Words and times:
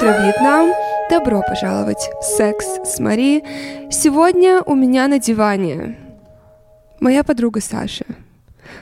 утро, 0.00 0.22
Вьетнам! 0.22 0.72
Добро 1.10 1.42
пожаловать 1.46 2.10
в 2.20 2.24
«Секс 2.24 2.64
с 2.84 2.98
Мари». 3.00 3.42
Сегодня 3.90 4.62
у 4.62 4.74
меня 4.74 5.08
на 5.08 5.18
диване 5.18 5.98
моя 7.00 7.22
подруга 7.22 7.60
Саша. 7.60 8.06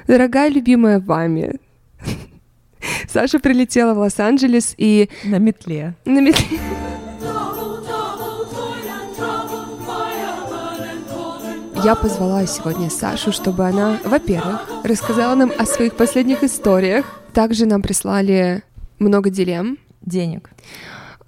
Дорогая, 0.06 0.48
любимая 0.48 1.00
вами. 1.00 1.54
Саша 3.08 3.40
прилетела 3.40 3.94
в 3.94 3.98
Лос-Анджелес 3.98 4.74
и... 4.76 5.08
На 5.24 5.38
метле. 5.38 5.94
На 6.04 6.20
метле. 6.20 6.58
Я 11.82 11.96
позвала 11.96 12.46
сегодня 12.46 12.90
Сашу, 12.90 13.32
чтобы 13.32 13.66
она, 13.66 13.98
во-первых, 14.04 14.60
рассказала 14.84 15.34
нам 15.34 15.50
о 15.58 15.66
своих 15.66 15.96
последних 15.96 16.44
историях. 16.44 17.20
Также 17.32 17.66
нам 17.66 17.82
прислали 17.82 18.62
много 19.00 19.30
дилемм. 19.30 19.78
Денег. 20.02 20.50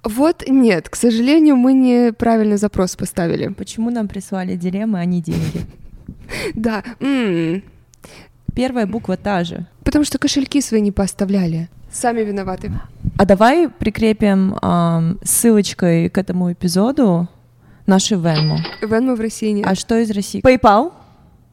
Вот 0.03 0.43
нет, 0.47 0.89
к 0.89 0.95
сожалению, 0.95 1.55
мы 1.57 1.73
неправильно 1.73 2.57
запрос 2.57 2.95
поставили. 2.95 3.49
Почему 3.53 3.89
нам 3.91 4.07
прислали 4.07 4.55
дилеммы, 4.55 4.99
а 4.99 5.05
не 5.05 5.21
деньги? 5.21 5.61
Да, 6.55 6.83
Первая 8.55 8.85
буква 8.85 9.17
та 9.17 9.43
же. 9.43 9.65
потому 9.83 10.05
что 10.05 10.17
кошельки 10.17 10.61
свои 10.61 10.81
не 10.81 10.91
поставляли. 10.91 11.69
Сами 11.91 12.21
виноваты. 12.21 12.71
А 13.17 13.25
давай 13.25 13.67
прикрепим 13.69 14.55
ссылочкой 15.23 16.09
к 16.09 16.17
этому 16.17 16.51
эпизоду 16.53 17.27
наши 17.85 18.15
Венму. 18.15 18.59
Венмо 18.81 19.15
в 19.15 19.19
России 19.21 19.51
нет. 19.51 19.65
А 19.67 19.75
что 19.75 19.97
из 19.99 20.09
России? 20.11 20.41
PayPal 20.41 20.93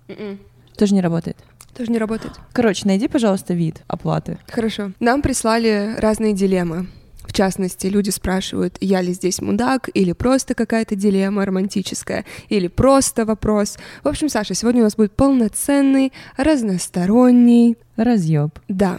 М-м, 0.08 0.38
тоже 0.76 0.94
не 0.94 1.00
работает. 1.00 1.36
Тоже 1.76 1.90
не 1.92 1.98
работает. 1.98 2.34
Короче, 2.52 2.86
найди, 2.86 3.08
пожалуйста, 3.08 3.54
вид 3.54 3.82
оплаты. 3.88 4.38
Хорошо. 4.48 4.92
Нам 5.00 5.22
прислали 5.22 5.94
разные 5.98 6.32
дилеммы. 6.34 6.86
В 7.28 7.32
частности, 7.34 7.86
люди 7.86 8.08
спрашивают, 8.08 8.78
я 8.80 9.02
ли 9.02 9.12
здесь 9.12 9.42
мудак, 9.42 9.90
или 9.92 10.12
просто 10.12 10.54
какая-то 10.54 10.96
дилемма 10.96 11.44
романтическая, 11.44 12.24
или 12.48 12.68
просто 12.68 13.26
вопрос. 13.26 13.76
В 14.02 14.08
общем, 14.08 14.30
Саша, 14.30 14.54
сегодня 14.54 14.80
у 14.80 14.84
нас 14.84 14.96
будет 14.96 15.12
полноценный, 15.14 16.12
разносторонний, 16.38 17.76
Разъеб. 17.96 18.58
да. 18.68 18.98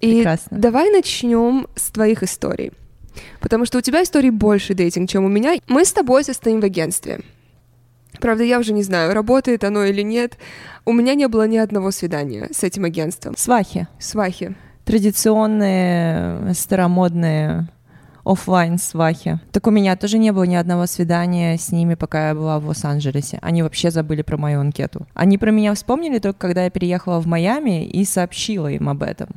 И 0.00 0.16
Прекрасно. 0.16 0.58
давай 0.58 0.90
начнем 0.90 1.66
с 1.76 1.90
твоих 1.90 2.22
историй. 2.22 2.72
Потому 3.40 3.66
что 3.66 3.78
у 3.78 3.80
тебя 3.82 4.02
историй 4.02 4.30
больше 4.30 4.74
дейтинг, 4.74 5.08
чем 5.08 5.24
у 5.24 5.28
меня. 5.28 5.54
Мы 5.68 5.84
с 5.84 5.92
тобой 5.92 6.24
состоим 6.24 6.60
в 6.60 6.64
агентстве. 6.64 7.20
Правда, 8.20 8.42
я 8.42 8.58
уже 8.58 8.72
не 8.72 8.82
знаю, 8.82 9.12
работает 9.12 9.64
оно 9.64 9.84
или 9.84 10.02
нет. 10.02 10.38
У 10.86 10.92
меня 10.92 11.14
не 11.14 11.28
было 11.28 11.46
ни 11.46 11.58
одного 11.58 11.90
свидания 11.90 12.48
с 12.52 12.62
этим 12.62 12.84
агентством. 12.84 13.36
Свахи. 13.36 13.86
Свахи. 13.98 14.54
Традиционные, 14.86 16.54
старомодные 16.54 17.66
оффлайн 18.24 18.78
свахи. 18.78 19.40
Так 19.50 19.66
у 19.66 19.70
меня 19.70 19.96
тоже 19.96 20.16
не 20.16 20.30
было 20.30 20.44
ни 20.44 20.54
одного 20.54 20.86
свидания 20.86 21.58
с 21.58 21.72
ними, 21.72 21.94
пока 21.94 22.28
я 22.28 22.34
была 22.36 22.60
в 22.60 22.68
Лос-Анджелесе. 22.68 23.40
Они 23.42 23.64
вообще 23.64 23.90
забыли 23.90 24.22
про 24.22 24.36
мою 24.36 24.60
анкету. 24.60 25.06
Они 25.12 25.38
про 25.38 25.50
меня 25.50 25.74
вспомнили 25.74 26.20
только 26.20 26.38
когда 26.38 26.64
я 26.64 26.70
переехала 26.70 27.20
в 27.20 27.26
Майами 27.26 27.84
и 27.84 28.04
сообщила 28.04 28.68
им 28.68 28.88
об 28.88 29.02
этом. 29.02 29.28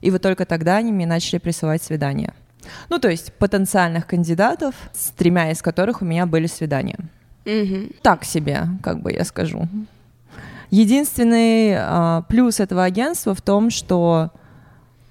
И 0.00 0.10
вот 0.10 0.22
только 0.22 0.44
тогда 0.44 0.78
они 0.78 0.90
мне 0.90 1.06
начали 1.06 1.38
присылать 1.38 1.84
свидания. 1.84 2.34
Ну, 2.88 2.98
то 2.98 3.08
есть 3.08 3.32
потенциальных 3.34 4.08
кандидатов, 4.08 4.74
с 4.92 5.10
тремя 5.10 5.52
из 5.52 5.62
которых 5.62 6.02
у 6.02 6.04
меня 6.04 6.26
были 6.26 6.48
свидания. 6.48 6.98
Мгм. 7.44 7.90
Так 8.02 8.24
себе, 8.24 8.66
как 8.82 9.02
бы 9.02 9.12
я 9.12 9.24
скажу. 9.24 9.68
Единственный 10.70 11.76
а, 11.76 12.22
плюс 12.22 12.58
этого 12.58 12.82
агентства 12.82 13.36
в 13.36 13.40
том, 13.40 13.70
что 13.70 14.30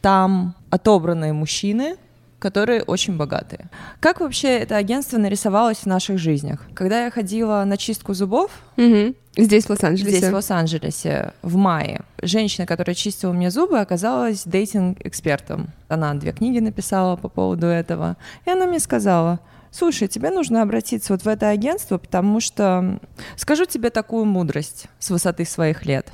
там 0.02 0.56
отобранные 0.70 1.34
мужчины, 1.34 1.98
которые 2.40 2.84
очень 2.84 3.18
богатые. 3.18 3.70
Как 4.00 4.22
вообще 4.22 4.60
это 4.60 4.78
агентство 4.78 5.18
нарисовалось 5.18 5.80
в 5.80 5.86
наших 5.86 6.18
жизнях? 6.18 6.66
Когда 6.74 7.06
я 7.06 7.12
ходила 7.12 7.64
на 7.66 7.78
чистку 7.78 8.14
зубов 8.14 8.52
Мгм. 8.78 9.16
Здесь, 9.38 9.66
в 9.66 9.70
Лос-Анджелесе. 9.70 10.18
здесь, 10.18 10.30
в 10.30 10.34
Лос-Анджелесе, 10.34 11.34
в 11.42 11.56
мае, 11.56 12.02
женщина, 12.22 12.66
которая 12.66 12.94
чистила 12.96 13.32
мне 13.32 13.52
зубы, 13.52 13.80
оказалась 13.80 14.44
дейтинг-экспертом. 14.46 15.70
Она 15.88 16.14
две 16.16 16.32
книги 16.34 16.60
написала 16.60 17.16
по 17.16 17.30
поводу 17.30 17.68
этого. 17.68 18.18
И 18.46 18.50
она 18.50 18.66
мне 18.66 18.80
сказала, 18.80 19.40
слушай, 19.72 20.08
тебе 20.08 20.30
нужно 20.32 20.62
обратиться 20.62 21.14
вот 21.14 21.24
в 21.24 21.28
это 21.28 21.50
агентство, 21.50 21.98
потому 21.98 22.40
что 22.40 23.00
скажу 23.38 23.66
тебе 23.66 23.92
такую 23.92 24.26
мудрость 24.26 24.88
с 25.00 25.10
высоты 25.10 25.46
своих 25.46 25.86
лет. 25.86 26.12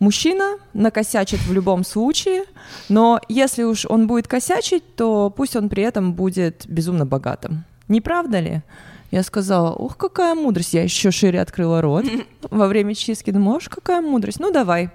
Мужчина 0.00 0.56
накосячит 0.72 1.40
в 1.40 1.52
любом 1.52 1.84
случае, 1.84 2.44
но 2.88 3.20
если 3.28 3.64
уж 3.64 3.84
он 3.84 4.06
будет 4.06 4.26
косячить, 4.26 4.96
то 4.96 5.28
пусть 5.28 5.56
он 5.56 5.68
при 5.68 5.82
этом 5.82 6.14
будет 6.14 6.64
безумно 6.66 7.04
богатым. 7.04 7.64
Не 7.86 8.00
правда 8.00 8.40
ли? 8.40 8.62
Я 9.10 9.22
сказала, 9.22 9.74
ух, 9.74 9.98
какая 9.98 10.34
мудрость. 10.34 10.72
Я 10.72 10.84
еще 10.84 11.10
шире 11.10 11.38
открыла 11.42 11.82
рот 11.82 12.06
во 12.50 12.66
время 12.66 12.94
чистки. 12.94 13.30
Думаю, 13.30 13.58
уж 13.58 13.68
какая 13.68 14.00
мудрость. 14.00 14.40
Ну, 14.40 14.50
давай. 14.50 14.88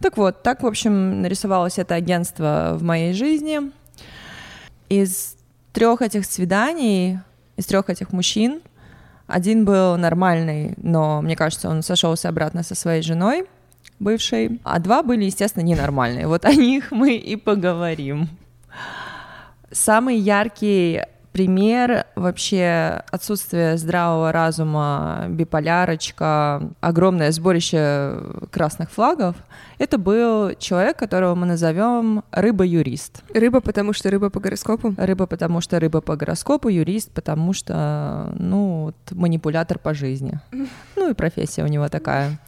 Так 0.00 0.18
вот, 0.18 0.42
так, 0.42 0.62
в 0.62 0.66
общем, 0.66 1.22
нарисовалось 1.22 1.78
это 1.78 1.94
агентство 1.94 2.76
в 2.76 2.82
моей 2.82 3.14
жизни. 3.14 3.72
Из 4.90 5.36
трех 5.72 6.02
этих 6.02 6.26
свиданий, 6.26 7.20
из 7.56 7.64
трех 7.64 7.88
этих 7.88 8.12
мужчин, 8.12 8.60
один 9.26 9.64
был 9.64 9.96
нормальный, 9.96 10.74
но 10.76 11.22
мне 11.22 11.36
кажется, 11.36 11.70
он 11.70 11.82
сошелся 11.82 12.28
обратно 12.28 12.62
со 12.62 12.74
своей 12.74 13.00
женой 13.00 13.46
бывшей, 13.98 14.60
а 14.64 14.78
два 14.78 15.02
были, 15.02 15.24
естественно, 15.24 15.64
ненормальные. 15.64 16.26
Вот 16.26 16.44
о 16.44 16.54
них 16.54 16.90
мы 16.90 17.14
и 17.16 17.36
поговорим. 17.36 18.28
Самый 19.70 20.18
яркий 20.18 21.02
пример 21.32 22.06
вообще 22.14 23.02
отсутствия 23.10 23.76
здравого 23.76 24.32
разума, 24.32 25.26
биполярочка, 25.28 26.70
огромное 26.80 27.32
сборище 27.32 28.18
красных 28.50 28.90
флагов, 28.90 29.36
это 29.78 29.98
был 29.98 30.54
человек, 30.58 30.98
которого 30.98 31.34
мы 31.34 31.46
назовем 31.46 32.22
рыба-юрист. 32.30 33.22
Рыба, 33.34 33.60
потому 33.60 33.92
что 33.92 34.10
рыба 34.10 34.30
по 34.30 34.40
гороскопу. 34.40 34.94
Рыба, 34.96 35.26
потому 35.26 35.60
что 35.60 35.80
рыба 35.80 36.00
по 36.00 36.16
гороскопу, 36.16 36.68
юрист, 36.68 37.10
потому 37.12 37.52
что, 37.52 38.32
ну, 38.38 38.84
вот, 38.84 38.96
манипулятор 39.10 39.78
по 39.78 39.94
жизни. 39.94 40.38
Ну 40.94 41.10
и 41.10 41.14
профессия 41.14 41.64
у 41.64 41.66
него 41.66 41.88
такая. 41.88 42.38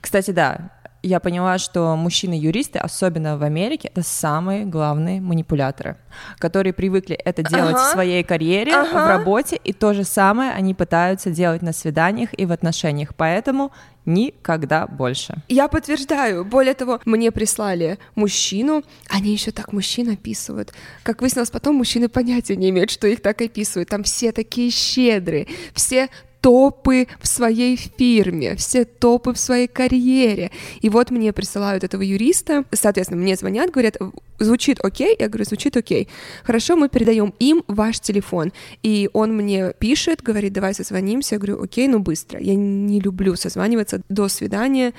Кстати, 0.00 0.30
да, 0.30 0.70
я 1.02 1.20
поняла, 1.20 1.58
что 1.58 1.94
мужчины-юристы, 1.96 2.78
особенно 2.78 3.38
в 3.38 3.42
Америке, 3.42 3.88
это 3.94 4.02
самые 4.02 4.64
главные 4.64 5.20
манипуляторы, 5.20 5.96
которые 6.38 6.72
привыкли 6.72 7.14
это 7.14 7.42
делать 7.42 7.76
Ага. 7.76 7.88
в 7.88 7.92
своей 7.92 8.24
карьере, 8.24 8.74
Ага. 8.74 9.04
в 9.04 9.08
работе, 9.08 9.56
и 9.62 9.72
то 9.72 9.94
же 9.94 10.04
самое 10.04 10.50
они 10.52 10.74
пытаются 10.74 11.30
делать 11.30 11.62
на 11.62 11.72
свиданиях 11.72 12.30
и 12.36 12.46
в 12.46 12.52
отношениях. 12.52 13.14
Поэтому 13.16 13.70
никогда 14.06 14.86
больше. 14.86 15.34
Я 15.48 15.68
подтверждаю. 15.68 16.44
Более 16.44 16.74
того, 16.74 17.00
мне 17.04 17.30
прислали 17.30 17.98
мужчину. 18.14 18.82
Они 19.08 19.32
еще 19.32 19.50
так 19.50 19.72
мужчин 19.72 20.10
описывают. 20.10 20.72
Как 21.02 21.20
выяснилось 21.20 21.50
потом, 21.50 21.76
мужчины 21.76 22.08
понятия 22.08 22.56
не 22.56 22.70
имеют, 22.70 22.90
что 22.90 23.06
их 23.06 23.20
так 23.20 23.40
описывают. 23.42 23.88
Там 23.90 24.02
все 24.02 24.32
такие 24.32 24.70
щедрые, 24.70 25.46
все 25.74 26.08
топы 26.40 27.06
в 27.20 27.26
своей 27.26 27.76
фирме, 27.76 28.54
все 28.56 28.84
топы 28.84 29.32
в 29.32 29.38
своей 29.38 29.66
карьере. 29.66 30.50
И 30.80 30.88
вот 30.88 31.10
мне 31.10 31.32
присылают 31.32 31.84
этого 31.84 32.02
юриста, 32.02 32.64
соответственно, 32.72 33.20
мне 33.20 33.36
звонят, 33.36 33.70
говорят, 33.70 33.96
звучит 34.38 34.78
окей? 34.82 35.16
Я 35.18 35.28
говорю, 35.28 35.44
звучит 35.44 35.76
окей. 35.76 36.08
Хорошо, 36.44 36.76
мы 36.76 36.88
передаем 36.88 37.34
им 37.38 37.64
ваш 37.66 38.00
телефон. 38.00 38.52
И 38.82 39.10
он 39.12 39.36
мне 39.36 39.72
пишет, 39.78 40.22
говорит, 40.22 40.52
давай 40.52 40.74
созвонимся. 40.74 41.34
Я 41.34 41.38
говорю, 41.38 41.62
окей, 41.62 41.88
ну 41.88 41.98
быстро. 41.98 42.40
Я 42.40 42.54
не 42.54 43.00
люблю 43.00 43.36
созваниваться 43.36 44.02
до 44.08 44.28
свидания. 44.28 44.92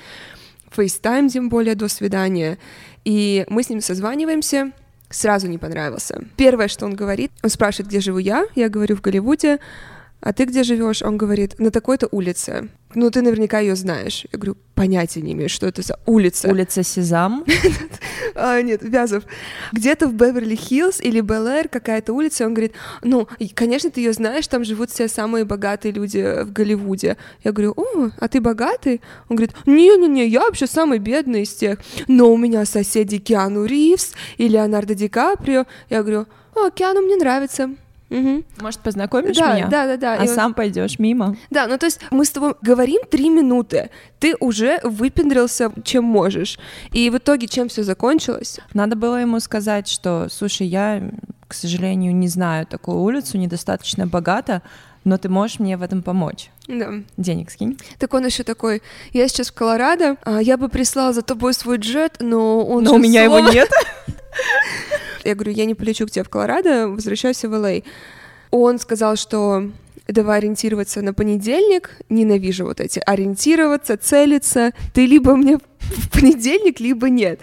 FaceTime, 0.74 1.28
тем 1.28 1.48
более, 1.48 1.74
до 1.74 1.88
свидания. 1.88 2.58
И 3.04 3.44
мы 3.48 3.62
с 3.62 3.70
ним 3.70 3.80
созваниваемся, 3.80 4.72
сразу 5.08 5.48
не 5.48 5.58
понравился. 5.58 6.24
Первое, 6.36 6.68
что 6.68 6.86
он 6.86 6.94
говорит, 6.94 7.32
он 7.42 7.50
спрашивает, 7.50 7.88
где 7.88 8.00
живу 8.00 8.18
я, 8.18 8.46
я 8.54 8.68
говорю, 8.68 8.96
в 8.96 9.00
Голливуде, 9.00 9.58
а 10.20 10.32
ты 10.32 10.44
где 10.44 10.62
живешь? 10.62 11.02
Он 11.02 11.16
говорит, 11.16 11.58
на 11.58 11.70
такой-то 11.70 12.08
улице. 12.10 12.68
Ну, 12.94 13.10
ты 13.10 13.22
наверняка 13.22 13.60
ее 13.60 13.76
знаешь. 13.76 14.26
Я 14.32 14.38
говорю, 14.38 14.56
понятия 14.74 15.22
не 15.22 15.32
имею, 15.32 15.48
что 15.48 15.66
это 15.66 15.82
за 15.82 15.98
улица. 16.06 16.50
Улица 16.50 16.82
Сезам. 16.82 17.44
А, 18.36 18.62
нет, 18.62 18.82
Вязов. 18.82 19.24
Где-то 19.72 20.06
в 20.06 20.14
Беверли-Хиллз 20.14 21.00
или 21.02 21.20
Бел-Эр 21.20 21.68
какая-то 21.68 22.12
улица. 22.12 22.46
Он 22.46 22.54
говорит, 22.54 22.74
ну, 23.02 23.26
конечно, 23.54 23.90
ты 23.90 24.00
ее 24.00 24.12
знаешь, 24.12 24.46
там 24.46 24.64
живут 24.64 24.90
все 24.90 25.08
самые 25.08 25.44
богатые 25.44 25.92
люди 25.92 26.44
в 26.44 26.52
Голливуде. 26.52 27.16
Я 27.42 27.52
говорю, 27.52 27.74
о, 27.76 28.10
а 28.18 28.28
ты 28.28 28.40
богатый? 28.40 29.00
Он 29.28 29.36
говорит, 29.36 29.54
не-не-не, 29.66 30.28
я 30.28 30.42
вообще 30.42 30.68
самый 30.68 31.00
бедный 31.00 31.42
из 31.42 31.52
тех. 31.54 31.80
Но 32.06 32.32
у 32.32 32.36
меня 32.36 32.64
соседи 32.64 33.18
Киану 33.18 33.64
Ривз 33.64 34.12
и 34.38 34.46
Леонардо 34.46 34.94
Ди 34.94 35.08
Каприо. 35.08 35.66
Я 35.90 36.02
говорю, 36.02 36.26
о, 36.54 36.70
Киану 36.70 37.02
мне 37.02 37.16
нравится. 37.16 37.70
Мгм. 38.10 38.44
Может, 38.60 38.80
познакомишь 38.80 39.36
Да, 39.36 39.54
меня? 39.54 39.68
да, 39.68 39.86
да, 39.86 39.96
да. 39.96 40.12
А 40.14 40.24
И 40.24 40.26
вот- 40.26 40.34
сам 40.34 40.52
пойдешь 40.52 40.98
мимо. 40.98 41.36
Да, 41.50 41.66
ну 41.68 41.78
то 41.78 41.86
есть 41.86 42.00
мы 42.10 42.24
с 42.24 42.30
тобой 42.30 42.54
говорим 42.60 43.00
три 43.10 43.28
минуты, 43.30 43.90
ты 44.18 44.34
уже 44.40 44.80
выпендрился, 44.82 45.72
чем 45.84 46.04
можешь. 46.04 46.58
И 46.92 47.08
в 47.08 47.16
итоге 47.18 47.46
чем 47.46 47.68
все 47.68 47.82
закончилось? 47.84 48.58
Надо 48.74 48.96
было 48.96 49.16
ему 49.20 49.38
сказать, 49.40 49.88
что, 49.88 50.26
слушай, 50.30 50.66
я, 50.66 51.00
к 51.48 51.54
сожалению, 51.54 52.14
не 52.14 52.28
знаю 52.28 52.66
такую 52.66 52.98
улицу, 52.98 53.38
недостаточно 53.38 54.06
богата, 54.06 54.62
но 55.04 55.16
ты 55.16 55.28
можешь 55.28 55.58
мне 55.60 55.76
в 55.78 55.82
этом 55.82 56.02
помочь. 56.02 56.50
Да. 56.68 56.90
Денег 57.16 57.50
скинь. 57.50 57.78
Так 57.98 58.12
он 58.12 58.26
еще 58.26 58.42
такой, 58.42 58.82
я 59.12 59.26
сейчас 59.28 59.48
в 59.50 59.54
Колорадо, 59.54 60.16
а, 60.24 60.40
я 60.42 60.56
бы 60.56 60.68
прислал 60.68 61.12
за 61.14 61.22
тобой 61.22 61.54
свой 61.54 61.78
джет, 61.78 62.16
но 62.20 62.62
он 62.66 62.84
Но 62.84 62.94
у 62.94 62.98
меня 62.98 63.22
его 63.22 63.36
сломан». 63.38 63.54
нет. 63.54 63.70
Я 65.24 65.34
говорю, 65.34 65.52
я 65.52 65.64
не 65.64 65.74
полечу 65.74 66.06
к 66.06 66.10
тебе 66.10 66.24
в 66.24 66.28
Колорадо, 66.28 66.88
возвращайся 66.88 67.48
в 67.48 67.54
Л.А. 67.54 67.82
Он 68.50 68.78
сказал, 68.78 69.16
что 69.16 69.70
давай 70.08 70.38
ориентироваться 70.38 71.02
на 71.02 71.14
понедельник, 71.14 71.96
ненавижу 72.08 72.64
вот 72.64 72.80
эти, 72.80 73.00
ориентироваться, 73.06 73.96
целиться, 73.96 74.72
ты 74.92 75.06
либо 75.06 75.36
мне 75.36 75.58
в 75.80 76.10
понедельник, 76.10 76.80
либо 76.80 77.08
нет. 77.08 77.40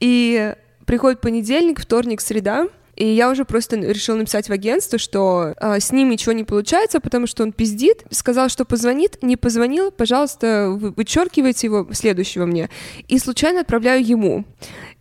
И 0.00 0.54
приходит 0.86 1.20
понедельник, 1.20 1.80
вторник, 1.80 2.20
среда, 2.20 2.68
и 2.96 3.06
я 3.06 3.28
уже 3.30 3.44
просто 3.44 3.76
решила 3.76 4.16
написать 4.16 4.48
в 4.48 4.52
агентство, 4.52 4.98
что 4.98 5.54
а, 5.58 5.80
с 5.80 5.90
ним 5.90 6.10
ничего 6.10 6.32
не 6.32 6.44
получается, 6.44 7.00
потому 7.00 7.26
что 7.26 7.42
он 7.42 7.52
пиздит. 7.52 8.04
Сказал, 8.10 8.48
что 8.48 8.64
позвонит, 8.64 9.20
не 9.22 9.36
позвонил, 9.36 9.90
пожалуйста, 9.90 10.68
вы- 10.70 10.92
вычеркивайте 10.92 11.66
его 11.66 11.88
следующего 11.92 12.46
мне. 12.46 12.70
И 13.08 13.18
случайно 13.18 13.60
отправляю 13.60 14.06
ему. 14.06 14.44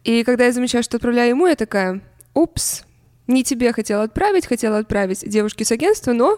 И 0.04 0.24
когда 0.24 0.46
я 0.46 0.52
замечаю, 0.52 0.84
что 0.84 0.98
отправляю 0.98 1.30
ему, 1.30 1.46
я 1.46 1.56
такая, 1.56 2.02
упс, 2.33 2.83
не 3.27 3.44
тебе 3.44 3.71
хотела 3.74 4.03
отправить, 4.03 4.45
хотела 4.45 4.80
отправить 4.80 5.27
девушке 5.27 5.65
с 5.65 5.71
агентства, 5.71 6.13
но, 6.13 6.38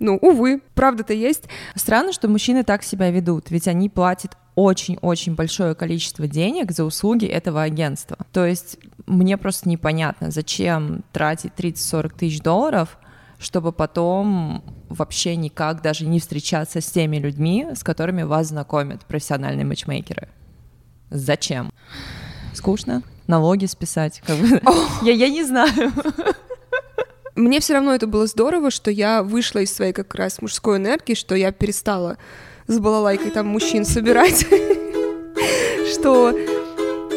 ну, 0.00 0.16
увы, 0.16 0.60
правда-то 0.74 1.12
есть. 1.12 1.44
Странно, 1.74 2.12
что 2.12 2.28
мужчины 2.28 2.64
так 2.64 2.82
себя 2.82 3.10
ведут, 3.10 3.50
ведь 3.50 3.68
они 3.68 3.88
платят 3.88 4.36
очень-очень 4.54 5.34
большое 5.34 5.74
количество 5.74 6.26
денег 6.26 6.72
за 6.72 6.84
услуги 6.84 7.26
этого 7.26 7.62
агентства. 7.62 8.16
То 8.32 8.46
есть 8.46 8.78
мне 9.06 9.36
просто 9.36 9.68
непонятно, 9.68 10.30
зачем 10.30 11.02
тратить 11.12 11.52
30-40 11.56 12.12
тысяч 12.16 12.40
долларов, 12.40 12.98
чтобы 13.38 13.72
потом 13.72 14.62
вообще 14.88 15.36
никак 15.36 15.82
даже 15.82 16.06
не 16.06 16.20
встречаться 16.20 16.80
с 16.80 16.90
теми 16.90 17.16
людьми, 17.16 17.66
с 17.74 17.82
которыми 17.82 18.22
вас 18.22 18.48
знакомят 18.48 19.04
профессиональные 19.04 19.66
матчмейкеры. 19.66 20.28
Зачем? 21.10 21.70
Скучно? 22.54 23.02
Налоги 23.26 23.66
списать? 23.66 24.22
Как 24.26 24.36
бы. 24.36 24.60
я, 25.02 25.12
я 25.12 25.28
не 25.28 25.42
знаю. 25.44 25.92
Мне 27.34 27.60
все 27.60 27.74
равно 27.74 27.94
это 27.94 28.06
было 28.06 28.26
здорово, 28.26 28.70
что 28.70 28.90
я 28.90 29.22
вышла 29.22 29.60
из 29.60 29.74
своей 29.74 29.92
как 29.92 30.14
раз 30.14 30.40
мужской 30.40 30.76
энергии, 30.76 31.14
что 31.14 31.34
я 31.34 31.50
перестала 31.50 32.16
с 32.68 32.78
балалайкой 32.78 33.30
там 33.30 33.48
мужчин 33.48 33.84
собирать, 33.84 34.46
что 35.92 36.32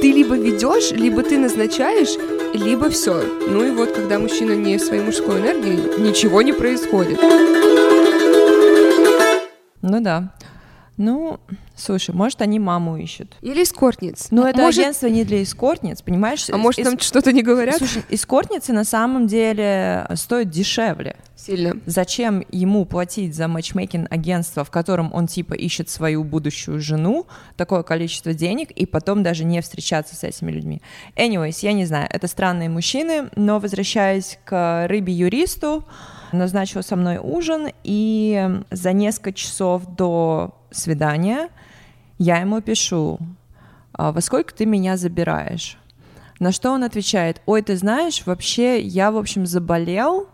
ты 0.02 0.12
либо 0.12 0.36
ведешь, 0.36 0.92
либо 0.92 1.22
ты 1.24 1.38
назначаешь, 1.38 2.18
либо 2.54 2.90
все. 2.90 3.22
Ну 3.48 3.64
и 3.64 3.72
вот, 3.72 3.92
когда 3.92 4.18
мужчина 4.18 4.54
не 4.54 4.78
в 4.78 4.82
своей 4.82 5.04
мужской 5.04 5.40
энергии, 5.40 6.00
ничего 6.00 6.42
не 6.42 6.54
происходит. 6.54 7.20
Ну 9.82 10.02
да. 10.02 10.34
Ну, 10.98 11.40
слушай, 11.76 12.14
может, 12.14 12.42
они 12.42 12.58
маму 12.60 12.98
ищут. 12.98 13.38
Или 13.42 13.62
эскортниц. 13.62 14.28
Но 14.32 14.48
это 14.48 14.60
может, 14.60 14.80
агентство 14.80 15.06
не 15.08 15.24
для 15.24 15.44
эскортниц, 15.44 16.02
понимаешь? 16.02 16.50
а 16.50 16.58
может 16.58 16.80
Эс- 16.80 16.88
там 16.88 17.00
что-то 17.00 17.32
не 17.32 17.44
говорят? 17.44 17.78
Слушай, 17.78 18.04
эскортницы 18.10 18.74
на 18.74 18.84
самом 18.84 19.28
деле 19.28 20.08
стоят 20.16 20.50
дешевле. 20.50 21.16
Сильно. 21.36 21.80
Зачем 21.86 22.44
ему 22.52 22.86
платить 22.86 23.36
за 23.36 23.48
матчмейкинг 23.48 24.12
агентство, 24.12 24.64
в 24.64 24.72
котором 24.72 25.14
он 25.14 25.28
типа 25.28 25.54
ищет 25.54 25.88
свою 25.88 26.24
будущую 26.24 26.82
жену, 26.82 27.28
такое 27.56 27.84
количество 27.84 28.34
денег, 28.34 28.72
и 28.72 28.88
потом 28.88 29.22
даже 29.22 29.44
не 29.44 29.62
встречаться 29.62 30.16
с 30.16 30.24
этими 30.24 30.52
людьми? 30.52 30.82
Anyways, 31.16 31.60
я 31.62 31.74
не 31.74 31.86
знаю, 31.86 32.08
это 32.12 32.26
странные 32.26 32.70
мужчины, 32.70 33.30
но 33.36 33.60
возвращаясь 33.60 34.40
к 34.46 34.88
рыбе-юристу, 34.88 35.86
назначил 36.32 36.84
со 36.84 36.96
мной 36.96 37.20
ужин, 37.22 37.68
и 37.84 38.62
за 38.72 38.94
несколько 38.94 39.34
часов 39.34 39.84
до 39.96 40.56
свидания 40.72 41.50
я 42.18 42.38
ему 42.40 42.62
пишу, 42.62 43.20
«А 43.94 44.12
во 44.12 44.22
сколько 44.22 44.54
ты 44.54 44.66
меня 44.66 44.98
забираешь? 44.98 45.78
На 46.40 46.52
что 46.52 46.72
он 46.72 46.84
отвечает, 46.84 47.42
ой, 47.48 47.62
ты 47.64 47.76
знаешь, 47.78 48.24
вообще 48.26 48.80
я, 48.80 49.12
в 49.12 49.18
общем, 49.18 49.46
заболел, 49.48 50.28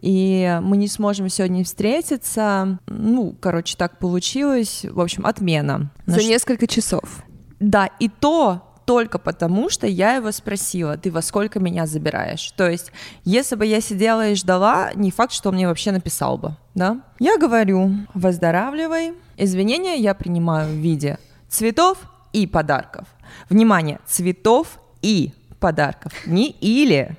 и 0.00 0.58
мы 0.62 0.76
не 0.76 0.88
сможем 0.88 1.28
сегодня 1.28 1.64
встретиться. 1.64 2.78
Ну, 2.86 3.34
короче, 3.40 3.76
так 3.76 3.98
получилось. 3.98 4.84
В 4.90 5.00
общем, 5.00 5.24
отмена. 5.26 5.90
На 6.06 6.14
За 6.14 6.20
ш- 6.20 6.26
несколько 6.28 6.66
часов. 6.66 7.22
Да, 7.60 7.88
и 8.00 8.08
то 8.08 8.73
только 8.84 9.18
потому, 9.18 9.70
что 9.70 9.86
я 9.86 10.14
его 10.14 10.30
спросила, 10.32 10.96
ты 10.96 11.10
во 11.10 11.22
сколько 11.22 11.60
меня 11.60 11.86
забираешь? 11.86 12.52
То 12.56 12.68
есть, 12.68 12.92
если 13.24 13.56
бы 13.56 13.66
я 13.66 13.80
сидела 13.80 14.28
и 14.28 14.34
ждала, 14.34 14.92
не 14.94 15.10
факт, 15.10 15.32
что 15.32 15.48
он 15.48 15.56
мне 15.56 15.66
вообще 15.66 15.92
написал 15.92 16.38
бы, 16.38 16.56
да? 16.74 17.00
Я 17.18 17.38
говорю, 17.38 17.90
выздоравливай. 18.14 19.14
Извинения 19.36 19.96
я 19.96 20.14
принимаю 20.14 20.68
в 20.68 20.76
виде 20.76 21.18
цветов 21.48 21.98
и 22.32 22.46
подарков. 22.46 23.06
Внимание, 23.48 24.00
цветов 24.06 24.80
и 25.02 25.32
подарков. 25.60 26.12
Не 26.26 26.50
или, 26.50 27.16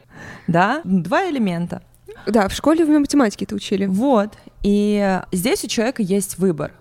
да? 0.48 0.82
Два 0.84 1.30
элемента. 1.30 1.82
Да, 2.28 2.48
в 2.48 2.54
школе 2.54 2.86
в 2.86 2.90
математике 2.90 3.46
это 3.46 3.56
учили. 3.56 3.86
Вот. 3.86 4.34
И 4.64 5.22
здесь 5.32 5.64
у 5.64 5.68
человека 5.68 6.02
есть 6.02 6.38
выбор. 6.38 6.74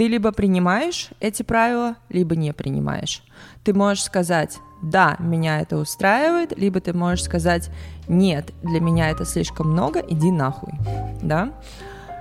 Ты 0.00 0.08
либо 0.08 0.32
принимаешь 0.32 1.10
эти 1.20 1.42
правила, 1.42 1.96
либо 2.08 2.34
не 2.34 2.54
принимаешь. 2.54 3.22
Ты 3.64 3.74
можешь 3.74 4.02
сказать, 4.02 4.56
да, 4.80 5.16
меня 5.18 5.60
это 5.60 5.76
устраивает, 5.76 6.58
либо 6.58 6.80
ты 6.80 6.94
можешь 6.94 7.24
сказать, 7.24 7.68
нет, 8.08 8.50
для 8.62 8.80
меня 8.80 9.10
это 9.10 9.26
слишком 9.26 9.72
много, 9.72 10.00
иди 10.00 10.30
нахуй, 10.30 10.72
да? 11.20 11.50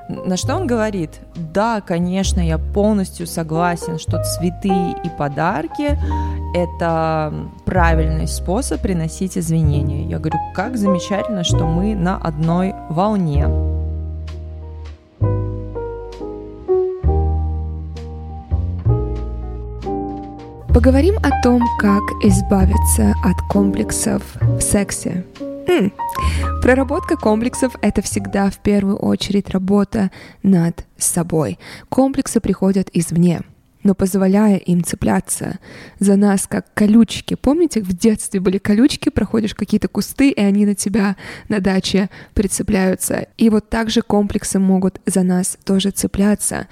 На 0.10 0.36
что 0.36 0.58
он 0.58 0.68
говорит, 0.68 1.22
да, 1.36 1.80
конечно, 1.80 2.42
я 2.42 2.58
полностью 2.58 3.26
согласен, 3.26 3.98
что 3.98 4.22
цветы 4.24 4.92
и 5.02 5.10
подарки– 5.18 5.98
это 6.54 7.34
правильный 7.64 8.28
способ 8.28 8.82
приносить 8.82 9.38
извинения. 9.38 10.04
Я 10.04 10.20
говорю, 10.20 10.38
как 10.54 10.76
замечательно, 10.76 11.46
что 11.46 11.66
мы 11.66 11.96
на 11.96 12.18
одной 12.18 12.76
волне. 12.90 13.48
Поговорим 20.74 21.16
о 21.24 21.42
том, 21.42 21.64
как 21.80 22.04
избавиться 22.22 23.16
от 23.24 23.42
комплексов 23.50 24.22
в 24.40 24.62
сексе. 24.62 25.26
М. 25.68 25.92
Проработка 26.62 27.18
комплексов— 27.18 27.76
это 27.82 28.04
всегда 28.04 28.52
в 28.52 28.60
первую 28.60 28.96
очередь 28.98 29.50
работа 29.50 30.12
над 30.44 30.86
собой. 30.96 31.58
Комплексы 31.90 32.40
приходят 32.40 32.88
извне, 32.94 33.42
но 33.84 33.96
позволяя 33.96 34.58
им 34.58 34.84
цепляться 34.84 35.58
за 36.00 36.16
нас 36.18 36.46
как 36.46 36.72
колючки. 36.76 37.34
Помните, 37.34 37.82
в 37.82 37.92
детстве 37.94 38.40
были 38.40 38.60
колючки, 38.60 39.10
проходишь 39.10 39.56
какие-то 39.56 39.88
кусты, 39.88 40.30
и 40.30 40.40
они 40.40 40.68
на 40.68 40.76
тебя 40.76 41.16
на 41.48 41.62
даче 41.62 42.12
прицепляются. 42.36 43.28
И 43.38 43.50
вот 43.50 43.70
так 43.70 43.90
же 43.90 44.04
комплексы 44.04 44.60
могут 44.60 45.02
за 45.08 45.24
нас 45.24 45.58
тоже 45.64 45.90
цепляться. 45.90 46.68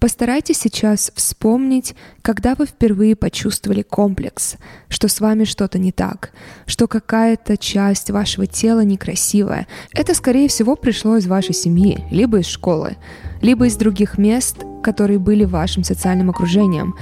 Постарайтесь 0.00 0.58
сейчас 0.58 1.10
вспомнить, 1.16 1.96
когда 2.22 2.54
вы 2.54 2.66
впервые 2.66 3.16
почувствовали 3.16 3.82
комплекс, 3.82 4.56
что 4.88 5.08
с 5.08 5.20
вами 5.20 5.42
что-то 5.42 5.78
не 5.78 5.90
так, 5.90 6.30
что 6.66 6.86
какая-то 6.86 7.56
часть 7.56 8.10
вашего 8.10 8.46
тела 8.46 8.84
некрасивая. 8.84 9.66
Это, 9.92 10.14
скорее 10.14 10.48
всего, 10.48 10.76
пришло 10.76 11.16
из 11.16 11.26
вашей 11.26 11.54
семьи, 11.54 12.04
либо 12.12 12.38
из 12.38 12.46
школы, 12.46 12.96
либо 13.42 13.66
из 13.66 13.76
других 13.76 14.18
мест, 14.18 14.58
которые 14.84 15.18
были 15.18 15.44
вашим 15.44 15.82
социальным 15.82 16.30
окружением. 16.30 16.94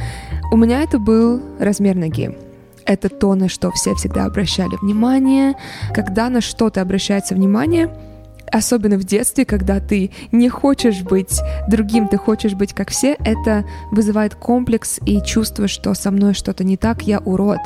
У 0.51 0.57
меня 0.57 0.83
это 0.83 0.99
был 0.99 1.43
размер 1.59 1.97
ноги. 1.97 2.35
Это 2.87 3.09
то, 3.09 3.35
на 3.35 3.49
что 3.49 3.73
все 3.73 3.95
всегда 3.95 4.25
обращали 4.25 4.77
внимание. 4.81 5.55
Когда 5.93 6.31
на 6.31 6.41
что-то 6.41 6.81
обращается 6.81 7.35
внимание, 7.35 7.93
особенно 8.51 8.97
в 8.99 9.05
детстве, 9.05 9.45
когда 9.45 9.81
ты 9.81 10.11
не 10.33 10.49
хочешь 10.49 11.03
быть 11.03 11.41
другим, 11.69 12.09
ты 12.09 12.17
хочешь 12.17 12.55
быть 12.55 12.73
как 12.73 12.91
все, 12.91 13.17
это 13.25 13.65
вызывает 13.91 14.35
комплекс 14.35 14.99
и 15.05 15.21
чувство, 15.23 15.69
что 15.69 15.95
со 15.95 16.11
мной 16.11 16.35
что-то 16.35 16.65
не 16.65 16.77
так, 16.77 17.03
я 17.03 17.19
урод. 17.19 17.61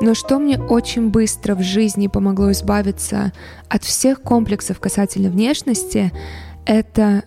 Но 0.00 0.14
что 0.14 0.38
мне 0.38 0.58
очень 0.58 1.10
быстро 1.10 1.54
в 1.54 1.62
жизни 1.62 2.06
помогло 2.06 2.52
избавиться 2.52 3.32
от 3.68 3.84
всех 3.84 4.22
комплексов 4.22 4.80
касательно 4.80 5.30
внешности, 5.30 6.12
это 6.66 7.24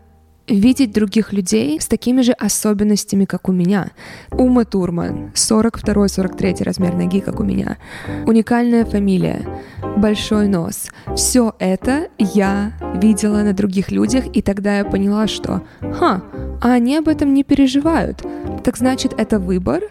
видеть 0.52 0.92
других 0.92 1.34
людей 1.34 1.80
с 1.80 1.88
такими 1.88 2.22
же 2.22 2.34
особенностями, 2.34 3.26
как 3.26 3.50
у 3.50 3.52
меня. 3.52 3.92
Ума 4.32 4.66
Турман, 4.66 5.32
42-43 5.34 6.64
размер 6.64 6.94
ноги, 6.94 7.20
как 7.20 7.40
у 7.40 7.44
меня. 7.44 7.78
Уникальная 8.26 8.86
фамилия, 8.86 9.42
большой 9.98 10.48
нос. 10.48 10.90
Все 11.16 11.54
это 11.60 12.10
я 12.18 12.74
видела 12.96 13.44
на 13.44 13.54
других 13.54 13.92
людях, 13.92 14.26
и 14.34 14.42
тогда 14.42 14.78
я 14.78 14.86
поняла, 14.86 15.28
что, 15.28 15.64
ха, 15.80 16.24
а 16.62 16.74
они 16.74 16.98
об 16.98 17.08
этом 17.08 17.34
не 17.34 17.44
переживают. 17.44 18.24
Так 18.64 18.78
значит, 18.78 19.14
это 19.18 19.40
выбор, 19.40 19.82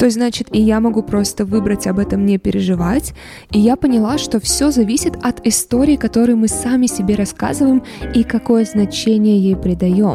то 0.00 0.06
есть, 0.06 0.16
значит, 0.16 0.48
и 0.50 0.62
я 0.62 0.80
могу 0.80 1.02
просто 1.02 1.44
выбрать 1.44 1.86
об 1.86 1.98
этом 1.98 2.24
не 2.24 2.38
переживать. 2.38 3.12
И 3.50 3.58
я 3.58 3.76
поняла, 3.76 4.16
что 4.16 4.40
все 4.40 4.70
зависит 4.70 5.14
от 5.22 5.46
истории, 5.46 5.96
которую 5.96 6.38
мы 6.38 6.48
сами 6.48 6.86
себе 6.86 7.16
рассказываем 7.16 7.82
и 8.14 8.22
какое 8.22 8.64
значение 8.64 9.38
ей 9.38 9.56
придаем. 9.56 10.09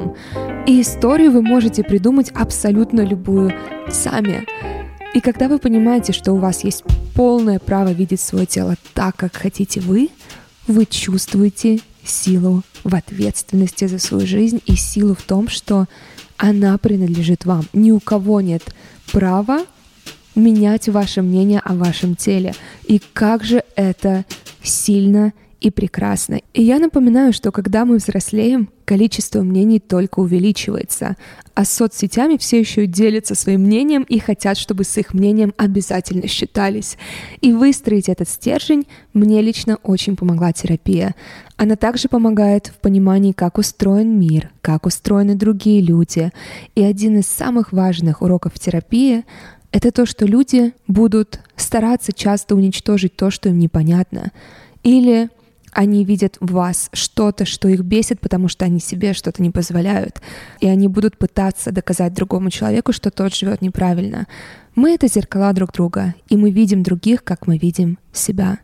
И 0.68 0.82
историю 0.82 1.32
вы 1.32 1.42
можете 1.42 1.84
придумать 1.84 2.32
абсолютно 2.32 3.02
любую 3.02 3.54
сами. 3.90 4.46
И 5.14 5.22
когда 5.22 5.48
вы 5.48 5.60
понимаете, 5.60 6.12
что 6.12 6.34
у 6.34 6.38
вас 6.38 6.64
есть 6.64 6.84
полное 7.14 7.60
право 7.60 7.92
видеть 7.92 8.20
свое 8.20 8.46
тело 8.46 8.76
так, 8.94 9.16
как 9.16 9.36
хотите 9.36 9.80
вы, 9.80 10.10
вы 10.68 10.86
чувствуете 10.86 11.80
силу 12.04 12.64
в 12.84 12.94
ответственности 12.94 13.86
за 13.88 14.00
свою 14.00 14.28
жизнь 14.28 14.62
и 14.66 14.76
силу 14.76 15.16
в 15.16 15.22
том, 15.22 15.48
что 15.48 15.86
она 16.38 16.78
принадлежит 16.78 17.46
вам. 17.46 17.66
Ни 17.74 17.92
у 17.92 18.00
кого 18.00 18.42
нет 18.42 18.64
права 19.12 19.62
менять 20.36 20.90
ваше 20.90 21.22
мнение 21.22 21.62
о 21.64 21.74
вашем 21.76 22.16
теле. 22.16 22.54
И 22.86 23.00
как 23.14 23.44
же 23.44 23.64
это 23.76 24.26
сильно 24.62 25.34
и 25.62 25.72
прекрасно. 25.72 26.42
И 26.54 26.62
я 26.62 26.80
напоминаю, 26.80 27.34
что 27.34 27.52
когда 27.52 27.86
мы 27.86 27.98
взрослеем, 27.98 28.70
количество 28.86 29.42
мнений 29.42 29.80
только 29.80 30.20
увеличивается, 30.20 31.16
а 31.54 31.66
соцсетями 31.66 32.38
все 32.38 32.60
еще 32.60 32.86
делятся 32.86 33.34
своим 33.36 33.62
мнением 33.62 34.04
и 34.04 34.20
хотят, 34.20 34.58
чтобы 34.58 34.84
с 34.84 34.98
их 34.98 35.14
мнением 35.14 35.54
обязательно 35.58 36.28
считались. 36.28 36.98
И 37.42 37.52
выстроить 37.52 38.10
этот 38.10 38.30
стержень 38.30 38.86
мне 39.14 39.42
лично 39.42 39.78
очень 39.82 40.16
помогла 40.16 40.54
терапия. 40.54 41.16
Она 41.58 41.76
также 41.76 42.10
помогает 42.10 42.68
в 42.68 42.80
понимании, 42.80 43.32
как 43.32 43.58
устроен 43.58 44.20
мир, 44.20 44.52
как 44.62 44.86
устроены 44.86 45.36
другие 45.36 45.82
люди. 45.82 46.32
И 46.76 46.84
один 46.84 47.20
из 47.20 47.28
самых 47.28 47.72
важных 47.72 48.22
уроков 48.22 48.60
терапии 48.60 49.24
это 49.76 49.92
то, 49.92 50.06
что 50.06 50.26
люди 50.26 50.74
будут 50.88 51.42
стараться 51.58 52.14
часто 52.14 52.56
уничтожить 52.56 53.18
то, 53.18 53.30
что 53.30 53.50
им 53.50 53.60
непонятно. 53.60 54.32
Или 54.84 55.30
они 55.76 56.06
видят 56.06 56.38
в 56.40 56.54
вас 56.54 56.90
что-то, 56.94 57.46
что 57.46 57.68
их 57.68 57.82
бесит, 57.82 58.22
потому 58.22 58.48
что 58.48 58.64
они 58.64 58.80
себе 58.80 59.14
что-то 59.14 59.44
не 59.44 59.52
позволяют. 59.52 60.22
И 60.62 60.68
они 60.68 60.88
будут 60.88 61.18
пытаться 61.18 61.72
доказать 61.72 62.14
другому 62.14 62.50
человеку, 62.50 62.94
что 62.94 63.12
тот 63.12 63.36
живет 63.36 63.62
неправильно. 63.62 64.26
Мы— 64.74 64.94
это 64.96 65.08
зеркала 65.08 65.52
друг 65.52 65.74
друга, 65.74 66.16
и 66.30 66.38
мы 66.38 66.50
видим 66.50 66.82
других, 66.82 67.26
как 67.26 67.46
мы 67.46 67.58
видим 67.58 68.00
себя. 68.14 68.60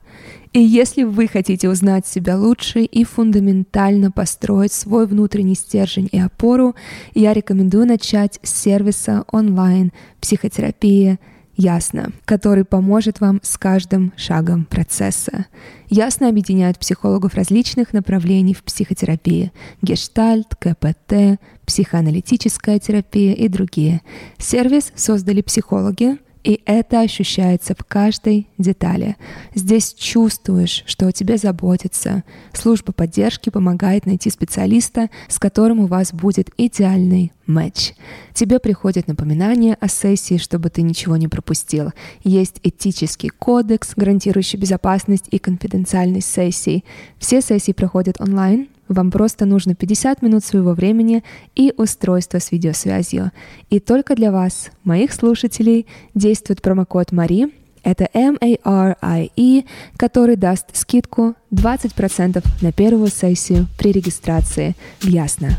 И 0.53 0.61
если 0.61 1.03
вы 1.03 1.27
хотите 1.27 1.69
узнать 1.69 2.07
себя 2.07 2.37
лучше 2.37 2.81
и 2.81 3.03
фундаментально 3.03 4.11
построить 4.11 4.73
свой 4.73 5.05
внутренний 5.05 5.55
стержень 5.55 6.09
и 6.11 6.19
опору, 6.19 6.75
я 7.13 7.33
рекомендую 7.33 7.87
начать 7.87 8.39
с 8.41 8.53
сервиса 8.53 9.25
онлайн 9.31 9.91
психотерапия 10.21 11.19
Ясно, 11.55 12.11
который 12.25 12.63
поможет 12.63 13.19
вам 13.19 13.39
с 13.43 13.57
каждым 13.57 14.13
шагом 14.15 14.65
процесса. 14.65 15.45
Ясно 15.89 16.29
объединяет 16.29 16.79
психологов 16.79 17.35
различных 17.35 17.93
направлений 17.93 18.53
в 18.53 18.63
психотерапии– 18.63 19.51
гештальт, 19.81 20.55
КПТ, 20.55 21.39
психоаналитическая 21.65 22.79
терапия 22.79 23.33
и 23.33 23.47
другие. 23.47 24.01
Сервис 24.37 24.91
создали 24.95 25.41
психологи– 25.41 26.17
и 26.43 26.61
это 26.65 27.01
ощущается 27.01 27.75
в 27.77 27.83
каждой 27.85 28.47
детали. 28.57 29.15
Здесь 29.53 29.93
чувствуешь, 29.93 30.83
что 30.87 31.07
о 31.07 31.11
тебе 31.11 31.37
заботится. 31.37 32.23
Служба 32.53 32.93
поддержки 32.93 33.49
помогает 33.49 34.05
найти 34.05 34.29
специалиста, 34.29 35.09
с 35.27 35.37
которым 35.39 35.79
у 35.81 35.85
вас 35.85 36.13
будет 36.13 36.49
идеальный 36.57 37.31
матч. 37.45 37.93
Тебе 38.33 38.59
приходит 38.59 39.07
напоминание 39.07 39.77
о 39.79 39.87
сессии, 39.87 40.37
чтобы 40.37 40.69
ты 40.69 40.81
ничего 40.81 41.17
не 41.17 41.27
пропустил. 41.27 41.91
Есть 42.23 42.59
этический 42.63 43.29
кодекс, 43.29 43.93
гарантирующий 43.95 44.57
безопасность 44.57 45.25
и 45.29 45.37
конфиденциальность 45.37 46.31
сессий. 46.31 46.83
Все 47.19 47.41
сессии 47.41 47.73
проходят 47.73 48.19
онлайн, 48.19 48.67
вам 48.87 49.11
просто 49.11 49.45
нужно 49.45 49.75
50 49.75 50.21
минут 50.21 50.43
своего 50.43 50.73
времени 50.73 51.23
и 51.55 51.73
устройство 51.77 52.39
с 52.39 52.51
видеосвязью. 52.51 53.31
И 53.69 53.79
только 53.79 54.15
для 54.15 54.31
вас, 54.31 54.69
моих 54.83 55.13
слушателей, 55.13 55.87
действует 56.13 56.61
промокод 56.61 57.11
Мари, 57.11 57.49
это 57.83 58.09
M-A-R-I-E, 58.13 59.63
который 59.97 60.35
даст 60.35 60.75
скидку 60.75 61.35
20% 61.51 62.43
на 62.61 62.71
первую 62.71 63.09
сессию 63.09 63.67
при 63.77 63.91
регистрации 63.91 64.75
в 64.99 65.07
Ясно. 65.07 65.57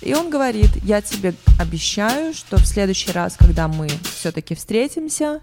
И 0.00 0.14
он 0.14 0.30
говорит, 0.30 0.70
я 0.82 1.02
тебе 1.02 1.34
обещаю, 1.58 2.32
что 2.32 2.56
в 2.56 2.66
следующий 2.66 3.12
раз, 3.12 3.36
когда 3.36 3.68
мы 3.68 3.88
все-таки 4.16 4.54
встретимся, 4.54 5.40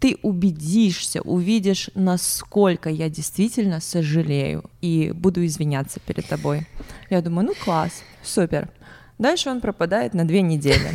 ты 0.00 0.18
убедишься, 0.22 1.22
увидишь, 1.22 1.90
насколько 1.94 2.90
я 2.90 3.08
действительно 3.08 3.80
сожалею 3.80 4.64
и 4.80 5.12
буду 5.14 5.44
извиняться 5.44 6.00
перед 6.00 6.26
тобой. 6.26 6.66
Я 7.10 7.22
думаю, 7.22 7.46
ну 7.48 7.54
класс, 7.64 8.02
супер. 8.22 8.68
Дальше 9.18 9.48
он 9.48 9.60
пропадает 9.60 10.12
на 10.12 10.26
две 10.26 10.42
недели. 10.42 10.90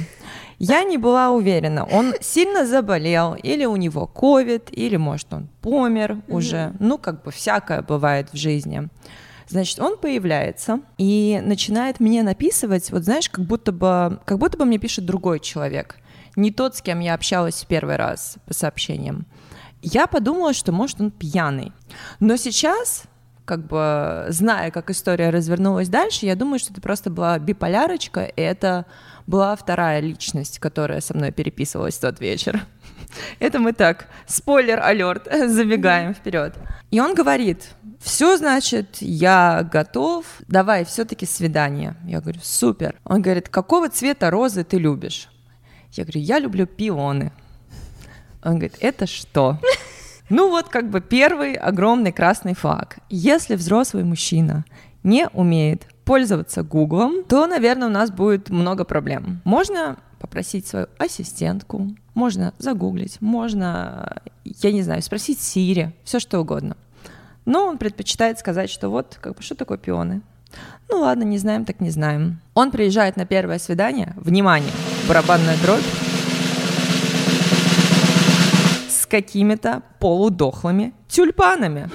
Я 0.59 0.83
не 0.83 0.97
была 0.97 1.31
уверена, 1.31 1.85
он 1.85 2.13
сильно 2.19 2.65
заболел, 2.65 3.33
или 3.33 3.63
у 3.63 3.77
него 3.77 4.05
ковид, 4.07 4.67
или, 4.71 4.97
может, 4.97 5.33
он 5.33 5.47
помер 5.61 6.17
уже. 6.27 6.73
Ну, 6.79 6.97
как 6.97 7.23
бы 7.23 7.31
всякое 7.31 7.81
бывает 7.81 8.29
в 8.33 8.37
жизни. 8.37 8.89
Значит, 9.47 9.79
он 9.79 9.97
появляется 9.97 10.81
и 10.97 11.41
начинает 11.43 12.01
мне 12.01 12.23
написывать, 12.23 12.91
вот 12.91 13.05
знаешь, 13.05 13.29
как 13.29 13.45
будто 13.45 13.71
бы, 13.71 14.19
как 14.25 14.37
будто 14.37 14.57
бы 14.57 14.65
мне 14.65 14.77
пишет 14.77 15.05
другой 15.05 15.39
человек– 15.39 15.95
не 16.39 16.51
тот, 16.51 16.75
с 16.75 16.81
кем 16.81 16.99
я 16.99 17.13
общалась 17.13 17.63
в 17.63 17.67
первый 17.67 17.95
раз 17.95 18.37
по 18.45 18.53
сообщениям. 18.53 19.25
Я 19.81 20.07
подумала, 20.07 20.53
что, 20.53 20.71
может, 20.71 20.99
он 20.99 21.11
пьяный. 21.11 21.71
Но 22.19 22.35
сейчас, 22.35 23.03
как 23.45 23.67
бы, 23.67 24.25
зная, 24.29 24.71
как 24.71 24.89
история 24.89 25.29
развернулась 25.29 25.87
дальше, 25.87 26.25
я 26.25 26.35
думаю, 26.35 26.59
что 26.59 26.73
это 26.73 26.81
просто 26.81 27.09
была 27.09 27.39
биполярочка, 27.39 28.25
и 28.25 28.41
это 28.41 28.85
была 29.25 29.55
вторая 29.55 29.99
личность, 29.99 30.59
которая 30.59 31.01
со 31.01 31.15
мной 31.15 31.31
переписывалась 31.31 31.97
в 31.97 32.01
тот 32.01 32.19
вечер. 32.19 32.65
Это 33.39 33.59
мы 33.59 33.73
так, 33.73 34.07
спойлер 34.27 34.79
алерт, 34.79 35.27
забегаем 35.47 36.13
вперед. 36.13 36.55
И 36.91 36.99
он 36.99 37.13
говорит, 37.13 37.69
все, 37.99 38.37
значит, 38.37 38.97
я 39.01 39.67
готов, 39.71 40.25
давай 40.47 40.85
все-таки 40.85 41.25
свидание. 41.25 41.95
Я 42.05 42.21
говорю, 42.21 42.39
супер. 42.41 42.95
Он 43.03 43.21
говорит, 43.21 43.49
какого 43.49 43.89
цвета 43.89 44.29
розы 44.31 44.63
ты 44.63 44.77
любишь? 44.77 45.29
Я 45.93 46.03
говорю, 46.03 46.21
я 46.21 46.39
люблю 46.39 46.65
пионы. 46.65 47.31
Он 48.43 48.53
говорит, 48.53 48.77
это 48.79 49.07
что? 49.07 49.59
Ну 50.29 50.49
вот 50.49 50.69
как 50.69 50.89
бы 50.89 51.01
первый 51.01 51.55
огромный 51.55 52.11
красный 52.11 52.53
флаг. 52.53 52.99
Если 53.09 53.55
взрослый 53.55 54.03
мужчина 54.03 54.63
не 55.03 55.27
умеет 55.33 55.87
пользоваться 56.05 56.63
Гуглом, 56.63 57.23
то, 57.23 57.47
наверное, 57.47 57.87
у 57.87 57.91
нас 57.91 58.11
будет 58.11 58.49
много 58.49 58.83
проблем. 58.83 59.41
Можно 59.43 59.97
попросить 60.19 60.67
свою 60.67 60.87
ассистентку, 60.97 61.95
можно 62.13 62.53
загуглить, 62.59 63.21
можно, 63.21 64.21
я 64.43 64.71
не 64.71 64.81
знаю, 64.81 65.01
спросить 65.01 65.39
Сири, 65.39 65.93
все 66.03 66.19
что 66.19 66.39
угодно. 66.39 66.77
Но 67.45 67.65
он 67.65 67.77
предпочитает 67.77 68.37
сказать, 68.37 68.69
что 68.69 68.89
вот, 68.89 69.17
как 69.21 69.37
бы, 69.37 69.41
что 69.41 69.55
такое 69.55 69.77
пионы? 69.77 70.21
Ну 70.89 71.01
ладно, 71.01 71.23
не 71.23 71.37
знаем, 71.37 71.65
так 71.65 71.79
не 71.79 71.91
знаем. 71.91 72.41
Он 72.55 72.71
приезжает 72.71 73.15
на 73.15 73.25
первое 73.25 73.59
свидание, 73.59 74.13
внимание, 74.17 74.71
барабанная 75.07 75.57
дробь, 75.61 75.83
с 78.89 79.05
какими-то 79.05 79.83
полудохлыми 79.99 80.93
тюльпанами, 81.07 81.89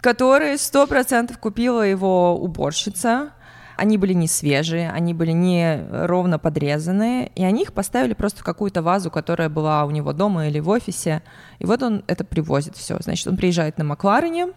которые 0.00 0.58
сто 0.58 0.86
процентов 0.86 1.38
купила 1.38 1.82
его 1.82 2.36
уборщица. 2.36 3.30
Они 3.76 3.96
были 3.96 4.12
не 4.12 4.28
свежие, 4.28 4.90
они 4.90 5.14
были 5.14 5.32
не 5.32 5.82
ровно 5.90 6.38
подрезанные, 6.38 7.32
и 7.34 7.42
они 7.42 7.62
их 7.62 7.72
поставили 7.72 8.12
просто 8.12 8.40
в 8.40 8.44
какую-то 8.44 8.82
вазу, 8.82 9.10
которая 9.10 9.48
была 9.48 9.84
у 9.86 9.90
него 9.90 10.12
дома 10.12 10.48
или 10.48 10.60
в 10.60 10.68
офисе. 10.68 11.22
И 11.58 11.66
вот 11.66 11.82
он 11.82 12.04
это 12.06 12.22
привозит 12.22 12.76
все. 12.76 12.98
Значит, 13.00 13.26
он 13.26 13.38
приезжает 13.38 13.78
на 13.78 13.84
Макларене, 13.84 14.48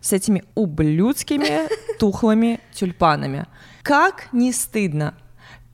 с 0.00 0.12
этими 0.12 0.44
ублюдскими 0.54 1.68
тухлыми 1.98 2.60
тюльпанами. 2.72 3.46
Как 3.82 4.28
не 4.32 4.52
стыдно 4.52 5.14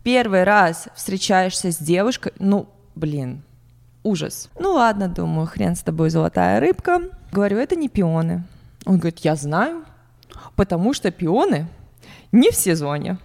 первый 0.07 0.45
раз 0.45 0.87
встречаешься 0.95 1.73
с 1.73 1.79
девушкой, 1.79 2.33
ну, 2.39 2.69
блин, 2.95 3.43
ужас. 4.05 4.49
Ну 4.57 4.75
ладно, 4.75 5.09
думаю, 5.09 5.49
хрен 5.49 5.75
с 5.75 5.83
тобой, 5.83 6.11
золотая 6.11 6.61
рыбка. 6.61 7.01
Говорю, 7.33 7.59
это 7.59 7.75
не 7.75 7.89
пионы. 7.89 8.45
Он 8.85 8.99
говорит, 8.99 9.19
я 9.25 9.35
знаю, 9.35 9.85
потому 10.55 10.95
что 10.95 11.11
пионы 11.11 11.67
не 12.31 12.53
в 12.53 12.55
сезоне. 12.55 13.19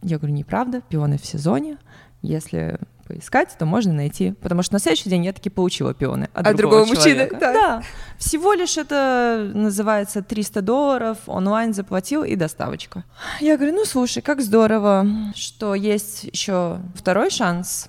Я 0.00 0.16
говорю, 0.16 0.34
неправда, 0.34 0.80
пионы 0.80 1.18
в 1.18 1.26
сезоне. 1.26 1.76
Если 2.22 2.78
поискать, 3.02 3.54
то 3.58 3.66
можно 3.66 3.92
найти. 3.92 4.32
Потому 4.32 4.62
что 4.62 4.74
на 4.74 4.78
следующий 4.78 5.10
день 5.10 5.24
я 5.24 5.32
таки 5.32 5.50
получила 5.50 5.94
пионы 5.94 6.28
от, 6.34 6.46
От 6.46 6.56
другого, 6.56 6.84
другого 6.84 6.96
мужчины, 6.96 7.28
да. 7.30 7.52
да. 7.52 7.82
Всего 8.18 8.52
лишь 8.52 8.76
это 8.76 9.50
называется 9.54 10.22
300 10.22 10.62
долларов, 10.62 11.18
онлайн 11.26 11.74
заплатил 11.74 12.24
и 12.24 12.36
доставочка. 12.36 13.04
Я 13.40 13.56
говорю, 13.56 13.74
ну 13.74 13.84
слушай, 13.84 14.22
как 14.22 14.40
здорово, 14.40 15.06
что 15.34 15.74
есть 15.74 16.24
еще 16.24 16.80
второй 16.94 17.30
шанс 17.30 17.88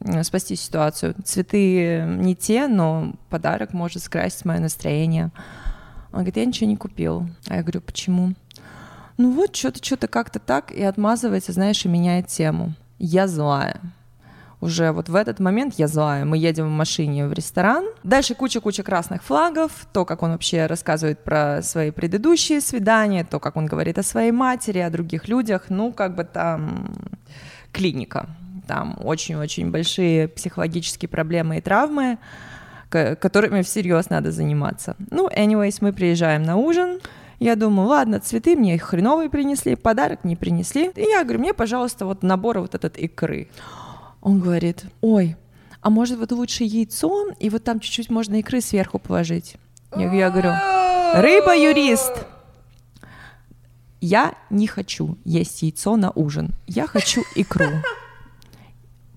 э, 0.00 0.22
спасти 0.22 0.56
ситуацию. 0.56 1.14
Цветы 1.24 2.02
не 2.06 2.34
те, 2.34 2.68
но 2.68 3.14
подарок 3.30 3.72
может 3.72 4.02
скрасить 4.02 4.44
мое 4.44 4.60
настроение. 4.60 5.30
Он 6.12 6.20
говорит, 6.20 6.36
я 6.36 6.44
ничего 6.44 6.68
не 6.68 6.76
купил. 6.76 7.28
А 7.48 7.56
я 7.56 7.62
говорю, 7.62 7.80
почему? 7.80 8.34
Ну 9.18 9.30
вот, 9.32 9.56
что-то, 9.56 9.82
что-то 9.82 10.08
как-то 10.08 10.38
так, 10.38 10.70
и 10.72 10.82
отмазывается, 10.82 11.52
знаешь, 11.52 11.84
и 11.84 11.88
меняет 11.88 12.28
тему. 12.28 12.74
Я 12.98 13.28
злая. 13.28 13.80
Уже 14.66 14.90
вот 14.90 15.08
в 15.08 15.14
этот 15.14 15.38
момент 15.38 15.74
я 15.78 15.86
злая. 15.86 16.24
Мы 16.24 16.38
едем 16.38 16.66
в 16.66 16.70
машине 16.70 17.28
в 17.28 17.32
ресторан. 17.32 17.84
Дальше 18.02 18.34
куча-куча 18.34 18.82
красных 18.82 19.22
флагов. 19.22 19.70
То, 19.92 20.04
как 20.04 20.24
он 20.24 20.32
вообще 20.32 20.66
рассказывает 20.66 21.22
про 21.22 21.62
свои 21.62 21.92
предыдущие 21.92 22.60
свидания, 22.60 23.24
то, 23.24 23.38
как 23.38 23.56
он 23.56 23.66
говорит 23.66 23.96
о 23.96 24.02
своей 24.02 24.32
матери, 24.32 24.80
о 24.80 24.90
других 24.90 25.28
людях. 25.28 25.66
Ну, 25.68 25.92
как 25.92 26.16
бы 26.16 26.24
там 26.24 26.96
клиника. 27.70 28.26
Там 28.66 28.98
очень-очень 29.00 29.70
большие 29.70 30.26
психологические 30.26 31.08
проблемы 31.08 31.58
и 31.58 31.60
травмы, 31.60 32.18
ко- 32.88 33.14
которыми 33.14 33.62
всерьез 33.62 34.10
надо 34.10 34.32
заниматься. 34.32 34.96
Ну, 35.12 35.28
anyways, 35.28 35.78
мы 35.80 35.92
приезжаем 35.92 36.42
на 36.42 36.56
ужин. 36.56 36.98
Я 37.38 37.54
думаю, 37.54 37.86
ладно, 37.88 38.18
цветы 38.18 38.56
мне 38.56 38.76
хреновые 38.78 39.30
принесли, 39.30 39.76
подарок 39.76 40.24
не 40.24 40.34
принесли. 40.34 40.90
И 40.96 41.02
я 41.02 41.22
говорю, 41.22 41.38
мне, 41.38 41.54
пожалуйста, 41.54 42.04
вот 42.04 42.24
набор 42.24 42.58
вот 42.58 42.74
этот 42.74 42.96
икры. 42.96 43.46
Он 44.26 44.40
говорит, 44.40 44.86
ой, 45.02 45.36
а 45.80 45.88
может 45.88 46.18
вот 46.18 46.32
лучше 46.32 46.64
яйцо, 46.64 47.28
и 47.38 47.48
вот 47.48 47.62
там 47.62 47.78
чуть-чуть 47.78 48.10
можно 48.10 48.34
икры 48.40 48.60
сверху 48.60 48.98
положить. 48.98 49.54
Я, 49.96 50.12
я 50.12 50.30
говорю, 50.30 50.50
рыба-юрист, 51.14 52.26
я 54.00 54.34
не 54.50 54.66
хочу 54.66 55.16
есть 55.24 55.62
яйцо 55.62 55.94
на 55.96 56.10
ужин, 56.10 56.50
я 56.66 56.88
хочу 56.88 57.22
икру. 57.36 57.66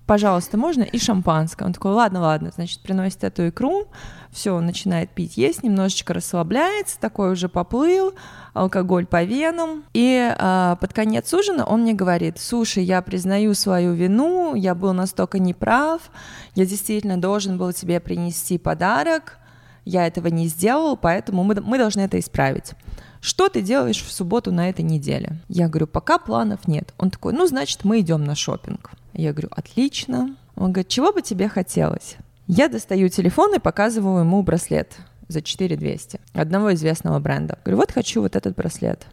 Пожалуйста, 0.06 0.56
можно 0.56 0.84
и 0.84 1.00
шампанское. 1.00 1.64
Он 1.64 1.72
такой, 1.72 1.90
ладно, 1.90 2.20
ладно, 2.20 2.52
значит, 2.54 2.80
приносит 2.80 3.24
эту 3.24 3.48
икру, 3.48 3.88
все, 4.30 4.60
начинает 4.60 5.10
пить, 5.10 5.36
есть, 5.36 5.64
немножечко 5.64 6.14
расслабляется, 6.14 7.00
такой 7.00 7.32
уже 7.32 7.48
поплыл, 7.48 8.14
алкоголь 8.52 9.06
по 9.06 9.22
венам. 9.22 9.84
И 9.94 10.34
а, 10.38 10.76
под 10.76 10.92
конец 10.92 11.32
ужина 11.32 11.64
он 11.64 11.82
мне 11.82 11.94
говорит, 11.94 12.38
слушай, 12.38 12.82
я 12.84 13.02
признаю 13.02 13.54
свою 13.54 13.92
вину, 13.92 14.54
я 14.54 14.74
был 14.74 14.92
настолько 14.92 15.38
неправ, 15.38 16.10
я 16.54 16.66
действительно 16.66 17.20
должен 17.20 17.58
был 17.58 17.72
тебе 17.72 18.00
принести 18.00 18.58
подарок, 18.58 19.38
я 19.84 20.06
этого 20.06 20.28
не 20.28 20.46
сделал, 20.46 20.96
поэтому 20.96 21.44
мы, 21.44 21.54
мы 21.60 21.78
должны 21.78 22.00
это 22.00 22.18
исправить. 22.18 22.72
Что 23.20 23.48
ты 23.48 23.60
делаешь 23.60 24.02
в 24.02 24.10
субботу 24.10 24.50
на 24.50 24.70
этой 24.70 24.82
неделе? 24.82 25.36
Я 25.48 25.68
говорю, 25.68 25.86
пока 25.86 26.18
планов 26.18 26.66
нет. 26.66 26.94
Он 26.96 27.10
такой, 27.10 27.34
ну, 27.34 27.46
значит, 27.46 27.84
мы 27.84 28.00
идем 28.00 28.24
на 28.24 28.34
шопинг. 28.34 28.92
Я 29.12 29.32
говорю, 29.32 29.48
отлично. 29.50 30.36
Он 30.56 30.72
говорит, 30.72 30.88
чего 30.88 31.12
бы 31.12 31.20
тебе 31.20 31.48
хотелось? 31.48 32.16
Я 32.46 32.68
достаю 32.68 33.08
телефон 33.08 33.54
и 33.54 33.58
показываю 33.58 34.20
ему 34.20 34.42
браслет 34.42 34.96
за 35.30 35.42
4200 35.42 36.20
одного 36.34 36.74
известного 36.74 37.18
бренда. 37.18 37.58
Говорю, 37.64 37.78
вот 37.78 37.92
хочу 37.92 38.22
вот 38.22 38.36
этот 38.36 38.56
браслет. 38.56 39.06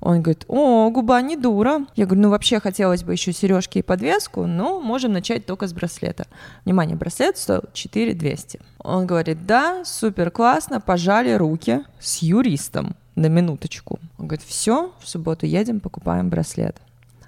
Он 0.00 0.22
говорит, 0.22 0.44
о, 0.48 0.90
губа 0.90 1.20
не 1.20 1.36
дура. 1.36 1.84
Я 1.94 2.06
говорю, 2.06 2.22
ну 2.22 2.30
вообще 2.30 2.58
хотелось 2.58 3.02
бы 3.04 3.12
еще 3.12 3.32
сережки 3.32 3.78
и 3.78 3.82
подвеску, 3.82 4.46
но 4.46 4.80
можем 4.80 5.12
начать 5.12 5.44
только 5.44 5.66
с 5.66 5.74
браслета. 5.74 6.26
Внимание, 6.64 6.96
браслет 6.96 7.36
стоил 7.36 7.64
4200. 7.74 8.60
Он 8.78 9.06
говорит, 9.06 9.44
да, 9.46 9.84
супер 9.84 10.30
классно, 10.30 10.80
пожали 10.80 11.32
руки 11.32 11.84
с 11.98 12.22
юристом 12.22 12.96
на 13.14 13.26
минуточку. 13.26 13.98
Он 14.16 14.26
говорит, 14.26 14.46
все, 14.46 14.94
в 15.00 15.08
субботу 15.08 15.44
едем, 15.44 15.80
покупаем 15.80 16.30
браслет. 16.30 16.76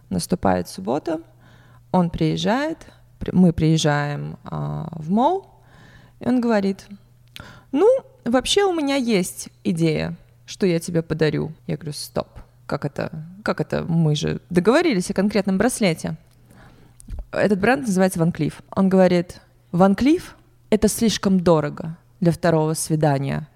Наступает 0.09 0.69
суббота, 0.69 1.21
он 1.91 2.09
приезжает, 2.09 2.79
при- 3.19 3.33
мы 3.33 3.53
приезжаем 3.53 4.39
а, 4.45 4.89
в 4.93 5.11
мол, 5.11 5.47
и 6.21 6.29
он 6.29 6.41
говорит, 6.41 6.87
ну, 7.73 7.89
вообще 8.25 8.65
у 8.65 8.75
меня 8.75 8.97
есть 8.97 9.49
идея, 9.65 10.17
что 10.47 10.67
я 10.67 10.79
тебе 10.79 11.03
подарю. 11.03 11.53
Я 11.67 11.77
говорю, 11.77 11.93
стоп, 11.93 12.29
как 12.67 12.85
это, 12.85 13.11
как 13.43 13.61
это, 13.61 13.83
мы 13.83 14.15
же 14.15 14.41
договорились 14.51 15.11
о 15.11 15.15
конкретном 15.15 15.59
браслете. 15.59 16.17
Этот 17.33 17.59
бренд 17.59 17.87
называется 17.87 18.19
Ван 18.19 18.31
Клифф. 18.31 18.61
Он 18.71 18.89
говорит, 18.89 19.41
Ван 19.73 19.95
Клифф— 19.95 20.37
это 20.71 20.89
слишком 20.89 21.41
дорого 21.41 21.97
для 22.21 22.31
второго 22.31 22.75
свидания. 22.75 23.49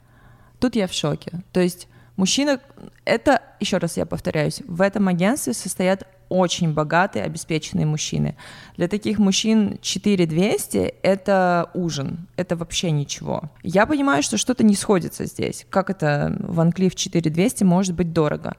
Тут 0.58 0.76
я 0.76 0.86
в 0.86 0.92
шоке. 0.92 1.42
То 1.52 1.60
есть 1.60 1.86
мужчина, 2.16 2.58
это, 3.04 3.42
еще 3.60 3.76
раз 3.76 3.98
я 3.98 4.06
повторяюсь, 4.06 4.62
в 4.66 4.80
этом 4.80 5.08
агентстве 5.08 5.52
состоят 5.52 6.06
очень 6.28 6.72
богатые, 6.72 7.24
обеспеченные 7.24 7.86
мужчины. 7.86 8.36
Для 8.76 8.88
таких 8.88 9.18
мужчин 9.18 9.78
4200— 9.80 10.94
это 11.02 11.70
ужин, 11.74 12.28
это 12.36 12.56
вообще 12.56 12.90
ничего. 12.90 13.44
Я 13.62 13.86
понимаю, 13.86 14.22
что 14.22 14.36
что-то 14.36 14.64
не 14.64 14.74
сходится 14.74 15.26
здесь. 15.26 15.66
Как 15.70 15.90
это 15.90 16.36
Ван 16.40 16.72
Клифф 16.72 16.94
4200 16.94 17.64
может 17.64 17.94
быть 17.94 18.12
дорого? 18.12 18.56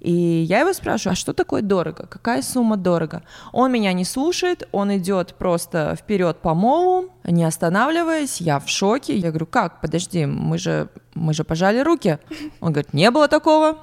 И 0.00 0.12
я 0.48 0.60
его 0.60 0.72
спрашиваю, 0.72 1.14
а 1.14 1.16
что 1.16 1.32
такое 1.32 1.62
дорого? 1.62 2.06
Какая 2.06 2.42
сумма 2.42 2.76
дорого? 2.76 3.22
Он 3.52 3.72
меня 3.72 3.92
не 3.92 4.04
слушает, 4.04 4.68
он 4.70 4.96
идет 4.96 5.34
просто 5.34 5.96
вперед 5.98 6.38
по 6.42 6.54
молу, 6.54 7.10
не 7.24 7.44
останавливаясь, 7.44 8.40
я 8.40 8.60
в 8.60 8.68
шоке. 8.68 9.16
Я 9.16 9.30
говорю, 9.30 9.46
как, 9.46 9.80
подожди, 9.80 10.26
мы 10.26 10.58
же, 10.58 10.90
мы 11.14 11.32
же 11.32 11.44
пожали 11.44 11.80
руки. 11.80 12.18
Он 12.60 12.72
говорит, 12.72 12.92
не 12.92 13.10
было 13.10 13.26
такого. 13.26 13.78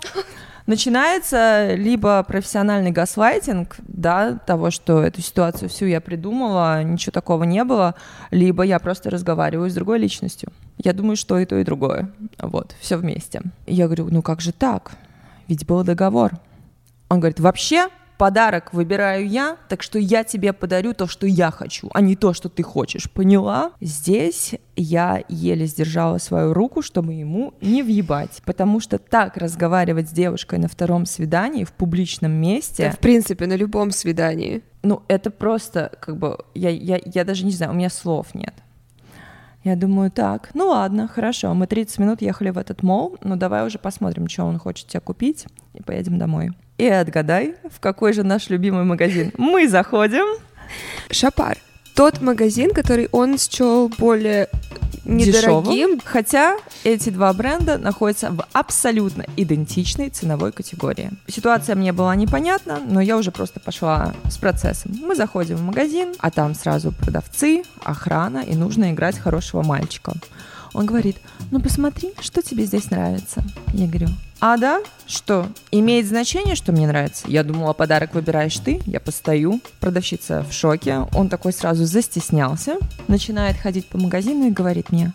Начинается 0.65 1.76
либо 1.76 2.23
профессиональный 2.23 2.91
газлайтинг, 2.91 3.76
да, 3.80 4.39
того, 4.45 4.71
что 4.71 5.04
эту 5.04 5.21
ситуацию 5.21 5.67
всю 5.67 5.86
я 5.86 5.99
придумала, 5.99 6.82
ничего 6.84 7.12
такого 7.12 7.43
не 7.43 7.63
было, 7.65 7.95
либо 8.32 8.63
я 8.63 8.80
просто 8.80 9.10
разговариваю 9.10 9.69
с 9.69 9.73
другой 9.73 9.99
личностью. 9.99 10.54
Я 10.78 10.93
думаю, 10.93 11.17
что 11.17 11.38
и 11.38 11.45
то, 11.45 11.58
и 11.58 11.65
другое. 11.65 12.12
Вот, 12.39 12.76
все 12.80 12.95
вместе. 12.95 13.41
Я 13.65 13.86
говорю, 13.86 14.08
ну 14.10 14.21
как 14.21 14.39
же 14.39 14.54
так? 14.54 14.93
Ведь 15.49 15.65
был 15.65 15.84
договор. 15.84 16.32
Он 17.10 17.19
говорит, 17.19 17.41
вообще 17.41 17.89
подарок 18.17 18.73
выбираю 18.73 19.28
я, 19.28 19.58
так 19.69 19.84
что 19.84 19.99
я 19.99 20.23
тебе 20.23 20.54
подарю 20.54 20.93
то, 20.93 21.08
что 21.08 21.28
я 21.28 21.52
хочу, 21.52 21.89
а 21.93 22.02
не 22.02 22.15
то, 22.15 22.34
что 22.34 22.49
ты 22.49 22.63
хочешь. 22.63 23.10
Поняла? 23.10 23.71
Здесь 23.82 24.56
я 24.76 25.23
еле 25.28 25.65
сдержала 25.65 26.17
свою 26.17 26.54
руку, 26.54 26.82
чтобы 26.82 27.13
ему 27.13 27.54
не 27.62 27.84
въебать. 27.84 28.41
Потому 28.45 28.80
что 28.80 28.97
так 28.97 29.38
разговаривать 29.38 30.10
с 30.10 30.12
девушкой 30.13 30.60
на 30.60 30.67
втором 30.67 31.06
свидании 31.06 31.63
в 31.63 31.73
публичном 31.73 32.32
месте... 32.32 32.88
Да, 32.88 32.91
в 32.91 32.99
принципе, 32.99 33.47
на 33.47 33.56
любом 33.56 33.91
свидании. 33.91 34.63
Ну, 34.84 35.04
это 35.08 35.30
просто, 35.32 35.91
как 36.02 36.17
бы, 36.17 36.38
я, 36.54 36.69
я, 36.69 36.99
я 37.06 37.23
даже 37.23 37.45
не 37.45 37.52
знаю, 37.52 37.71
у 37.71 37.76
меня 37.76 37.89
слов 37.89 38.36
нет. 38.36 38.54
Я 39.63 39.78
думаю, 39.78 40.12
так, 40.12 40.49
ну 40.54 40.67
ладно, 40.67 41.08
хорошо, 41.08 41.54
мы 41.54 41.67
30 41.67 41.97
минут 41.99 42.21
ехали 42.21 42.49
в 42.49 42.58
этот 42.58 42.84
мол, 42.84 43.17
ну 43.23 43.38
давай 43.38 43.65
уже 43.65 43.80
посмотрим, 43.80 44.28
что 44.28 44.43
он 44.43 44.60
хочет 44.60 44.88
тебе 44.88 44.99
купить, 44.99 45.45
и 45.73 45.82
поедем 45.82 46.19
домой. 46.19 46.52
И 46.77 46.88
отгадай, 46.88 47.55
в 47.71 47.79
какой 47.79 48.13
же 48.13 48.23
наш 48.23 48.49
любимый 48.49 48.83
магазин. 48.83 49.31
Мы 49.38 49.67
заходим. 49.67 50.25
Шапар. 51.12 51.57
Тот 51.95 52.21
магазин, 52.21 52.71
который 52.71 53.07
он 53.12 53.38
счел 53.38 53.89
более 53.99 54.49
недорогим. 55.05 55.71
Дешевым. 55.71 56.01
Хотя 56.03 56.57
эти 56.83 57.09
два 57.09 57.31
бренда 57.33 57.77
находятся 57.77 58.31
в 58.31 58.45
абсолютно 58.53 59.25
идентичной 59.38 60.09
ценовой 60.09 60.51
категории. 60.51 61.12
Ситуация 61.27 61.75
мне 61.75 61.91
была 61.93 62.15
непонятна, 62.15 62.79
но 62.83 63.01
я 63.01 63.17
уже 63.17 63.31
просто 63.31 63.59
пошла 63.59 64.13
с 64.29 64.38
процессом. 64.38 64.93
Мы 64.99 65.15
заходим 65.15 65.57
в 65.57 65.62
магазин, 65.62 66.15
а 66.19 66.31
там 66.31 66.55
сразу 66.55 66.91
продавцы, 66.91 67.63
охрана, 67.83 68.39
и 68.39 68.55
нужно 68.55 68.91
играть 68.91 69.19
хорошего 69.19 69.62
мальчика. 69.62 70.13
Он 70.73 70.88
говорит, 70.88 71.17
ну 71.51 71.59
посмотри, 71.59 72.13
что 72.19 72.41
тебе 72.41 72.65
здесь 72.65 72.89
нравится. 72.89 73.43
Я 73.73 73.86
говорю, 73.88 74.07
а 74.45 74.58
да? 74.58 74.82
Что? 75.08 75.47
Имеет 75.71 76.06
значение, 76.06 76.56
что 76.56 76.73
мне 76.73 76.86
нравится? 76.86 77.23
Я 77.29 77.45
думала, 77.45 77.71
подарок 77.71 78.13
выбираешь 78.13 78.58
ты. 78.58 78.82
Я 78.86 78.99
постою. 78.99 79.62
Продавщица 79.79 80.43
в 80.43 80.51
шоке. 80.51 81.08
Он 81.13 81.29
такой 81.29 81.53
сразу 81.53 81.86
застеснялся. 81.86 82.75
Начинает 83.08 83.56
ходить 83.56 83.86
по 83.86 83.97
магазину 83.97 84.47
и 84.47 84.51
говорит 84.51 84.91
мне, 84.91 85.13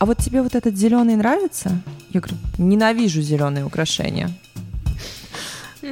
а 0.00 0.06
вот 0.06 0.18
тебе 0.18 0.42
вот 0.42 0.56
этот 0.56 0.76
зеленый 0.76 1.14
нравится? 1.14 1.70
Я 2.10 2.20
говорю, 2.20 2.36
ненавижу 2.58 3.22
зеленые 3.22 3.64
украшения. 3.64 4.28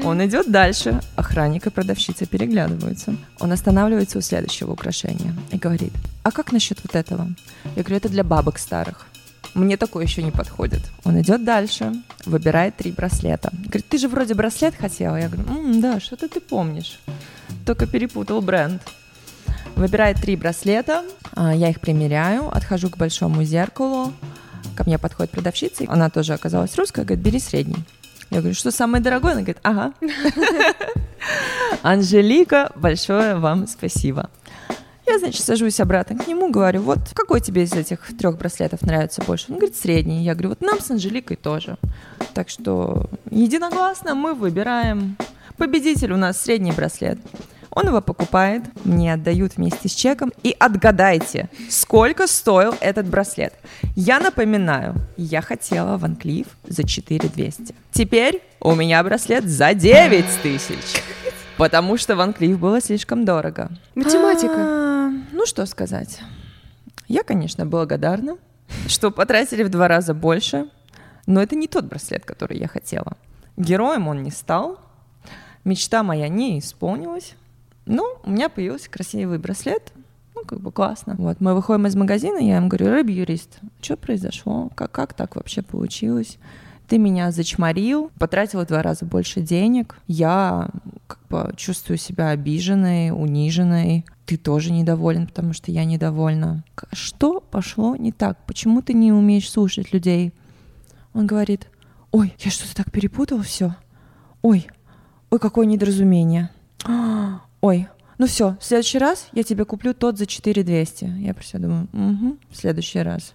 Он 0.03 0.27
идет 0.27 0.51
дальше. 0.51 1.01
Охранник 1.15 1.69
и 1.69 1.71
продавщица 1.71 2.27
переглядываются. 2.27 3.15
Он 3.39 3.53
останавливается 3.53 4.19
у 4.19 4.23
следующего 4.23 4.73
украшения 4.73 5.37
и 5.53 5.57
говорит, 5.57 5.93
а 6.25 6.33
как 6.33 6.51
насчет 6.51 6.81
вот 6.83 6.97
этого? 6.97 7.29
Я 7.77 7.85
говорю, 7.85 7.99
это 7.99 8.09
для 8.09 8.25
бабок 8.25 8.59
старых. 8.59 9.07
Мне 9.55 9.77
такое 9.77 10.05
еще 10.05 10.23
не 10.23 10.31
подходит. 10.31 10.81
Он 11.05 11.21
идет 11.21 11.45
дальше, 11.45 11.93
выбирает 12.25 12.77
три 12.77 12.91
браслета. 12.93 13.51
Говорит, 13.53 13.89
ты 13.89 13.99
же 13.99 14.09
вроде 14.09 14.35
браслет 14.35 14.75
хотела. 14.75 15.17
Я 15.17 15.29
говорю, 15.29 15.51
М, 15.51 15.81
да, 15.81 16.01
что-то 16.01 16.29
ты 16.29 16.41
помнишь. 16.41 16.99
Только 17.67 17.87
перепутал 17.87 18.41
бренд. 18.41 18.83
Выбирает 19.77 20.21
три 20.21 20.37
браслета, 20.37 21.03
а, 21.35 21.55
я 21.55 21.71
их 21.71 21.81
примеряю, 21.81 22.55
отхожу 22.55 22.91
к 22.91 22.97
большому 22.99 23.43
зеркалу, 23.43 24.13
ко 24.77 24.85
мне 24.85 24.99
подходит 24.99 25.31
продавщица, 25.31 25.85
она 25.89 26.11
тоже 26.11 26.35
оказалась 26.35 26.77
русская, 26.77 27.05
говорит, 27.05 27.25
бери 27.25 27.39
средний. 27.39 27.83
Я 28.31 28.39
говорю, 28.39 28.55
что 28.55 28.71
самое 28.71 29.03
дорогое? 29.03 29.33
Она 29.33 29.41
говорит, 29.41 29.59
ага. 29.63 29.93
Анжелика, 31.83 32.71
большое 32.75 33.37
вам 33.37 33.67
спасибо. 33.67 34.31
Я, 35.13 35.19
значит, 35.19 35.45
сажусь 35.45 35.79
обратно 35.79 36.17
к 36.17 36.27
нему, 36.27 36.51
говорю, 36.51 36.81
вот 36.81 37.01
какой 37.13 37.43
тебе 37.43 37.65
из 37.65 37.75
этих 37.75 38.17
трех 38.17 38.39
браслетов 38.39 38.81
нравится 38.81 39.23
больше? 39.23 39.45
Он 39.51 39.59
говорит, 39.59 39.77
средний. 39.77 40.25
Я 40.25 40.33
говорю, 40.33 40.49
вот 40.49 40.63
нам 40.63 40.81
с 40.81 40.91
Анжеликой 40.91 41.37
тоже. 41.37 41.77
Так 42.33 42.49
что 42.49 43.11
единогласно 43.31 44.15
мы 44.15 44.33
выбираем. 44.33 45.19
Победитель 45.59 46.13
у 46.13 46.17
нас 46.17 46.41
средний 46.41 46.73
браслет. 46.73 47.19
Он 47.69 47.89
его 47.89 48.01
покупает, 48.01 48.63
мне 48.87 49.13
отдают 49.13 49.59
вместе 49.59 49.91
с 49.91 49.95
чеком. 49.95 50.33
И 50.43 50.57
отгадайте, 50.59 51.51
сколько 51.69 52.27
стоил 52.27 52.75
этот 52.81 53.07
браслет. 53.07 53.53
Я 53.95 54.19
напоминаю, 54.19 54.95
я 55.19 55.43
хотела 55.43 55.99
Ван 55.99 56.17
Клифф 56.17 56.47
за 56.67 56.85
4200. 56.85 57.75
Теперь 57.93 58.43
у 58.61 58.75
меня 58.75 59.05
браслет 59.05 59.45
за 59.45 59.75
9 59.75 60.25
тысяч. 60.43 61.03
Потому 61.57 61.97
что 61.97 62.17
Ван 62.17 62.33
Клифф 62.33 62.59
было 62.59 62.81
слишком 62.81 63.25
дорого. 63.25 63.71
Математика. 63.95 64.55
А, 64.57 65.11
ну 65.33 65.47
что 65.47 65.67
сказать. 65.67 66.21
Я, 67.09 67.23
конечно, 67.23 67.67
благодарна, 67.67 68.39
что 68.87 69.11
потратили 69.11 69.63
в 69.63 69.69
два 69.69 69.89
раза 69.89 70.15
больше, 70.15 70.69
но 71.27 71.43
это 71.43 71.57
не 71.57 71.69
тот 71.69 71.85
браслет, 71.85 72.25
который 72.25 72.59
я 72.59 72.69
хотела. 72.69 73.17
Героем 73.57 74.09
он 74.09 74.23
не 74.23 74.31
стал, 74.31 74.79
мечта 75.65 76.03
моя 76.03 76.29
не 76.29 76.59
исполнилась, 76.59 77.35
ну, 77.87 78.17
у 78.23 78.31
меня 78.31 78.49
появился 78.49 78.89
красивый 78.89 79.39
браслет, 79.39 79.93
ну, 80.35 80.43
как 80.45 80.61
бы 80.61 80.73
классно. 80.73 81.15
Вот, 81.19 81.41
мы 81.41 81.55
выходим 81.55 81.87
из 81.87 81.97
магазина, 81.97 82.39
я 82.39 82.57
им 82.57 82.69
говорю, 82.69 82.91
рыб 82.91 83.09
юрист, 83.09 83.59
что 83.81 83.97
произошло? 83.97 84.71
Как, 84.75 84.91
как 84.93 85.15
так 85.15 85.37
вообще 85.37 85.63
получилось? 85.63 86.39
Ты 86.93 86.99
меня 86.99 87.31
зачморил, 87.31 88.11
потратила 88.19 88.67
в 88.67 88.69
два 88.69 88.83
раза 88.83 89.07
больше 89.07 89.41
денег. 89.41 89.97
Я 90.09 90.69
как 91.07 91.27
бы 91.31 91.55
чувствую 91.57 91.97
себя 91.97 92.29
обиженной, 92.29 93.13
униженной. 93.13 94.05
Ты 94.27 94.37
тоже 94.37 94.73
недоволен, 94.73 95.27
потому 95.27 95.55
что 95.55 95.71
я 95.73 95.87
недовольна. 95.87 96.65
Что 96.93 97.41
пошло 97.41 97.97
не 97.97 98.13
так? 98.13 98.37
Почему 98.45 98.83
ты 98.83 98.93
не 98.93 99.11
умеешь 99.11 99.51
слушать 99.51 99.95
людей? 99.95 100.35
Он 101.15 101.27
говорит, 101.27 101.67
ой, 102.11 102.35
я 102.41 102.51
что-то 102.51 102.77
так 102.77 102.93
перепутал 102.93 103.41
все. 103.41 103.75
Ой, 104.43 104.67
ой, 105.31 105.39
какое 105.39 105.65
недоразумение 105.65 106.51
ой, 107.63 107.89
ну 108.19 108.27
все, 108.27 108.59
в 108.61 108.65
следующий 108.67 108.99
раз 108.99 109.29
я 109.33 109.45
тебе 109.45 109.65
куплю 109.65 109.95
тот 109.95 110.19
за 110.19 110.27
4200. 110.27 111.05
Я 111.21 111.33
про 111.33 111.43
себя 111.43 111.61
думаю, 111.61 111.89
угу, 111.95 112.37
в 112.51 112.55
следующий 112.55 112.99
раз. 112.99 113.33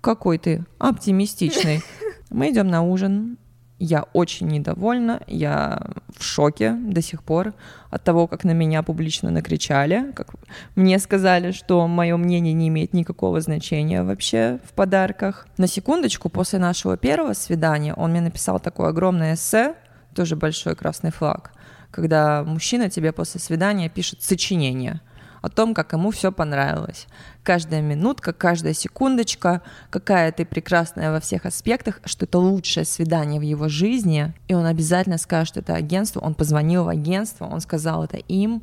Какой 0.00 0.38
ты 0.38 0.64
оптимистичный. 0.78 1.82
Мы 2.30 2.50
идем 2.50 2.68
на 2.68 2.82
ужин. 2.82 3.38
Я 3.82 4.04
очень 4.12 4.46
недовольна, 4.48 5.22
я 5.26 5.80
в 6.14 6.22
шоке 6.22 6.72
до 6.72 7.00
сих 7.00 7.22
пор 7.22 7.54
от 7.88 8.04
того, 8.04 8.26
как 8.26 8.44
на 8.44 8.50
меня 8.50 8.82
публично 8.82 9.30
накричали, 9.30 10.12
как 10.14 10.34
мне 10.76 10.98
сказали, 10.98 11.52
что 11.52 11.88
мое 11.88 12.18
мнение 12.18 12.52
не 12.52 12.68
имеет 12.68 12.92
никакого 12.92 13.40
значения 13.40 14.02
вообще 14.02 14.60
в 14.68 14.74
подарках. 14.74 15.48
На 15.56 15.66
секундочку, 15.66 16.28
после 16.28 16.58
нашего 16.58 16.98
первого 16.98 17.32
свидания 17.32 17.94
он 17.94 18.10
мне 18.10 18.20
написал 18.20 18.60
такое 18.60 18.90
огромное 18.90 19.32
эссе, 19.34 19.74
тоже 20.14 20.36
большой 20.36 20.76
красный 20.76 21.10
флаг, 21.10 21.52
когда 21.90 22.44
мужчина 22.44 22.90
тебе 22.90 23.12
после 23.12 23.40
свидания 23.40 23.88
пишет 23.88 24.22
сочинение 24.22 25.00
о 25.40 25.48
том, 25.48 25.74
как 25.74 25.92
ему 25.92 26.10
все 26.10 26.32
понравилось. 26.32 27.06
Каждая 27.42 27.80
минутка, 27.80 28.32
каждая 28.32 28.74
секундочка, 28.74 29.62
какая 29.90 30.32
ты 30.32 30.44
прекрасная 30.44 31.12
во 31.12 31.20
всех 31.20 31.46
аспектах, 31.46 32.00
что 32.04 32.26
это 32.26 32.38
лучшее 32.38 32.84
свидание 32.84 33.40
в 33.40 33.44
его 33.44 33.68
жизни, 33.68 34.32
и 34.48 34.54
он 34.54 34.66
обязательно 34.66 35.18
скажет 35.18 35.56
это 35.56 35.74
агентству, 35.74 36.20
он 36.20 36.34
позвонил 36.34 36.84
в 36.84 36.88
агентство, 36.88 37.46
он 37.46 37.60
сказал 37.60 38.04
это 38.04 38.16
им, 38.16 38.62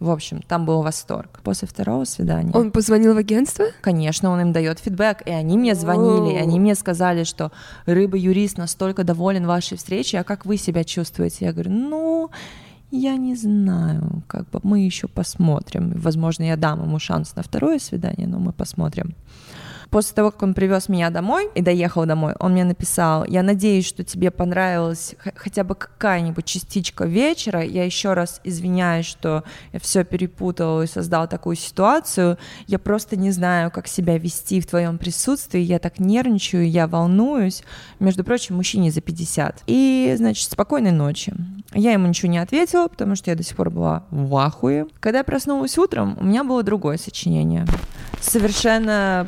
в 0.00 0.08
общем, 0.08 0.40
там 0.40 0.64
был 0.64 0.80
восторг. 0.80 1.40
После 1.44 1.68
второго 1.68 2.04
свидания... 2.06 2.50
Он 2.54 2.70
позвонил 2.70 3.14
в 3.14 3.18
агентство? 3.18 3.66
Конечно, 3.82 4.30
он 4.30 4.40
им 4.40 4.52
дает 4.52 4.78
фидбэк, 4.78 5.26
и 5.26 5.30
они 5.30 5.58
мне 5.58 5.74
звонили, 5.74 6.36
и 6.36 6.38
они 6.38 6.58
мне 6.58 6.74
сказали, 6.74 7.24
что 7.24 7.52
рыба-юрист 7.84 8.56
настолько 8.56 9.04
доволен 9.04 9.46
вашей 9.46 9.76
встречей, 9.76 10.18
а 10.18 10.24
как 10.24 10.46
вы 10.46 10.56
себя 10.56 10.84
чувствуете? 10.84 11.44
Я 11.44 11.52
говорю, 11.52 11.72
ну, 11.72 12.30
я 12.90 13.16
не 13.16 13.36
знаю, 13.36 14.22
как 14.26 14.50
бы 14.50 14.60
мы 14.62 14.80
еще 14.80 15.08
посмотрим. 15.08 15.92
Возможно, 15.96 16.44
я 16.44 16.56
дам 16.56 16.82
ему 16.82 16.98
шанс 16.98 17.36
на 17.36 17.42
второе 17.42 17.78
свидание, 17.78 18.26
но 18.26 18.38
мы 18.38 18.52
посмотрим. 18.52 19.14
После 19.90 20.14
того, 20.14 20.30
как 20.30 20.42
он 20.44 20.54
привез 20.54 20.88
меня 20.88 21.10
домой 21.10 21.48
и 21.54 21.62
доехал 21.62 22.06
домой, 22.06 22.34
он 22.38 22.52
мне 22.52 22.64
написал, 22.64 23.24
я 23.24 23.42
надеюсь, 23.42 23.86
что 23.86 24.04
тебе 24.04 24.30
понравилась 24.30 25.16
хотя 25.34 25.64
бы 25.64 25.74
какая-нибудь 25.74 26.44
частичка 26.44 27.06
вечера. 27.06 27.62
Я 27.62 27.84
еще 27.84 28.14
раз 28.14 28.40
извиняюсь, 28.44 29.06
что 29.06 29.42
я 29.72 29.80
все 29.80 30.04
перепутал 30.04 30.82
и 30.82 30.86
создал 30.86 31.26
такую 31.26 31.56
ситуацию. 31.56 32.38
Я 32.68 32.78
просто 32.78 33.16
не 33.16 33.32
знаю, 33.32 33.72
как 33.72 33.88
себя 33.88 34.16
вести 34.16 34.60
в 34.60 34.66
твоем 34.66 34.96
присутствии. 34.96 35.60
Я 35.60 35.80
так 35.80 35.98
нервничаю, 35.98 36.70
я 36.70 36.86
волнуюсь. 36.86 37.64
Между 37.98 38.22
прочим, 38.22 38.56
мужчине 38.56 38.92
за 38.92 39.00
50. 39.00 39.64
И, 39.66 40.14
значит, 40.16 40.52
спокойной 40.52 40.92
ночи. 40.92 41.34
Я 41.74 41.92
ему 41.92 42.06
ничего 42.06 42.30
не 42.30 42.38
ответила, 42.38 42.86
потому 42.86 43.16
что 43.16 43.30
я 43.30 43.36
до 43.36 43.42
сих 43.42 43.56
пор 43.56 43.70
была 43.70 44.04
в 44.10 44.36
ахуе. 44.36 44.86
Когда 45.00 45.18
я 45.18 45.24
проснулась 45.24 45.76
утром, 45.78 46.16
у 46.20 46.24
меня 46.24 46.44
было 46.44 46.62
другое 46.62 46.96
сочинение. 46.96 47.66
Совершенно 48.20 49.26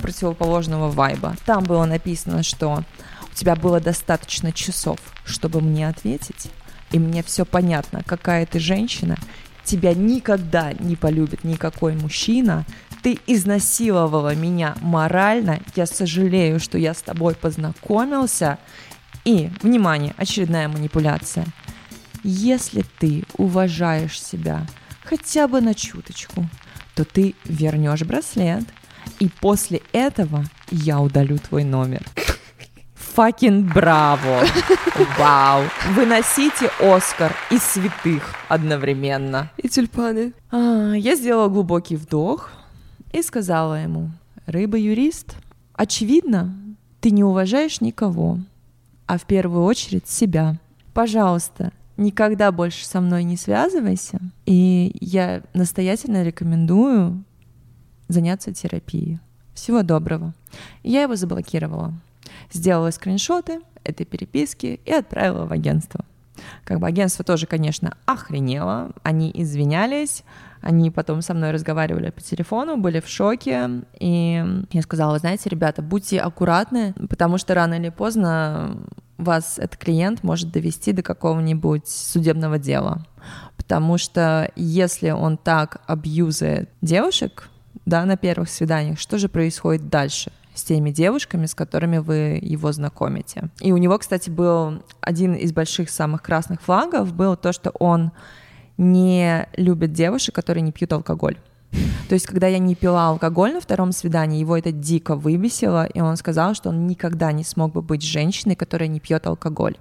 противоположного 0.53 0.91
вайба. 0.91 1.37
Там 1.47 1.65
было 1.65 1.85
написано, 1.85 2.43
что 2.43 2.85
у 3.31 3.35
тебя 3.35 3.57
было 3.57 3.81
достаточно 3.81 4.53
часов, 4.53 4.99
чтобы 5.25 5.61
мне 5.61 5.89
ответить, 5.89 6.51
и 6.91 6.99
мне 6.99 7.23
все 7.23 7.45
понятно, 7.45 8.03
какая 8.05 8.45
ты 8.47 8.59
женщина, 8.59 9.17
тебя 9.65 9.95
никогда 9.95 10.73
не 10.73 10.97
полюбит 10.97 11.45
никакой 11.45 11.95
мужчина, 11.95 12.67
ты 13.03 13.19
изнасиловала 13.27 14.35
меня 14.35 14.75
морально, 14.81 15.61
я 15.75 15.87
сожалею, 15.87 16.61
что 16.61 16.79
я 16.79 16.95
с 16.95 17.03
тобой 17.03 17.35
познакомился, 17.35 18.59
и, 19.25 19.51
внимание, 19.63 20.15
очередная 20.19 20.69
манипуляция– 20.69 21.47
если 22.25 22.85
ты 23.01 23.25
уважаешь 23.37 24.23
себя 24.23 24.67
хотя 25.03 25.49
бы 25.49 25.61
на 25.61 25.75
чуточку, 25.75 26.49
то 26.95 27.05
ты 27.05 27.35
вернешь 27.45 28.03
браслет, 28.03 28.65
и 29.19 29.29
после 29.41 29.83
этого 29.93 30.45
я 30.71 31.01
удалю 31.01 31.39
твой 31.39 31.65
номер. 31.65 32.03
Факин 32.95 33.69
браво! 33.69 34.45
Вау! 35.19 35.65
Выносите 35.91 36.71
Оскар 36.81 37.37
и 37.51 37.59
святых 37.59 38.35
одновременно. 38.49 39.51
И 39.59 39.69
тюльпаны. 39.69 40.33
А, 40.51 40.95
я 40.95 41.15
сделала 41.15 41.49
глубокий 41.49 41.97
вдох 41.97 42.51
и 43.13 43.21
сказала 43.21 43.83
ему, 43.83 44.11
рыба-юрист, 44.47 45.37
очевидно, 45.75 46.57
ты 47.01 47.11
не 47.11 47.23
уважаешь 47.23 47.83
никого, 47.83 48.39
а 49.07 49.19
в 49.19 49.27
первую 49.27 49.65
очередь 49.65 50.09
себя. 50.09 50.59
Пожалуйста, 50.95 51.73
никогда 51.99 52.51
больше 52.51 52.87
со 52.87 53.01
мной 53.01 53.25
не 53.25 53.37
связывайся. 53.37 54.21
И 54.47 54.97
я 55.01 55.43
настоятельно 55.53 56.23
рекомендую 56.23 57.25
заняться 58.13 58.53
терапией. 58.53 59.19
Всего 59.55 59.83
доброго. 59.83 60.35
Я 60.83 61.03
его 61.03 61.17
заблокировала. 61.17 61.93
Сделала 62.53 62.91
скриншоты 62.91 63.61
этой 63.85 64.07
переписки 64.07 64.81
и 64.85 64.93
отправила 64.93 65.47
в 65.47 65.53
агентство. 65.53 66.05
Как 66.65 66.81
бы 66.81 66.87
агентство 66.87 67.25
тоже, 67.25 67.47
конечно, 67.47 67.97
охренело. 68.07 68.93
Они 69.03 69.31
извинялись, 69.35 70.25
они 70.61 70.91
потом 70.91 71.23
со 71.23 71.35
мной 71.35 71.51
разговаривали 71.51 72.11
по 72.11 72.21
телефону, 72.21 72.77
были 72.77 73.01
в 73.01 73.09
шоке. 73.09 73.83
И 73.99 74.45
я 74.71 74.83
сказала, 74.83 75.19
знаете, 75.19 75.51
ребята, 75.51 75.83
будьте 75.83 76.21
аккуратны, 76.21 76.95
потому 77.11 77.39
что 77.39 77.55
рано 77.55 77.75
или 77.75 77.91
поздно 77.91 78.79
вас 79.19 79.59
этот 79.59 79.77
клиент 79.77 80.23
может 80.23 80.51
довести 80.51 80.93
до 80.93 81.03
какого-нибудь 81.03 81.89
судебного 81.89 82.59
дела. 82.59 83.05
Потому 83.57 83.99
что 83.99 84.51
если 84.57 85.11
он 85.11 85.37
так 85.37 85.83
абьюзает 85.87 86.71
девушек, 86.81 87.49
да, 87.87 88.05
на 88.05 88.17
первых 88.17 88.49
свиданиях, 88.49 88.99
что 88.99 89.19
же 89.19 89.29
происходит 89.29 89.89
дальше? 89.89 90.33
с 90.55 90.65
теми 90.65 90.91
девушками, 90.91 91.47
с 91.47 91.55
которыми 91.55 91.99
вы 91.99 92.39
его 92.43 92.73
знакомите. 92.73 93.49
И 93.61 93.73
у 93.73 93.79
него, 93.79 93.97
кстати, 93.99 94.29
был 94.29 94.83
один 95.01 95.35
из 95.35 95.51
больших 95.53 95.89
самых 95.89 96.23
красных 96.23 96.61
флагов, 96.61 97.15
был 97.15 97.37
то, 97.37 97.53
что 97.53 97.71
он 97.71 98.13
не 98.77 99.49
любит 99.57 99.93
девушек, 99.93 100.35
которые 100.35 100.63
не 100.63 100.73
пьют 100.73 100.93
алкоголь. 100.93 101.39
То 102.09 102.15
есть, 102.15 102.27
когда 102.27 102.49
я 102.49 102.59
не 102.59 102.75
пила 102.75 103.09
алкоголь 103.09 103.55
на 103.55 103.61
втором 103.61 103.93
свидании, 103.93 104.41
его 104.41 104.57
это 104.57 104.73
дико 104.73 105.17
выбесило, 105.17 105.87
и 105.87 106.01
он 106.01 106.17
сказал, 106.19 106.55
что 106.55 106.69
он 106.69 106.87
никогда 106.87 107.33
не 107.33 107.45
смог 107.45 107.73
бы 107.73 107.81
быть 107.81 108.03
женщиной, 108.03 108.55
которая 108.55 108.89
не 108.89 109.01
пьет 109.01 109.27
алкоголь. 109.27 109.77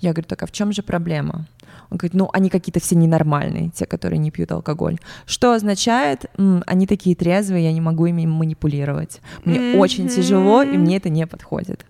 Я 0.00 0.12
говорю, 0.12 0.28
так 0.28 0.42
а 0.42 0.46
в 0.46 0.52
чем 0.52 0.72
же 0.72 0.82
проблема? 0.82 1.46
Он 1.90 1.96
говорит, 1.96 2.14
ну, 2.14 2.28
они 2.32 2.50
какие-то 2.50 2.80
все 2.80 2.94
ненормальные, 2.94 3.70
те, 3.70 3.86
которые 3.86 4.18
не 4.18 4.30
пьют 4.30 4.52
алкоголь. 4.52 4.98
Что 5.26 5.52
означает, 5.52 6.26
м, 6.38 6.62
они 6.66 6.86
такие 6.86 7.16
трезвые, 7.16 7.64
я 7.64 7.72
не 7.72 7.80
могу 7.80 8.06
ими 8.06 8.26
манипулировать. 8.26 9.20
Мне 9.44 9.58
mm-hmm. 9.58 9.78
очень 9.78 10.08
тяжело, 10.08 10.62
и 10.62 10.76
мне 10.76 10.96
это 10.96 11.08
не 11.08 11.26
подходит. 11.26 11.84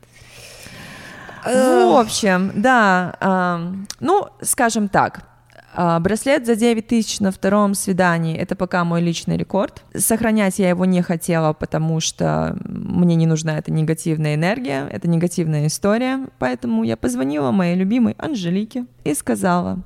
В 1.45 1.99
общем, 1.99 2.53
да, 2.55 3.17
э, 3.21 3.75
ну, 4.01 4.27
скажем 4.43 4.89
так, 4.89 5.25
а, 5.73 6.01
браслет 6.01 6.47
за 6.47 6.57
9 6.57 6.87
тысяч 6.87 7.21
на 7.21 7.31
втором 7.31 7.75
свидании— 7.75 8.37
это 8.39 8.57
пока 8.57 8.85
мой 8.85 9.01
личный 9.01 9.37
рекорд. 9.37 9.85
Сохранять 9.95 10.59
я 10.59 10.69
его 10.69 10.85
не 10.85 11.01
хотела, 11.03 11.53
потому 11.53 12.01
что 12.01 12.57
мне 12.65 13.15
не 13.15 13.27
нужна 13.27 13.57
эта 13.57 13.73
негативная 13.73 14.35
энергия, 14.35 14.89
это 14.91 15.09
негативная 15.09 15.67
история. 15.69 16.27
Поэтому 16.39 16.83
я 16.83 16.97
позвонила 16.97 17.53
моей 17.53 17.77
любимой 17.77 18.15
Анжелике 18.19 18.87
и 19.05 19.15
сказала, 19.15 19.79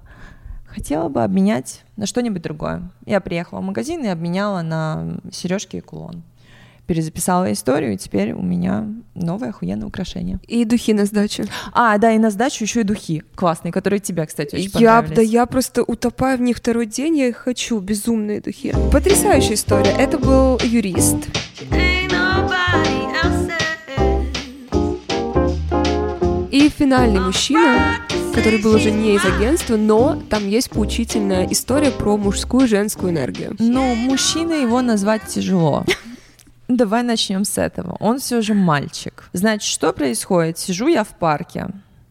хотела 0.75 1.09
бы 1.09 1.23
обменять 1.23 1.85
на 1.97 2.07
что-нибудь 2.07 2.43
другое. 2.43 2.91
Я 3.07 3.21
приехала 3.21 3.61
в 3.61 3.65
магазин 3.65 4.05
и 4.05 4.09
обменяла 4.09 4.63
на 4.63 5.19
сережки 5.31 5.77
и 5.77 5.81
кулон 5.81 6.23
перезаписала 6.87 7.51
историю, 7.53 7.95
и 7.95 7.97
теперь 7.97 8.33
у 8.33 8.43
меня 8.43 8.87
новое 9.15 9.51
охуенное 9.51 9.87
украшение. 9.87 10.39
И 10.47 10.65
духи 10.65 10.93
на 10.93 11.07
сдачу. 11.07 11.45
А, 11.73 11.97
да, 11.99 12.13
и 12.13 12.19
на 12.19 12.31
сдачу 12.31 12.65
еще 12.65 12.81
и 12.81 12.85
духи 12.85 13.23
классные, 13.35 13.73
которые 13.73 14.01
тебя, 14.01 14.27
кстати, 14.27 14.55
очень 14.55 14.71
я, 14.81 15.01
понравились. 15.01 15.17
Да, 15.17 15.23
я 15.23 15.47
просто 15.47 15.83
утопаю 15.83 16.39
в 16.39 16.41
них 16.43 16.59
второй 16.59 16.87
день, 16.87 17.19
я 17.19 17.29
их 17.29 17.37
хочу, 17.37 17.79
безумные 17.81 18.41
духи. 18.41 18.75
Потрясающая 18.93 19.55
история. 19.55 19.93
Это 19.93 20.19
был 20.19 20.59
юрист. 20.63 21.17
И 26.51 26.69
финальный 26.69 27.21
мужчина, 27.21 27.97
который 28.35 28.61
был 28.61 28.75
уже 28.75 28.91
не 28.91 29.15
из 29.15 29.25
агентства, 29.25 29.77
но 29.77 30.21
там 30.29 30.49
есть 30.49 30.71
поучительная 30.71 31.47
история 31.47 31.91
про 31.91 32.17
мужскую 32.17 32.65
и 32.65 32.69
женскую 32.69 33.13
энергию. 33.13 33.55
Ну, 33.59 33.95
мужчина 33.95 34.55
его 34.55 34.83
назвать 34.83 35.27
тяжело. 35.27 35.85
Давай 36.69 37.03
начнем 37.03 37.45
с 37.45 37.59
этого. 37.59 37.97
Он 38.01 38.19
все 38.19 38.43
же 38.43 38.55
мальчик. 38.55 39.29
Значит, 39.33 39.71
что 39.71 39.93
происходит? 39.93 40.59
Сижу 40.59 40.89
я 40.89 41.05
в 41.05 41.11
парке 41.11 41.69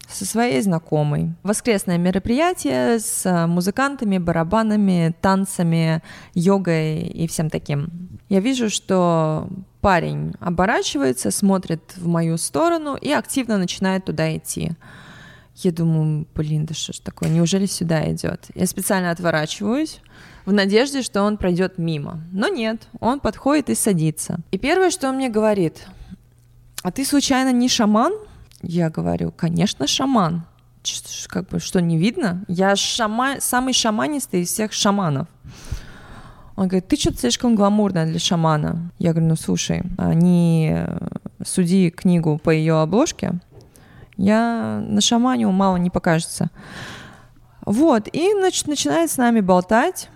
со 0.08 0.24
своей 0.24 0.62
знакомой. 0.62 1.34
Воскресное 1.42 1.98
мероприятие 1.98 3.00
с 3.00 3.26
э, 3.26 3.46
музыкантами, 3.46 4.18
барабанами, 4.18 5.14
танцами, 5.20 6.02
йогой 6.34 7.02
и 7.02 7.26
всем 7.26 7.50
таким. 7.50 7.88
Я 8.28 8.40
вижу, 8.40 8.70
что 8.70 9.48
парень 9.80 10.32
оборачивается, 10.40 11.30
смотрит 11.30 11.82
в 11.96 12.06
мою 12.06 12.38
сторону 12.38 12.96
и 12.96 13.10
активно 13.10 13.58
начинает 13.58 14.06
туда 14.06 14.34
идти. 14.34 14.72
Я 15.56 15.70
думаю, 15.70 16.26
блин, 16.34 16.66
да 16.66 16.74
что 16.74 16.92
ж 16.92 16.98
такое, 16.98 17.28
неужели 17.28 17.66
сюда 17.66 18.10
идет? 18.10 18.46
Я 18.54 18.66
специально 18.66 19.10
отворачиваюсь, 19.10 20.00
в 20.44 20.52
надежде, 20.52 21.02
что 21.02 21.22
он 21.22 21.36
пройдет 21.36 21.78
мимо. 21.78 22.22
Но 22.32 22.48
нет, 22.48 22.88
он 23.00 23.20
подходит 23.20 23.70
и 23.70 23.74
садится. 23.74 24.40
И 24.50 24.58
первое, 24.58 24.90
что 24.90 25.08
он 25.08 25.16
мне 25.16 25.28
говорит, 25.28 25.86
а 26.82 26.90
ты 26.90 27.04
случайно 27.04 27.52
не 27.52 27.68
шаман? 27.68 28.12
Я 28.62 28.90
говорю, 28.90 29.32
конечно, 29.32 29.86
шаман. 29.86 30.44
Как 31.28 31.48
бы, 31.48 31.60
что, 31.60 31.80
не 31.80 31.96
видно? 31.96 32.44
Я 32.46 32.76
шама... 32.76 33.36
самый 33.40 33.72
шаманистый 33.72 34.42
из 34.42 34.48
всех 34.48 34.72
шаманов. 34.72 35.28
Он 36.56 36.68
говорит, 36.68 36.86
ты 36.88 36.96
что-то 36.96 37.18
слишком 37.18 37.54
гламурная 37.54 38.06
для 38.06 38.18
шамана. 38.18 38.92
Я 38.98 39.12
говорю, 39.12 39.28
ну 39.28 39.36
слушай, 39.36 39.82
не 39.98 40.72
э, 40.72 41.08
суди 41.44 41.90
книгу 41.90 42.38
по 42.38 42.50
ее 42.50 42.80
обложке. 42.80 43.40
Я 44.16 44.84
на 44.86 45.00
шамане 45.00 45.46
мало 45.48 45.76
не 45.76 45.90
покажется. 45.90 46.50
Вот, 47.64 48.08
и 48.12 48.30
значит, 48.38 48.66
начинает 48.68 49.10
с 49.10 49.16
нами 49.16 49.40
болтать 49.40 50.10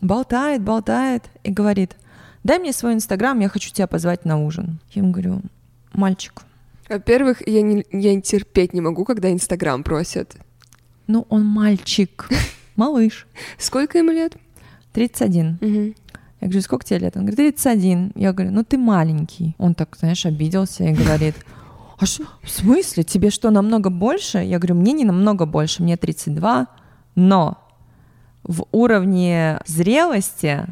болтает, 0.00 0.62
болтает 0.62 1.24
и 1.42 1.50
говорит, 1.50 1.96
дай 2.44 2.58
мне 2.58 2.72
свой 2.72 2.94
инстаграм, 2.94 3.38
я 3.40 3.48
хочу 3.48 3.72
тебя 3.72 3.86
позвать 3.86 4.24
на 4.24 4.42
ужин. 4.42 4.80
Я 4.92 5.02
ему 5.02 5.12
говорю, 5.12 5.40
мальчик. 5.92 6.42
Во-первых, 6.88 7.46
я 7.46 7.62
не, 7.62 7.84
я 7.90 8.20
терпеть 8.20 8.72
не 8.72 8.80
могу, 8.80 9.04
когда 9.04 9.30
инстаграм 9.30 9.82
просят. 9.82 10.36
Ну, 11.06 11.26
он 11.28 11.44
мальчик, 11.44 12.28
малыш. 12.76 13.26
Сколько 13.58 13.98
ему 13.98 14.12
лет? 14.12 14.36
31. 14.92 15.58
Угу. 15.60 15.94
Я 16.40 16.48
говорю, 16.48 16.60
сколько 16.60 16.84
тебе 16.84 17.00
лет? 17.00 17.16
Он 17.16 17.22
говорит, 17.22 17.56
31. 17.56 18.12
Я 18.14 18.32
говорю, 18.32 18.52
ну 18.52 18.64
ты 18.64 18.78
маленький. 18.78 19.54
Он 19.58 19.74
так, 19.74 19.96
знаешь, 19.98 20.24
обиделся 20.26 20.84
и 20.84 20.92
говорит, 20.92 21.34
а 21.98 22.06
что, 22.06 22.24
в 22.42 22.50
смысле, 22.50 23.04
тебе 23.04 23.30
что, 23.30 23.50
намного 23.50 23.90
больше? 23.90 24.38
Я 24.38 24.58
говорю, 24.58 24.74
мне 24.74 24.92
не 24.92 25.04
намного 25.04 25.46
больше, 25.46 25.82
мне 25.82 25.96
32, 25.96 26.66
но 27.14 27.58
в 28.42 28.66
уровне 28.72 29.60
зрелости 29.66 30.66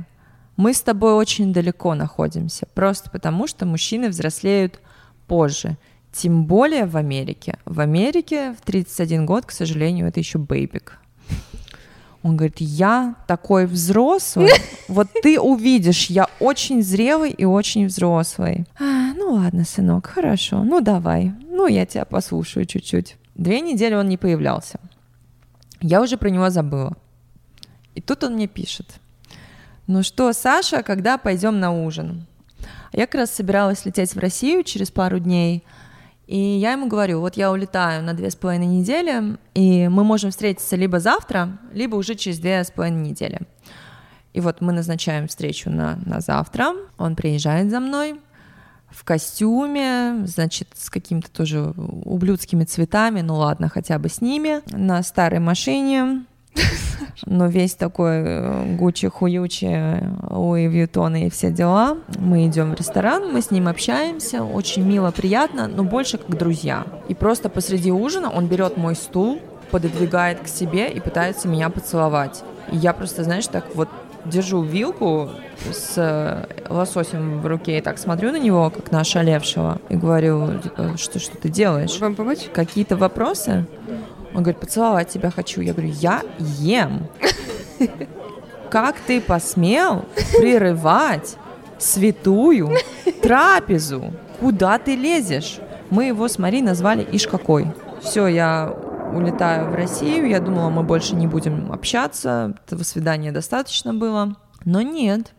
мы 0.56 0.74
с 0.74 0.82
тобой 0.82 1.14
очень 1.14 1.52
далеко 1.52 1.94
находимся, 1.94 2.66
просто 2.74 3.10
потому 3.10 3.46
что 3.46 3.66
мужчины 3.66 4.08
взрослеют 4.08 4.80
позже. 5.26 5.76
Тем 6.12 6.44
более 6.44 6.86
в 6.86 6.96
Америке. 6.96 7.58
В 7.64 7.80
Америке 7.80 8.54
в 8.60 8.64
31 8.64 9.26
год, 9.26 9.46
к 9.46 9.50
сожалению, 9.50 10.06
это 10.06 10.20
еще 10.20 10.38
бейбик. 10.38 10.98
Он 12.22 12.36
говорит, 12.36 12.56
я 12.60 13.16
такой 13.26 13.66
взрослый, 13.66 14.50
вот 14.88 15.08
ты 15.22 15.40
увидишь, 15.40 16.06
я 16.06 16.28
очень 16.38 16.82
зрелый 16.82 17.30
и 17.30 17.44
очень 17.44 17.86
взрослый. 17.86 18.66
Ну 19.26 19.36
ладно, 19.36 19.64
сынок, 19.64 20.06
хорошо, 20.06 20.64
ну 20.64 20.82
давай, 20.82 21.32
ну 21.48 21.66
я 21.66 21.86
тебя 21.86 22.04
послушаю 22.04 22.66
чуть-чуть. 22.66 23.16
Две 23.34 23.62
недели 23.62 23.94
он 23.94 24.06
не 24.06 24.18
появлялся. 24.18 24.78
Я 25.80 26.02
уже 26.02 26.18
про 26.18 26.28
него 26.28 26.50
забыла. 26.50 26.94
И 27.94 28.02
тут 28.02 28.22
он 28.22 28.34
мне 28.34 28.48
пишет. 28.48 29.00
Ну 29.86 30.02
что, 30.02 30.30
Саша, 30.34 30.82
когда 30.82 31.16
пойдем 31.16 31.58
на 31.58 31.72
ужин? 31.72 32.26
Я 32.92 33.06
как 33.06 33.14
раз 33.14 33.30
собиралась 33.30 33.86
лететь 33.86 34.14
в 34.14 34.18
Россию 34.18 34.62
через 34.62 34.90
пару 34.90 35.18
дней, 35.18 35.64
и 36.26 36.38
я 36.38 36.72
ему 36.72 36.86
говорю, 36.86 37.20
вот 37.20 37.38
я 37.38 37.50
улетаю 37.50 38.04
на 38.04 38.12
две 38.12 38.30
с 38.30 38.36
половиной 38.36 38.66
недели, 38.66 39.38
и 39.54 39.88
мы 39.88 40.04
можем 40.04 40.32
встретиться 40.32 40.76
либо 40.76 41.00
завтра, 41.00 41.56
либо 41.72 41.96
уже 41.96 42.14
через 42.14 42.38
две 42.40 42.62
с 42.62 42.70
половиной 42.70 43.08
недели. 43.08 43.40
И 44.34 44.40
вот 44.40 44.60
мы 44.60 44.74
назначаем 44.74 45.28
встречу 45.28 45.70
на, 45.70 45.96
на 46.04 46.20
завтра, 46.20 46.74
он 46.98 47.16
приезжает 47.16 47.70
за 47.70 47.80
мной 47.80 48.20
в 48.94 49.04
костюме, 49.04 50.24
значит, 50.26 50.68
с 50.74 50.90
какими-то 50.90 51.30
тоже 51.30 51.74
ублюдскими 52.04 52.64
цветами, 52.64 53.20
ну 53.20 53.36
ладно, 53.36 53.68
хотя 53.68 53.98
бы 53.98 54.08
с 54.08 54.20
ними, 54.20 54.60
на 54.70 55.02
старой 55.02 55.40
машине, 55.40 56.24
но 57.26 57.46
весь 57.46 57.74
такой 57.74 58.22
э, 58.24 58.76
Гуччи, 58.76 59.08
Хуючи, 59.08 60.02
Луи 60.30 60.68
Вьютон 60.68 61.16
и 61.16 61.30
все 61.30 61.50
дела. 61.50 61.98
Мы 62.18 62.46
идем 62.46 62.72
в 62.72 62.78
ресторан, 62.78 63.32
мы 63.32 63.40
с 63.40 63.50
ним 63.50 63.68
общаемся, 63.68 64.42
очень 64.42 64.84
мило, 64.84 65.10
приятно, 65.10 65.66
но 65.68 65.84
больше 65.84 66.18
как 66.18 66.36
друзья. 66.36 66.86
И 67.08 67.14
просто 67.14 67.48
посреди 67.48 67.90
ужина 67.90 68.30
он 68.30 68.46
берет 68.46 68.76
мой 68.76 68.94
стул, 68.94 69.40
пододвигает 69.70 70.40
к 70.40 70.48
себе 70.48 70.88
и 70.88 71.00
пытается 71.00 71.48
меня 71.48 71.70
поцеловать. 71.70 72.44
И 72.70 72.76
я 72.76 72.92
просто, 72.92 73.24
знаешь, 73.24 73.46
так 73.46 73.64
вот 73.74 73.88
держу 74.24 74.62
вилку 74.62 75.30
с 75.70 75.94
э, 75.96 76.46
лососем 76.68 77.40
в 77.40 77.46
руке 77.46 77.78
и 77.78 77.80
так 77.80 77.98
смотрю 77.98 78.32
на 78.32 78.38
него, 78.38 78.70
как 78.70 78.90
на 78.90 79.00
ошалевшего, 79.00 79.78
и 79.88 79.96
говорю, 79.96 80.58
типа, 80.58 80.96
что, 80.96 81.18
что 81.18 81.36
ты 81.36 81.48
делаешь? 81.48 81.98
Вам 82.00 82.14
помочь? 82.14 82.48
Какие-то 82.52 82.96
вопросы? 82.96 83.66
Он 84.34 84.42
говорит, 84.42 84.58
поцеловать 84.58 85.08
тебя 85.08 85.30
хочу. 85.30 85.60
Я 85.60 85.72
говорю, 85.72 85.92
я 85.92 86.22
ем. 86.38 87.06
Как 88.70 88.96
ты 88.98 89.20
посмел 89.20 90.04
прерывать 90.36 91.36
святую 91.78 92.72
трапезу? 93.22 94.12
Куда 94.40 94.78
ты 94.78 94.96
лезешь? 94.96 95.58
Мы 95.90 96.06
его 96.06 96.26
с 96.26 96.38
Марией 96.38 96.62
назвали 96.62 97.06
Иш 97.12 97.28
какой. 97.28 97.68
Все, 98.02 98.26
я 98.26 98.74
улетаю 99.14 99.70
в 99.70 99.74
Россию. 99.74 100.28
Я 100.28 100.40
думала, 100.40 100.70
мы 100.70 100.82
больше 100.82 101.14
не 101.14 101.26
будем 101.26 101.72
общаться. 101.72 102.54
Этого 102.66 102.82
свидания 102.82 103.32
достаточно 103.32 103.94
было. 103.94 104.36
Но 104.64 104.82
нет. 104.82 105.32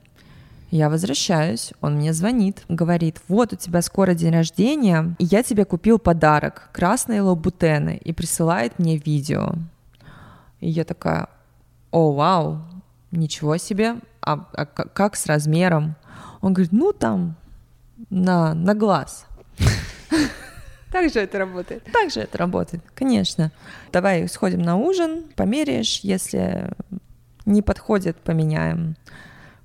Я 0.71 0.89
возвращаюсь, 0.89 1.71
он 1.79 1.95
мне 1.95 2.11
звонит, 2.11 2.63
говорит, 2.67 3.21
вот 3.27 3.53
у 3.53 3.55
тебя 3.55 3.81
скоро 3.81 4.13
день 4.13 4.33
рождения, 4.33 5.15
и 5.19 5.23
я 5.25 5.41
тебе 5.43 5.63
купил 5.63 5.99
подарок, 5.99 6.69
красные 6.73 7.21
лабутены, 7.21 8.01
и 8.03 8.11
присылает 8.11 8.77
мне 8.77 8.97
видео. 8.97 9.53
И 10.59 10.69
я 10.69 10.83
такая, 10.83 11.29
о, 11.91 12.11
вау, 12.11 12.61
ничего 13.11 13.57
себе, 13.57 13.97
а, 14.21 14.47
а 14.53 14.65
как 14.65 15.15
с 15.15 15.27
размером? 15.27 15.95
Он 16.41 16.53
говорит, 16.53 16.73
ну 16.73 16.91
там, 16.91 17.35
на, 18.09 18.53
на 18.53 18.73
глаз. 18.73 19.27
Так 20.95 21.11
же 21.11 21.19
это 21.19 21.39
работает. 21.39 21.83
Так 21.91 22.09
же 22.09 22.21
это 22.21 22.37
работает, 22.37 22.81
конечно. 22.93 23.51
Давай 23.91 24.29
сходим 24.29 24.61
на 24.61 24.77
ужин, 24.77 25.25
померяешь, 25.35 25.99
если 26.03 26.69
не 27.45 27.61
подходит, 27.61 28.15
поменяем. 28.15 28.95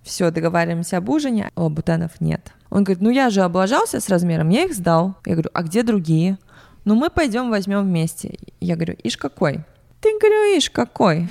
все, 0.02 0.32
договариваемся 0.32 0.96
об 0.96 1.08
ужине, 1.08 1.52
а 1.54 1.62
лабутенов 1.62 2.20
нет. 2.20 2.52
Он 2.68 2.82
говорит, 2.82 3.00
ну 3.00 3.10
я 3.10 3.30
же 3.30 3.42
облажался 3.42 4.00
с 4.00 4.08
размером, 4.08 4.48
я 4.48 4.64
их 4.64 4.74
сдал. 4.74 5.14
Я 5.24 5.34
говорю, 5.34 5.50
а 5.54 5.62
где 5.62 5.84
другие? 5.84 6.36
Ну 6.84 6.96
мы 6.96 7.10
пойдем 7.10 7.50
возьмем 7.50 7.82
вместе. 7.82 8.36
Я 8.58 8.74
говорю, 8.74 8.96
ишь 9.00 9.16
какой? 9.16 9.60
Ты, 10.00 10.18
говорю, 10.18 10.56
ишь 10.56 10.68
какой? 10.68 11.28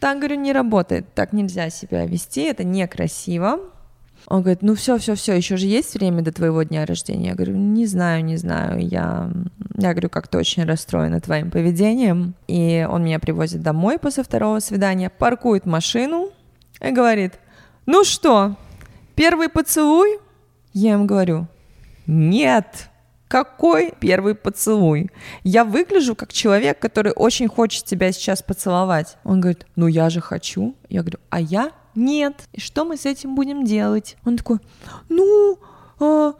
Так, 0.00 0.18
говорю, 0.18 0.34
не 0.34 0.52
работает, 0.52 1.14
так 1.14 1.32
нельзя 1.32 1.70
себя 1.70 2.06
вести, 2.06 2.42
это 2.42 2.64
некрасиво. 2.64 3.60
Он 4.26 4.42
говорит, 4.42 4.62
ну 4.62 4.74
все, 4.74 4.98
все, 4.98 5.14
все, 5.14 5.34
еще 5.34 5.56
же 5.56 5.66
есть 5.66 5.94
время 5.94 6.22
до 6.22 6.32
твоего 6.32 6.62
дня 6.62 6.86
рождения. 6.86 7.28
Я 7.28 7.34
говорю, 7.34 7.56
не 7.56 7.86
знаю, 7.86 8.24
не 8.24 8.36
знаю, 8.36 8.80
я, 8.80 9.30
я 9.76 9.92
говорю, 9.92 10.08
как-то 10.08 10.38
очень 10.38 10.64
расстроена 10.64 11.20
твоим 11.20 11.50
поведением. 11.50 12.34
И 12.46 12.86
он 12.88 13.04
меня 13.04 13.18
привозит 13.18 13.62
домой 13.62 13.98
после 13.98 14.22
второго 14.22 14.60
свидания, 14.60 15.10
паркует 15.10 15.66
машину 15.66 16.30
и 16.80 16.90
говорит, 16.90 17.34
ну 17.86 18.04
что, 18.04 18.56
первый 19.14 19.48
поцелуй? 19.48 20.18
Я 20.72 20.92
ему 20.92 21.04
говорю, 21.04 21.46
нет, 22.06 22.88
какой 23.28 23.94
первый 23.98 24.34
поцелуй? 24.34 25.10
Я 25.42 25.64
выгляжу 25.64 26.14
как 26.14 26.32
человек, 26.32 26.78
который 26.78 27.12
очень 27.12 27.48
хочет 27.48 27.84
тебя 27.84 28.12
сейчас 28.12 28.42
поцеловать. 28.42 29.16
Он 29.24 29.40
говорит, 29.40 29.66
ну 29.74 29.86
я 29.86 30.10
же 30.10 30.20
хочу. 30.20 30.74
Я 30.88 31.00
говорю, 31.00 31.18
а 31.30 31.40
я 31.40 31.70
нет. 31.94 32.48
И 32.52 32.60
что 32.60 32.84
мы 32.84 32.96
с 32.96 33.06
этим 33.06 33.34
будем 33.34 33.64
делать? 33.64 34.16
Он 34.24 34.36
такой, 34.36 34.58
ну, 35.08 35.58
э, 36.00 36.32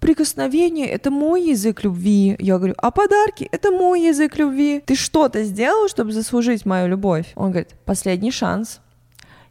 прикосновение— 0.00 0.86
это 0.88 1.10
мой 1.10 1.42
язык 1.50 1.84
любви. 1.84 2.36
Я 2.38 2.58
говорю, 2.58 2.74
а 2.78 2.90
подарки— 2.90 3.48
это 3.52 3.70
мой 3.70 4.02
язык 4.02 4.36
любви. 4.36 4.82
Ты 4.84 4.96
что-то 4.96 5.44
сделал, 5.44 5.88
чтобы 5.88 6.12
заслужить 6.12 6.66
мою 6.66 6.88
любовь? 6.88 7.32
Он 7.36 7.50
говорит, 7.50 7.74
последний 7.84 8.30
шанс. 8.30 8.80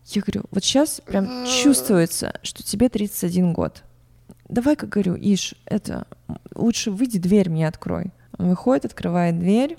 Я 0.05 0.21
говорю, 0.21 0.43
вот 0.51 0.63
сейчас 0.63 1.01
прям 1.05 1.45
чувствуется, 1.45 2.39
что 2.41 2.63
тебе 2.63 2.89
31 2.89 3.53
год. 3.53 3.83
Давай-ка, 4.47 4.87
говорю, 4.87 5.15
Иш, 5.15 5.53
это, 5.65 6.07
лучше 6.55 6.89
выйди, 6.89 7.19
дверь 7.19 7.49
мне 7.49 7.67
открой. 7.67 8.11
Он 8.39 8.49
выходит, 8.49 8.85
открывает 8.85 9.37
дверь, 9.37 9.77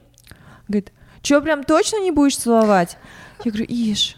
говорит, 0.69 0.93
что, 1.23 1.41
прям 1.41 1.65
точно 1.65 2.01
не 2.01 2.13
будешь 2.13 2.37
целовать? 2.37 2.97
Я 3.45 3.51
говорю, 3.51 3.67
Иш, 3.69 4.17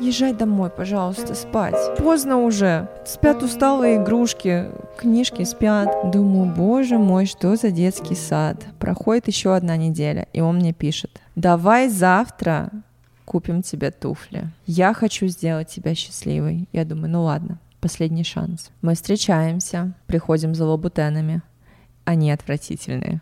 езжай 0.00 0.32
домой, 0.32 0.70
пожалуйста, 0.70 1.34
спать. 1.34 1.96
Поздно 1.98 2.38
уже. 2.38 2.88
Спят 3.04 3.42
усталые 3.42 4.02
игрушки, 4.02 4.66
книжки 4.96 5.44
спят. 5.44 6.10
Думаю, 6.10 6.54
боже 6.54 6.98
мой, 6.98 7.26
что 7.26 7.56
за 7.56 7.70
детский 7.70 8.14
сад. 8.14 8.64
Проходит 8.78 9.28
еще 9.28 9.54
одна 9.54 9.76
неделя, 9.76 10.26
и 10.32 10.40
он 10.40 10.56
мне 10.56 10.72
пишет. 10.72 11.20
Давай 11.36 11.88
завтра 11.88 12.70
купим 13.24 13.62
тебе 13.62 13.90
туфли. 13.90 14.48
Я 14.66 14.94
хочу 14.94 15.26
сделать 15.26 15.68
тебя 15.68 15.94
счастливой. 15.94 16.68
Я 16.72 16.84
думаю, 16.84 17.10
ну 17.10 17.22
ладно, 17.22 17.58
последний 17.80 18.24
шанс. 18.24 18.70
Мы 18.82 18.94
встречаемся, 18.94 19.94
приходим 20.06 20.54
за 20.54 20.66
лабутенами. 20.66 21.42
Они 22.04 22.30
отвратительные. 22.30 23.20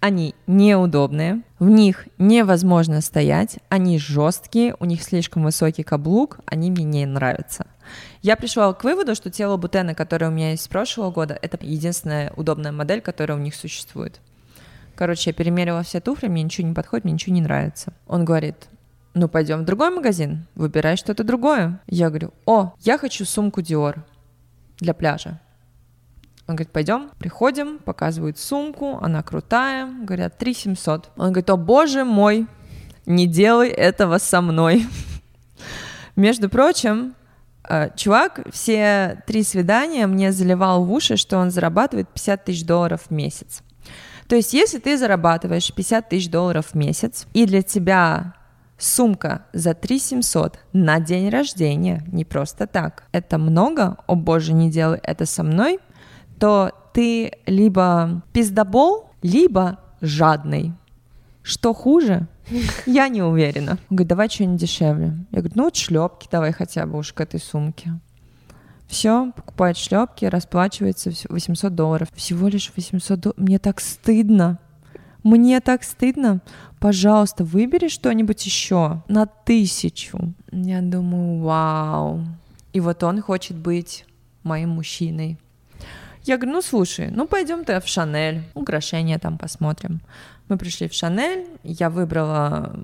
Они 0.00 0.34
неудобные, 0.46 1.42
в 1.58 1.68
них 1.68 2.08
невозможно 2.16 3.02
стоять, 3.02 3.58
они 3.68 3.98
жесткие, 3.98 4.74
у 4.80 4.86
них 4.86 5.02
слишком 5.02 5.44
высокий 5.44 5.82
каблук, 5.82 6.40
они 6.46 6.70
мне 6.70 6.84
не 6.84 7.04
нравятся. 7.04 7.66
Я 8.22 8.36
пришла 8.36 8.72
к 8.72 8.82
выводу, 8.82 9.14
что 9.14 9.30
те 9.30 9.44
лабутены, 9.46 9.94
которые 9.94 10.30
у 10.30 10.32
меня 10.32 10.52
есть 10.52 10.62
с 10.62 10.68
прошлого 10.68 11.10
года, 11.10 11.38
это 11.40 11.58
единственная 11.60 12.32
удобная 12.34 12.72
модель, 12.72 13.02
которая 13.02 13.36
у 13.36 13.40
них 13.40 13.54
существует. 13.54 14.20
Короче, 14.94 15.30
я 15.30 15.34
перемерила 15.34 15.82
все 15.82 16.00
туфли, 16.00 16.28
мне 16.28 16.42
ничего 16.42 16.66
не 16.66 16.74
подходит, 16.74 17.04
мне 17.04 17.14
ничего 17.14 17.34
не 17.34 17.42
нравится. 17.42 17.92
Он 18.06 18.24
говорит, 18.24 18.68
ну 19.12 19.28
пойдем 19.28 19.60
в 19.60 19.64
другой 19.64 19.90
магазин, 19.90 20.46
выбирай 20.54 20.96
что-то 20.96 21.24
другое. 21.24 21.78
Я 21.86 22.08
говорю, 22.08 22.32
о, 22.46 22.72
я 22.80 22.96
хочу 22.96 23.26
сумку 23.26 23.60
Dior 23.60 23.98
для 24.78 24.94
пляжа. 24.94 25.40
Он 26.50 26.56
говорит, 26.56 26.72
пойдем, 26.72 27.10
приходим, 27.16 27.78
показывают 27.78 28.36
сумку, 28.36 28.98
она 29.00 29.22
крутая, 29.22 29.86
говорят, 29.86 30.36
3 30.36 30.52
700. 30.52 31.10
Он 31.16 31.28
говорит, 31.28 31.48
о 31.48 31.56
боже 31.56 32.04
мой, 32.04 32.48
не 33.06 33.28
делай 33.28 33.68
этого 33.68 34.18
со 34.18 34.40
мной. 34.40 34.84
Между 36.16 36.48
прочим, 36.48 37.14
э, 37.68 37.90
чувак 37.94 38.40
все 38.50 39.22
три 39.28 39.44
свидания 39.44 40.08
мне 40.08 40.32
заливал 40.32 40.84
в 40.84 40.92
уши, 40.92 41.16
что 41.16 41.38
он 41.38 41.52
зарабатывает 41.52 42.08
50 42.08 42.44
тысяч 42.44 42.66
долларов 42.66 43.02
в 43.08 43.12
месяц. 43.12 43.62
То 44.26 44.34
есть, 44.34 44.52
если 44.52 44.80
ты 44.80 44.98
зарабатываешь 44.98 45.72
50 45.72 46.08
тысяч 46.08 46.28
долларов 46.28 46.66
в 46.72 46.74
месяц, 46.74 47.28
и 47.32 47.46
для 47.46 47.62
тебя 47.62 48.34
Сумка 48.80 49.42
за 49.52 49.74
3 49.74 49.98
700 49.98 50.58
на 50.72 51.00
день 51.00 51.28
рождения, 51.28 52.02
не 52.10 52.24
просто 52.24 52.66
так. 52.66 53.04
Это 53.12 53.36
много, 53.36 53.98
о 54.06 54.14
боже, 54.14 54.54
не 54.54 54.70
делай 54.70 54.98
это 55.02 55.26
со 55.26 55.42
мной, 55.42 55.80
то 56.40 56.72
ты 56.92 57.32
либо 57.46 58.22
пиздобол, 58.32 59.10
либо 59.22 59.78
жадный. 60.00 60.72
Что 61.42 61.72
хуже? 61.74 62.26
Я 62.86 63.08
не 63.08 63.22
уверена. 63.22 63.72
Он 63.90 63.96
говорит, 63.96 64.08
давай 64.08 64.28
что-нибудь 64.28 64.60
дешевле. 64.60 65.16
Я 65.30 65.38
говорю, 65.38 65.52
ну 65.54 65.64
вот 65.64 65.76
шлепки 65.76 66.28
давай 66.30 66.52
хотя 66.52 66.86
бы 66.86 66.98
уж 66.98 67.12
к 67.12 67.20
этой 67.20 67.38
сумке. 67.38 67.92
Все, 68.88 69.30
покупает 69.36 69.76
шлепки, 69.76 70.24
расплачивается 70.24 71.12
800 71.28 71.74
долларов. 71.74 72.08
Всего 72.14 72.48
лишь 72.48 72.72
800 72.74 73.20
долларов. 73.20 73.40
Мне 73.40 73.58
так 73.58 73.80
стыдно. 73.80 74.58
Мне 75.22 75.60
так 75.60 75.84
стыдно. 75.84 76.40
Пожалуйста, 76.80 77.44
выбери 77.44 77.88
что-нибудь 77.88 78.44
еще 78.46 79.02
на 79.06 79.26
тысячу. 79.26 80.34
Я 80.50 80.80
думаю, 80.80 81.40
вау. 81.40 82.24
И 82.72 82.80
вот 82.80 83.02
он 83.02 83.20
хочет 83.20 83.56
быть 83.56 84.06
моим 84.42 84.70
мужчиной. 84.70 85.38
Я 86.24 86.36
говорю, 86.36 86.52
ну 86.52 86.62
слушай, 86.62 87.10
ну 87.10 87.26
пойдем 87.26 87.64
ты 87.64 87.80
в 87.80 87.86
Шанель, 87.88 88.42
украшения 88.54 89.18
там 89.18 89.38
посмотрим. 89.38 90.00
Мы 90.48 90.58
пришли 90.58 90.88
в 90.88 90.92
Шанель, 90.92 91.46
я 91.62 91.90
выбрала 91.90 92.74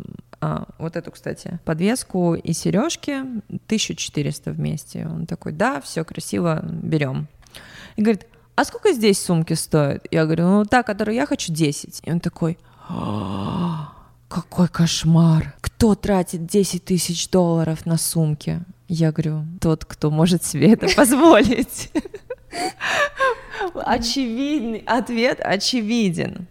а, 0.40 0.66
вот 0.78 0.96
эту, 0.96 1.10
кстати, 1.10 1.58
подвеску 1.64 2.34
и 2.34 2.52
сережки, 2.52 3.20
1400 3.48 4.52
вместе. 4.52 5.06
Он 5.06 5.26
такой, 5.26 5.52
да, 5.52 5.80
все 5.80 6.04
красиво, 6.04 6.64
берем. 6.64 7.26
И 7.96 8.02
говорит, 8.02 8.26
а 8.54 8.64
сколько 8.64 8.92
здесь 8.92 9.22
сумки 9.22 9.54
стоят? 9.54 10.06
Я 10.10 10.24
говорю, 10.24 10.44
ну 10.44 10.64
та, 10.64 10.82
которую 10.82 11.14
я 11.14 11.26
хочу, 11.26 11.52
10. 11.52 12.02
И 12.04 12.10
он 12.10 12.20
такой, 12.20 12.58
«А, 12.88 13.92
какой 14.28 14.68
кошмар. 14.68 15.54
Кто 15.60 15.94
тратит 15.94 16.46
10 16.46 16.84
тысяч 16.84 17.28
долларов 17.28 17.86
на 17.86 17.96
сумки? 17.96 18.62
Я 18.88 19.12
говорю, 19.12 19.44
тот, 19.60 19.84
кто 19.84 20.10
может 20.10 20.44
себе 20.44 20.72
это 20.72 20.88
позволить. 20.96 21.90
Очевидный 23.84 24.82
ответ 24.86 25.40
очевиден. 25.42 26.46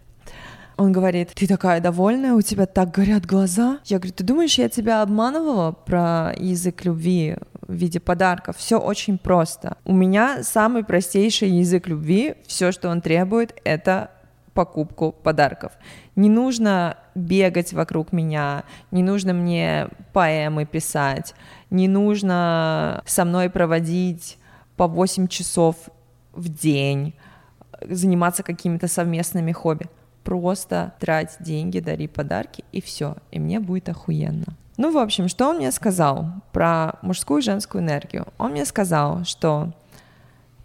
Он 0.77 0.91
говорит, 0.91 1.31
ты 1.33 1.47
такая 1.47 1.79
довольная, 1.79 2.33
у 2.33 2.41
тебя 2.41 2.65
так 2.65 2.91
горят 2.91 3.25
глаза. 3.25 3.79
Я 3.85 3.97
говорю, 3.97 4.13
ты 4.13 4.23
думаешь, 4.23 4.57
я 4.57 4.67
тебя 4.67 5.01
обманывала 5.01 5.71
про 5.71 6.33
язык 6.37 6.83
любви 6.83 7.37
в 7.61 7.73
виде 7.73 8.01
подарков? 8.01 8.57
Все 8.57 8.77
очень 8.77 9.17
просто. 9.17 9.77
У 9.85 9.93
меня 9.93 10.43
самый 10.43 10.83
простейший 10.83 11.49
язык 11.49 11.87
любви. 11.87 12.35
Все, 12.45 12.73
что 12.73 12.89
он 12.89 12.99
требует, 12.99 13.57
это 13.63 14.11
покупку 14.53 15.11
подарков. 15.11 15.73
Не 16.15 16.29
нужно 16.29 16.97
бегать 17.13 17.73
вокруг 17.73 18.11
меня, 18.11 18.63
не 18.91 19.03
нужно 19.03 19.33
мне 19.33 19.89
поэмы 20.13 20.65
писать, 20.65 21.35
не 21.69 21.87
нужно 21.87 23.03
со 23.05 23.25
мной 23.25 23.49
проводить 23.49 24.37
по 24.77 24.87
8 24.87 25.27
часов 25.27 25.75
в 26.35 26.49
день, 26.49 27.13
заниматься 27.81 28.43
какими-то 28.43 28.87
совместными 28.87 29.51
хобби. 29.51 29.87
Просто 30.23 30.93
трать 30.99 31.35
деньги, 31.39 31.79
дари 31.79 32.07
подарки, 32.07 32.63
и 32.71 32.81
все. 32.81 33.17
И 33.31 33.39
мне 33.39 33.59
будет 33.59 33.89
охуенно. 33.89 34.45
Ну, 34.77 34.91
в 34.91 34.97
общем, 34.97 35.27
что 35.27 35.47
он 35.49 35.57
мне 35.57 35.71
сказал 35.71 36.27
про 36.51 36.95
мужскую 37.01 37.39
и 37.39 37.43
женскую 37.43 37.83
энергию? 37.83 38.27
Он 38.37 38.51
мне 38.51 38.65
сказал, 38.65 39.23
что 39.23 39.73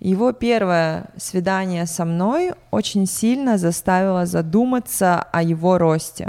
его 0.00 0.32
первое 0.32 1.10
свидание 1.16 1.86
со 1.86 2.04
мной 2.04 2.54
очень 2.70 3.06
сильно 3.06 3.58
заставило 3.58 4.24
задуматься 4.24 5.22
о 5.22 5.42
его 5.42 5.78
росте. 5.78 6.28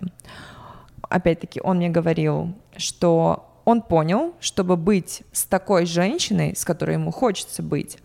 Опять-таки, 1.09 1.61
он 1.63 1.77
мне 1.77 1.89
говорил, 1.89 2.53
что 2.75 3.47
он 3.65 3.81
понял, 3.81 4.33
чтобы 4.39 4.75
быть 4.75 5.23
с 5.31 5.45
такой 5.45 5.85
женщиной, 5.85 6.55
с 6.55 6.65
которой 6.65 6.93
ему 6.93 7.11
хочется 7.11 7.63
быть, 7.63 7.97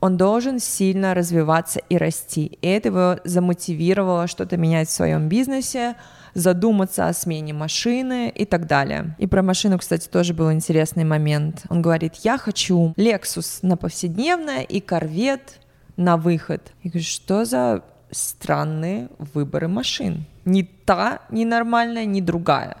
он 0.00 0.16
должен 0.16 0.58
сильно 0.58 1.14
развиваться 1.14 1.80
и 1.88 1.96
расти. 1.96 2.58
И 2.60 2.66
это 2.66 2.88
его 2.88 3.16
замотивировало 3.24 4.26
что-то 4.26 4.56
менять 4.56 4.88
в 4.88 4.92
своем 4.92 5.28
бизнесе, 5.28 5.96
задуматься 6.34 7.08
о 7.08 7.12
смене 7.12 7.52
машины 7.52 8.30
и 8.34 8.44
так 8.44 8.66
далее. 8.66 9.14
И 9.18 9.26
про 9.26 9.42
машину, 9.42 9.78
кстати, 9.78 10.08
тоже 10.08 10.32
был 10.32 10.50
интересный 10.52 11.04
момент. 11.04 11.64
Он 11.68 11.82
говорит, 11.82 12.14
я 12.22 12.38
хочу 12.38 12.94
Lexus 12.96 13.58
на 13.62 13.76
повседневное 13.76 14.62
и 14.62 14.80
Corvette 14.80 15.58
на 15.96 16.16
выход. 16.16 16.72
Я 16.82 16.90
говорю, 16.90 17.04
что 17.04 17.44
за 17.44 17.82
странные 18.10 19.08
выборы 19.18 19.68
машин? 19.68 20.24
Ни 20.44 20.62
та 20.62 21.20
ненормальная, 21.30 22.06
ни 22.06 22.20
другая. 22.20 22.76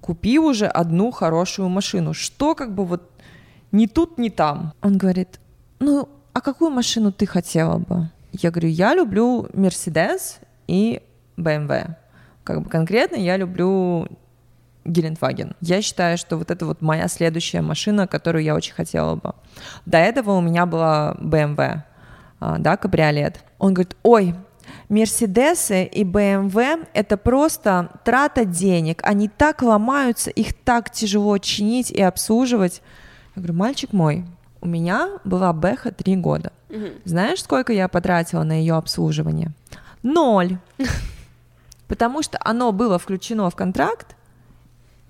Купи 0.00 0.38
уже 0.38 0.66
одну 0.66 1.10
хорошую 1.10 1.68
машину. 1.68 2.14
Что 2.14 2.54
как 2.54 2.74
бы 2.74 2.84
вот 2.84 3.10
ни 3.72 3.86
тут, 3.86 4.18
ни 4.18 4.28
там. 4.28 4.72
Он 4.80 4.96
говорит, 4.96 5.40
ну, 5.80 6.08
а 6.36 6.42
какую 6.42 6.70
машину 6.70 7.12
ты 7.12 7.24
хотела 7.24 7.78
бы? 7.78 8.10
Я 8.30 8.50
говорю, 8.50 8.68
я 8.68 8.94
люблю 8.94 9.48
Мерседес 9.54 10.38
и 10.66 11.00
BMW. 11.38 11.94
Как 12.44 12.60
бы 12.60 12.68
конкретно 12.68 13.16
я 13.16 13.38
люблю 13.38 14.06
Гелендваген. 14.84 15.56
Я 15.62 15.80
считаю, 15.80 16.18
что 16.18 16.36
вот 16.36 16.50
это 16.50 16.66
вот 16.66 16.82
моя 16.82 17.08
следующая 17.08 17.62
машина, 17.62 18.06
которую 18.06 18.44
я 18.44 18.54
очень 18.54 18.74
хотела 18.74 19.14
бы. 19.14 19.32
До 19.86 19.96
этого 19.96 20.32
у 20.32 20.42
меня 20.42 20.66
была 20.66 21.16
BMW, 21.20 21.84
а, 22.38 22.58
да, 22.58 22.76
кабриолет. 22.76 23.42
Он 23.58 23.72
говорит, 23.72 23.96
ой, 24.02 24.34
Мерседесы 24.90 25.84
и 25.84 26.04
BMW— 26.04 26.86
это 26.92 27.16
просто 27.16 27.88
трата 28.04 28.44
денег. 28.44 29.00
Они 29.04 29.28
так 29.28 29.62
ломаются, 29.62 30.28
их 30.28 30.52
так 30.52 30.90
тяжело 30.90 31.38
чинить 31.38 31.90
и 31.90 32.02
обслуживать. 32.02 32.82
Я 33.34 33.40
говорю, 33.40 33.54
мальчик 33.54 33.94
мой, 33.94 34.26
у 34.60 34.66
меня 34.66 35.18
была 35.24 35.52
Бэха 35.52 35.92
три 35.92 36.16
года. 36.16 36.52
Угу. 36.70 36.86
Знаешь, 37.04 37.42
сколько 37.42 37.72
я 37.72 37.88
потратила 37.88 38.42
на 38.42 38.52
ее 38.58 38.74
обслуживание? 38.74 39.50
Ноль. 40.02 40.58
Потому 41.88 42.22
что 42.22 42.38
оно 42.40 42.72
было 42.72 42.98
включено 42.98 43.48
в 43.48 43.56
контракт, 43.56 44.16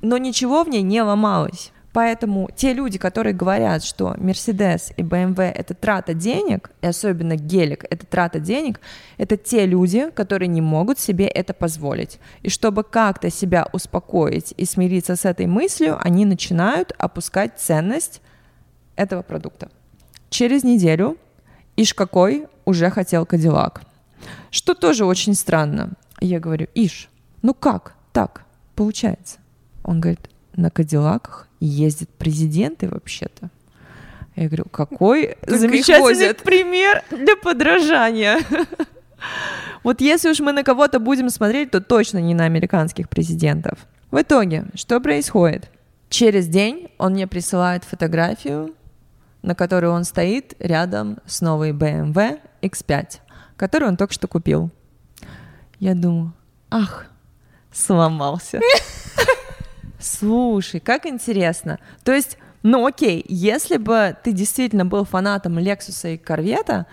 но 0.02 0.18
ничего 0.18 0.62
в 0.62 0.68
ней 0.68 0.82
не 0.82 1.00
ломалось. 1.00 1.72
Поэтому 1.96 2.50
те 2.54 2.74
люди, 2.74 2.98
которые 2.98 3.32
говорят, 3.32 3.82
что 3.82 4.14
Mercedes 4.18 4.92
и 4.98 5.02
BMW— 5.02 5.50
это 5.54 5.72
трата 5.72 6.12
денег, 6.12 6.70
и 6.82 6.86
особенно 6.86 7.36
гелик— 7.36 7.86
это 7.90 8.04
трата 8.04 8.38
денег, 8.38 8.82
это 9.16 9.38
те 9.38 9.64
люди, 9.64 10.10
которые 10.10 10.48
не 10.48 10.60
могут 10.60 10.98
себе 10.98 11.26
это 11.26 11.54
позволить. 11.54 12.18
И 12.42 12.50
чтобы 12.50 12.84
как-то 12.84 13.30
себя 13.30 13.66
успокоить 13.72 14.52
и 14.58 14.66
смириться 14.66 15.16
с 15.16 15.24
этой 15.24 15.46
мыслью, 15.46 15.96
они 15.98 16.26
начинают 16.26 16.92
опускать 16.98 17.58
ценность 17.58 18.20
этого 18.96 19.22
продукта. 19.22 19.70
Через 20.30 20.64
неделю 20.64 21.16
Иш 21.76 21.94
какой 21.94 22.46
уже 22.64 22.90
хотел 22.90 23.26
Кадиллак. 23.26 23.82
Что 24.50 24.74
тоже 24.74 25.04
очень 25.04 25.34
странно. 25.34 25.92
Я 26.20 26.40
говорю, 26.40 26.66
Иш, 26.74 27.08
ну 27.42 27.54
как 27.54 27.94
так 28.12 28.44
получается? 28.74 29.38
Он 29.84 30.00
говорит, 30.00 30.30
на 30.54 30.70
Кадиллаках 30.70 31.48
ездят 31.60 32.08
президенты 32.08 32.88
вообще-то. 32.88 33.50
Я 34.34 34.48
говорю, 34.48 34.64
какой 34.70 35.36
Только 35.40 35.58
замечательный 35.58 36.34
пример 36.34 37.04
для 37.10 37.36
подражания. 37.36 38.40
Вот 39.82 40.00
если 40.00 40.28
уж 40.30 40.40
мы 40.40 40.52
на 40.52 40.64
кого-то 40.64 40.98
будем 40.98 41.30
смотреть, 41.30 41.70
то 41.70 41.80
точно 41.80 42.18
не 42.18 42.34
на 42.34 42.44
американских 42.44 43.08
президентов. 43.08 43.86
В 44.10 44.20
итоге, 44.20 44.64
что 44.74 45.00
происходит? 45.00 45.70
Через 46.10 46.48
день 46.48 46.88
он 46.98 47.12
мне 47.12 47.26
присылает 47.28 47.84
фотографию, 47.84 48.74
на 49.46 49.54
которой 49.54 49.86
он 49.86 50.04
стоит 50.04 50.54
рядом 50.58 51.18
с 51.24 51.40
новой 51.40 51.70
BMW 51.70 52.40
X5, 52.60 53.20
которую 53.56 53.90
он 53.90 53.96
только 53.96 54.12
что 54.12 54.26
купил. 54.26 54.70
Я 55.78 55.94
думаю, 55.94 56.34
ах, 56.68 57.06
сломался. 57.72 58.60
Слушай, 60.00 60.80
как 60.80 61.06
интересно. 61.06 61.78
То 62.02 62.12
есть, 62.12 62.38
ну 62.64 62.84
окей, 62.84 63.24
если 63.28 63.76
бы 63.76 64.16
ты 64.22 64.32
действительно 64.32 64.84
был 64.84 65.04
фанатом 65.04 65.58
Лексуса 65.60 66.08
и 66.08 66.18
Корвета, 66.18 66.86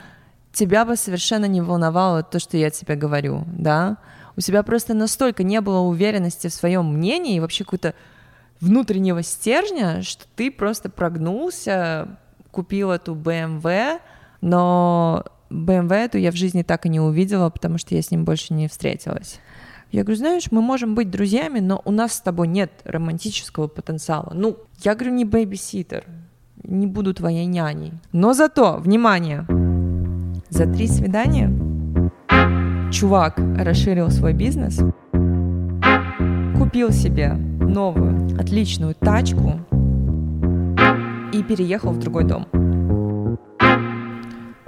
тебя 0.51 0.85
бы 0.85 0.95
совершенно 0.95 1.45
не 1.45 1.61
волновало 1.61 2.21
то, 2.21 2.39
что 2.39 2.55
я 2.55 2.69
тебе 2.69 2.95
говорю, 2.95 3.45
да? 3.47 3.97
У 4.37 4.41
тебя 4.41 4.61
просто 4.61 4.93
настолько 4.93 5.43
не 5.43 5.59
было 5.59 5.79
уверенности 5.79 6.47
в 6.47 6.53
своем 6.53 6.93
мнении 6.93 7.35
и 7.35 7.39
вообще 7.39 7.63
какого-то 7.63 7.95
внутреннего 8.59 9.23
стержня, 9.23 10.03
что 10.03 10.25
ты 10.35 10.51
просто 10.51 10.89
прогнулся, 10.89 12.19
купил 12.53 12.91
эту 12.91 13.15
BMW, 13.15 13.99
но 14.39 15.25
BMW 15.49 15.93
эту 15.95 16.17
я 16.17 16.31
в 16.31 16.35
жизни 16.35 16.61
так 16.61 16.85
и 16.85 16.89
не 16.89 17.01
увидела, 17.01 17.49
потому 17.49 17.77
что 17.77 17.95
я 17.95 18.01
с 18.01 18.11
ним 18.11 18.23
больше 18.23 18.53
не 18.53 18.67
встретилась. 18.67 19.39
Я 19.91 20.03
говорю, 20.03 20.17
знаешь, 20.17 20.51
мы 20.51 20.61
можем 20.61 20.95
быть 20.95 21.11
друзьями, 21.11 21.59
но 21.59 21.81
у 21.85 21.91
нас 21.91 22.13
с 22.13 22.21
тобой 22.21 22.47
нет 22.47 22.71
романтического 22.85 23.67
потенциала. 23.67 24.31
Ну, 24.33 24.57
я 24.83 24.95
говорю, 24.95 25.13
не 25.13 25.25
бэйбиситер, 25.25 26.05
не 26.63 26.87
буду 26.87 27.13
твоей 27.13 27.45
няней. 27.45 27.93
Но 28.11 28.33
зато, 28.33 28.77
внимание, 28.77 29.45
за 30.49 30.65
три 30.65 30.87
свидания 30.87 31.51
чувак 32.91 33.37
расширил 33.57 34.09
свой 34.09 34.33
бизнес, 34.33 34.79
купил 36.57 36.91
себе 36.91 37.33
новую 37.33 38.39
отличную 38.39 38.95
тачку 38.95 39.59
и 41.33 41.43
переехал 41.43 41.91
в 41.91 41.99
другой 41.99 42.23
дом. 42.23 42.47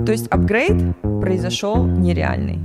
То 0.06 0.12
есть 0.12 0.28
апгрейд 0.28 0.96
произошел 1.22 1.86
нереальный. 1.86 2.60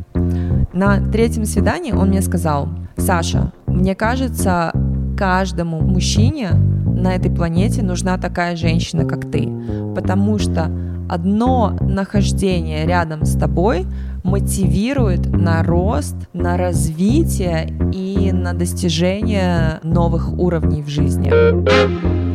На 0.73 1.01
третьем 1.11 1.45
свидании 1.45 1.93
он 1.93 2.09
мне 2.09 2.23
сказал, 2.23 2.69
Саша, 2.97 3.53
мне 3.67 3.95
кажется, 3.95 4.73
каждому 5.17 5.81
мужчине 5.81 6.51
на 6.53 7.15
этой 7.15 7.31
планете 7.31 7.83
нужна 7.83 8.19
такая 8.19 8.57
женщина, 8.57 9.05
как 9.05 9.31
ты, 9.31 9.49
потому 9.95 10.39
что 10.39 10.71
одно 11.09 11.77
нахождение 11.81 12.87
рядом 12.87 13.25
с 13.25 13.37
тобой 13.37 13.87
мотивирует 14.23 15.27
на 15.27 15.63
рост, 15.63 16.17
на 16.33 16.57
развитие 16.57 17.69
и 17.93 18.33
на 18.33 18.53
достижение 18.53 19.81
новых 19.83 20.33
уровней 20.33 20.83
в 20.83 20.89
жизни. 20.89 22.30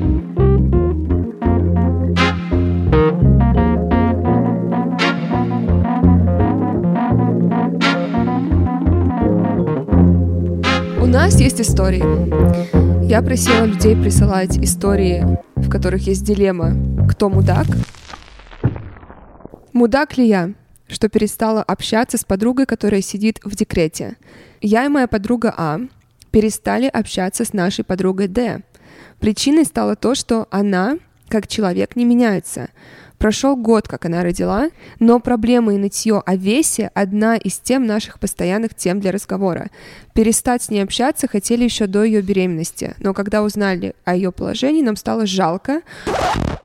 Нас 11.25 11.41
есть 11.41 11.59
истории. 11.59 12.03
Я 13.03 13.23
просила 13.23 13.65
людей 13.65 13.95
присылать 13.95 14.59
истории, 14.59 15.25
в 15.55 15.69
которых 15.69 16.05
есть 16.05 16.23
дилемма 16.23 16.75
«Кто 17.09 17.29
мудак?». 17.29 17.65
Мудак 19.73 20.17
ли 20.17 20.27
я, 20.27 20.51
что 20.87 21.09
перестала 21.09 21.63
общаться 21.63 22.19
с 22.19 22.23
подругой, 22.23 22.67
которая 22.67 23.01
сидит 23.01 23.39
в 23.43 23.55
декрете? 23.55 24.17
Я 24.61 24.85
и 24.85 24.87
моя 24.87 25.07
подруга 25.07 25.51
А 25.57 25.79
перестали 26.29 26.85
общаться 26.85 27.43
с 27.43 27.53
нашей 27.53 27.83
подругой 27.83 28.27
Д. 28.27 28.61
Причиной 29.19 29.65
стало 29.65 29.95
то, 29.95 30.13
что 30.13 30.47
она, 30.51 30.99
как 31.27 31.47
человек, 31.47 31.95
не 31.95 32.05
меняется— 32.05 32.69
Прошел 33.17 33.55
год, 33.55 33.87
как 33.87 34.05
она 34.05 34.23
родила, 34.23 34.69
но 34.99 35.19
проблема 35.19 35.73
и 35.73 35.77
нытье 35.77 36.21
о 36.25 36.35
весе– 36.35 36.91
одна 36.93 37.37
из 37.37 37.57
тем 37.59 37.85
наших 37.85 38.19
постоянных 38.19 38.75
тем 38.75 38.99
для 38.99 39.11
разговора. 39.11 39.69
Перестать 40.13 40.63
с 40.63 40.69
ней 40.69 40.81
общаться 40.81 41.27
хотели 41.27 41.63
еще 41.63 41.87
до 41.87 42.03
ее 42.03 42.21
беременности, 42.21 42.95
но 42.99 43.13
когда 43.13 43.43
узнали 43.43 43.95
о 44.03 44.15
ее 44.15 44.31
положении, 44.31 44.81
нам 44.81 44.95
стало 44.95 45.25
жалко. 45.25 45.81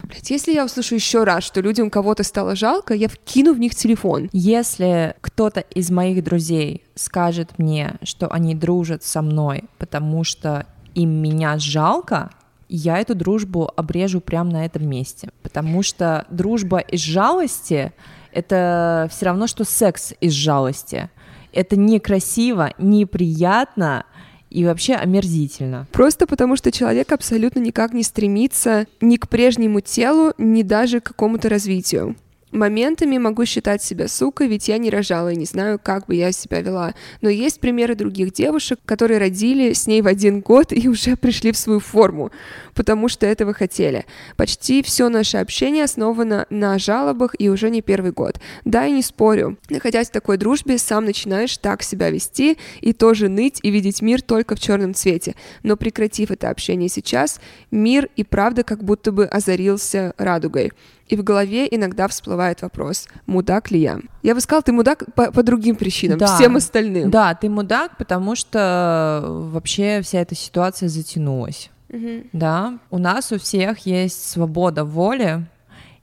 Блять, 0.03 0.31
если 0.31 0.53
я 0.53 0.65
услышу 0.65 0.97
еще 0.97 1.25
раз, 1.25 1.45
что 1.45 1.61
людям 1.61 1.89
кого-то 1.89 2.25
стало 2.25 2.57
жалко, 2.57 2.95
я 2.95 3.09
вкину 3.09 3.55
в 3.55 3.61
них 3.61 3.75
телефон. 3.75 4.29
Если 4.33 5.15
кто-то 5.21 5.61
из 5.61 5.91
моих 5.91 6.25
друзей 6.25 6.85
скажет 6.97 7.59
мне, 7.59 7.95
что 8.03 8.29
они 8.29 8.55
дружат 8.57 9.05
со 9.05 9.23
мной, 9.23 9.65
потому 9.79 10.25
что 10.25 10.67
им 10.95 11.11
меня 11.11 11.59
жалко, 11.59 12.31
я 12.69 12.99
эту 12.99 13.15
дружбу 13.15 13.71
обрежу 13.77 14.21
прямо 14.21 14.51
на 14.51 14.65
этом 14.65 14.89
месте, 14.89 15.31
потому 15.53 15.83
что 15.83 16.27
дружба 16.31 16.79
из 16.79 17.01
жалости— 17.01 17.93
это 18.33 19.09
все 19.11 19.27
равно, 19.27 19.49
что 19.49 19.65
секс 19.65 20.15
из 20.21 20.33
жалости. 20.33 21.11
Это 21.53 21.77
некрасиво, 21.77 22.73
неприятно, 22.79 24.05
и 24.49 24.65
вообще 24.65 24.95
омерзительно. 24.95 25.89
Просто 25.91 26.29
потому, 26.29 26.55
что 26.55 26.71
человек 26.71 27.11
абсолютно 27.11 27.59
никак 27.59 27.93
не 27.93 28.05
стремится 28.05 28.87
ни 29.01 29.17
к 29.17 29.29
прежнему 29.29 29.81
телу, 29.81 30.33
ни 30.39 30.63
даже 30.63 31.01
к 31.01 31.05
какому-то 31.05 31.49
развитию. 31.49 32.15
Моментами 32.53 33.17
могу 33.17 33.45
считать 33.45 33.81
себя 33.81 34.09
сукой, 34.09 34.49
ведь 34.49 34.67
я 34.67 34.79
не 34.79 34.91
рожала 34.91 35.33
и 35.33 35.37
не 35.37 35.45
знаю, 35.45 35.79
как 35.81 36.07
бы 36.07 36.17
я 36.17 36.33
себя 36.33 36.61
вела. 36.61 36.95
Но 37.21 37.29
есть 37.29 37.61
примеры 37.61 37.95
других 37.95 38.33
девушек, 38.33 38.81
которые 38.85 39.19
родили 39.19 39.73
с 39.73 39.87
ней 39.87 40.03
в 40.03 40.09
один 40.09 40.41
год 40.41 40.73
и 40.73 40.89
уже 40.89 41.17
пришли 41.17 41.53
в 41.53 41.57
свою 41.57 41.79
форму, 41.79 42.33
потому 42.75 43.09
что 43.09 43.25
этого 43.25 43.55
хотели. 43.55 44.05
Почти 44.37 44.83
все 44.83 45.09
наше 45.09 45.37
общение 45.37 45.85
основано 45.85 46.47
на 46.51 46.79
жалобах 46.79 47.37
и 47.39 47.49
уже 47.49 47.71
не 47.71 47.83
первый 47.83 48.11
год. 48.11 48.41
Да, 48.65 48.85
и 48.85 48.91
не 48.91 49.03
спорю. 49.03 49.57
Находясь 49.69 50.09
в 50.09 50.13
такой 50.13 50.37
дружбе, 50.37 50.79
сам 50.79 51.05
начинаешь 51.05 51.57
так 51.57 51.85
себя 51.85 52.11
вести 52.11 52.59
и 52.81 52.93
тоже 52.93 53.29
ныть 53.29 53.61
и 53.63 53.71
видеть 53.71 54.03
мир 54.03 54.23
только 54.23 54.57
в 54.57 54.61
черном 54.61 54.95
цвете. 54.95 55.37
Но 55.63 55.77
прекратив 55.77 56.33
это 56.33 56.51
общение 56.51 56.89
сейчас, 56.89 57.41
мир 57.71 58.09
и 58.17 58.25
правда 58.25 58.65
как 58.65 58.83
будто 58.83 59.13
бы 59.13 59.25
озарился 59.27 60.15
радугой. 60.19 60.73
И 61.11 61.17
в 61.17 61.25
голове 61.25 61.67
иногда 61.69 62.07
всплывает 62.07 62.63
вопрос, 62.63 63.09
мудак 63.27 63.73
ли 63.73 63.81
я? 63.81 63.99
Я 64.23 64.35
бы 64.35 64.41
сказала, 64.41 64.63
ты 64.63 64.73
мудак 64.73 65.05
по, 65.15 65.33
по 65.33 65.43
другим 65.43 65.75
причинам, 65.75 66.19
да. 66.19 66.37
всем 66.37 66.55
остальным. 66.55 67.11
Да, 67.11 67.35
ты 67.35 67.49
мудак, 67.49 67.97
потому 67.97 68.37
что 68.37 69.25
вообще 69.27 70.03
вся 70.03 70.21
эта 70.21 70.37
ситуация 70.37 70.89
затянулась. 70.89 71.71
Мгм. 71.89 72.27
да, 72.33 72.79
у 72.91 72.99
нас 72.99 73.33
у 73.33 73.39
всех 73.41 73.81
есть 73.81 74.31
свобода 74.31 74.85
воли. 74.85 75.45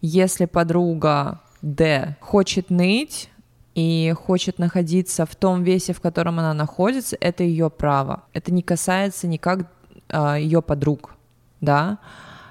Если 0.02 0.44
подруга 0.44 1.40
Д 1.62 2.18
хочет 2.20 2.70
ныть 2.70 3.30
и 3.74 4.14
хочет 4.18 4.60
находиться 4.60 5.26
в 5.26 5.34
том 5.38 5.64
весе, 5.64 5.94
в 5.94 6.02
котором 6.02 6.40
она 6.40 6.54
находится, 6.54 7.16
это 7.22 7.46
ее 7.46 7.70
право. 7.70 8.24
Это 8.34 8.54
не 8.54 8.64
касается 8.64 9.28
никак 9.28 9.72
ее 10.12 10.62
подруг, 10.62 11.16
да. 11.62 12.00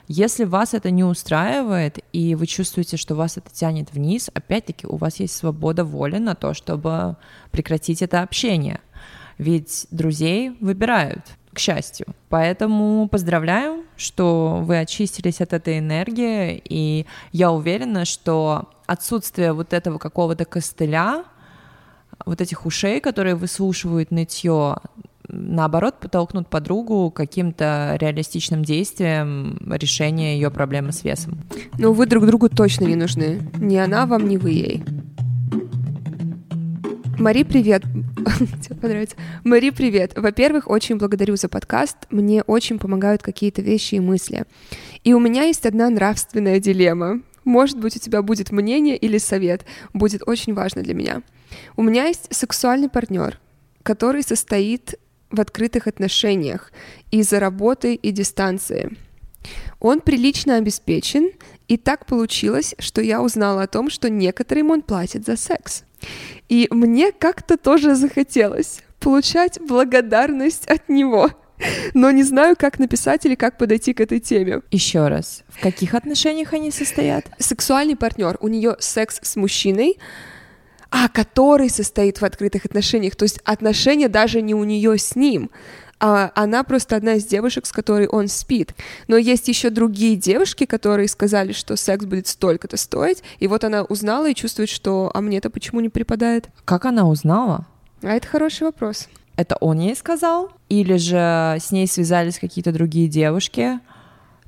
Если 0.08 0.44
вас 0.44 0.72
это 0.74 0.90
не 0.90 1.02
устраивает, 1.02 1.98
и 2.12 2.34
вы 2.34 2.46
чувствуете, 2.46 2.96
что 2.96 3.14
вас 3.14 3.36
это 3.36 3.50
тянет 3.50 3.92
вниз, 3.92 4.30
опять-таки 4.32 4.86
у 4.86 4.96
вас 4.96 5.18
есть 5.18 5.34
свобода 5.34 5.84
воли 5.84 6.18
на 6.18 6.34
то, 6.34 6.54
чтобы 6.54 7.16
прекратить 7.50 8.02
это 8.02 8.22
общение. 8.22 8.80
Ведь 9.38 9.86
друзей 9.90 10.56
выбирают, 10.60 11.22
к 11.52 11.58
счастью. 11.58 12.06
Поэтому 12.28 13.08
поздравляю, 13.08 13.84
что 13.96 14.60
вы 14.62 14.78
очистились 14.78 15.40
от 15.40 15.52
этой 15.52 15.78
энергии, 15.78 16.62
и 16.64 17.06
я 17.32 17.50
уверена, 17.50 18.04
что 18.04 18.70
отсутствие 18.86 19.52
вот 19.52 19.72
этого 19.72 19.98
какого-то 19.98 20.44
костыля, 20.44 21.24
вот 22.24 22.40
этих 22.40 22.64
ушей, 22.66 23.00
которые 23.00 23.34
выслушивают 23.34 24.10
нытье, 24.10 24.76
наоборот, 25.28 26.00
подтолкнут 26.00 26.48
подругу 26.48 27.10
каким-то 27.10 27.96
реалистичным 28.00 28.64
действиям 28.64 29.58
решения 29.70 30.34
ее 30.34 30.50
проблемы 30.50 30.92
с 30.92 31.04
весом. 31.04 31.38
Но 31.78 31.92
вы 31.92 32.06
друг 32.06 32.26
другу 32.26 32.48
точно 32.48 32.84
не 32.84 32.96
нужны. 32.96 33.40
Ни 33.58 33.76
она 33.76 34.06
вам, 34.06 34.28
ни 34.28 34.36
вы 34.36 34.50
ей. 34.50 34.84
Мари, 37.18 37.44
привет. 37.44 37.82
Тебе 38.62 38.76
понравится. 38.76 39.16
Мари, 39.42 39.70
привет. 39.70 40.12
Во-первых, 40.16 40.68
очень 40.68 40.96
благодарю 40.96 41.36
за 41.36 41.48
подкаст. 41.48 41.96
Мне 42.10 42.42
очень 42.42 42.78
помогают 42.78 43.22
какие-то 43.22 43.62
вещи 43.62 43.94
и 43.94 44.00
мысли. 44.00 44.44
И 45.02 45.14
у 45.14 45.18
меня 45.18 45.44
есть 45.44 45.64
одна 45.64 45.88
нравственная 45.88 46.60
дилемма. 46.60 47.22
Может 47.44 47.78
быть, 47.78 47.96
у 47.96 48.00
тебя 48.00 48.20
будет 48.20 48.50
мнение 48.50 48.96
или 48.96 49.16
совет. 49.16 49.64
Будет 49.94 50.22
очень 50.26 50.52
важно 50.52 50.82
для 50.82 50.94
меня. 50.94 51.22
У 51.76 51.82
меня 51.82 52.04
есть 52.04 52.26
сексуальный 52.34 52.90
партнер, 52.90 53.40
который 53.82 54.22
состоит 54.22 54.96
в 55.30 55.40
открытых 55.40 55.86
отношениях 55.86 56.72
из-за 57.10 57.40
работы 57.40 57.94
и 57.94 58.10
дистанции. 58.10 58.96
Он 59.80 60.00
прилично 60.00 60.56
обеспечен, 60.56 61.30
и 61.68 61.76
так 61.76 62.06
получилось, 62.06 62.74
что 62.78 63.00
я 63.00 63.22
узнала 63.22 63.62
о 63.62 63.66
том, 63.66 63.90
что 63.90 64.08
некоторым 64.08 64.70
он 64.70 64.82
платит 64.82 65.24
за 65.24 65.36
секс. 65.36 65.84
И 66.48 66.68
мне 66.70 67.12
как-то 67.12 67.56
тоже 67.56 67.94
захотелось 67.94 68.82
получать 69.00 69.60
благодарность 69.60 70.66
от 70.66 70.88
него. 70.88 71.30
Но 71.94 72.10
не 72.10 72.22
знаю, 72.22 72.54
как 72.58 72.78
написать 72.78 73.24
или 73.24 73.34
как 73.34 73.56
подойти 73.56 73.94
к 73.94 74.00
этой 74.00 74.20
теме. 74.20 74.60
Еще 74.70 75.08
раз, 75.08 75.42
в 75.48 75.60
каких 75.60 75.94
отношениях 75.94 76.52
они 76.52 76.70
состоят? 76.70 77.26
Сексуальный 77.38 77.96
партнер, 77.96 78.36
у 78.40 78.48
нее 78.48 78.76
секс 78.78 79.20
с 79.22 79.36
мужчиной, 79.36 79.96
а 80.90 81.08
который 81.08 81.70
состоит 81.70 82.20
в 82.20 82.24
открытых 82.24 82.64
отношениях. 82.64 83.16
То 83.16 83.24
есть 83.24 83.40
отношения 83.44 84.08
даже 84.08 84.42
не 84.42 84.54
у 84.54 84.64
нее 84.64 84.98
с 84.98 85.16
ним, 85.16 85.50
а 85.98 86.30
она 86.34 86.62
просто 86.62 86.96
одна 86.96 87.14
из 87.14 87.24
девушек, 87.24 87.66
с 87.66 87.72
которой 87.72 88.06
он 88.06 88.28
спит. 88.28 88.74
Но 89.08 89.16
есть 89.16 89.48
еще 89.48 89.70
другие 89.70 90.16
девушки, 90.16 90.66
которые 90.66 91.08
сказали, 91.08 91.52
что 91.52 91.76
секс 91.76 92.04
будет 92.04 92.26
столько-то 92.26 92.76
стоить, 92.76 93.22
и 93.38 93.46
вот 93.46 93.64
она 93.64 93.82
узнала 93.82 94.28
и 94.28 94.34
чувствует, 94.34 94.68
что 94.68 95.10
а 95.14 95.20
мне 95.20 95.38
это 95.38 95.50
почему 95.50 95.80
не 95.80 95.88
припадает. 95.88 96.48
Как 96.64 96.84
она 96.84 97.08
узнала? 97.08 97.66
А 98.02 98.08
это 98.08 98.26
хороший 98.26 98.64
вопрос. 98.64 99.08
Это 99.36 99.56
он 99.56 99.78
ей 99.78 99.96
сказал? 99.96 100.50
Или 100.68 100.96
же 100.96 101.56
с 101.60 101.70
ней 101.70 101.86
связались 101.86 102.38
какие-то 102.38 102.72
другие 102.72 103.08
девушки? 103.08 103.80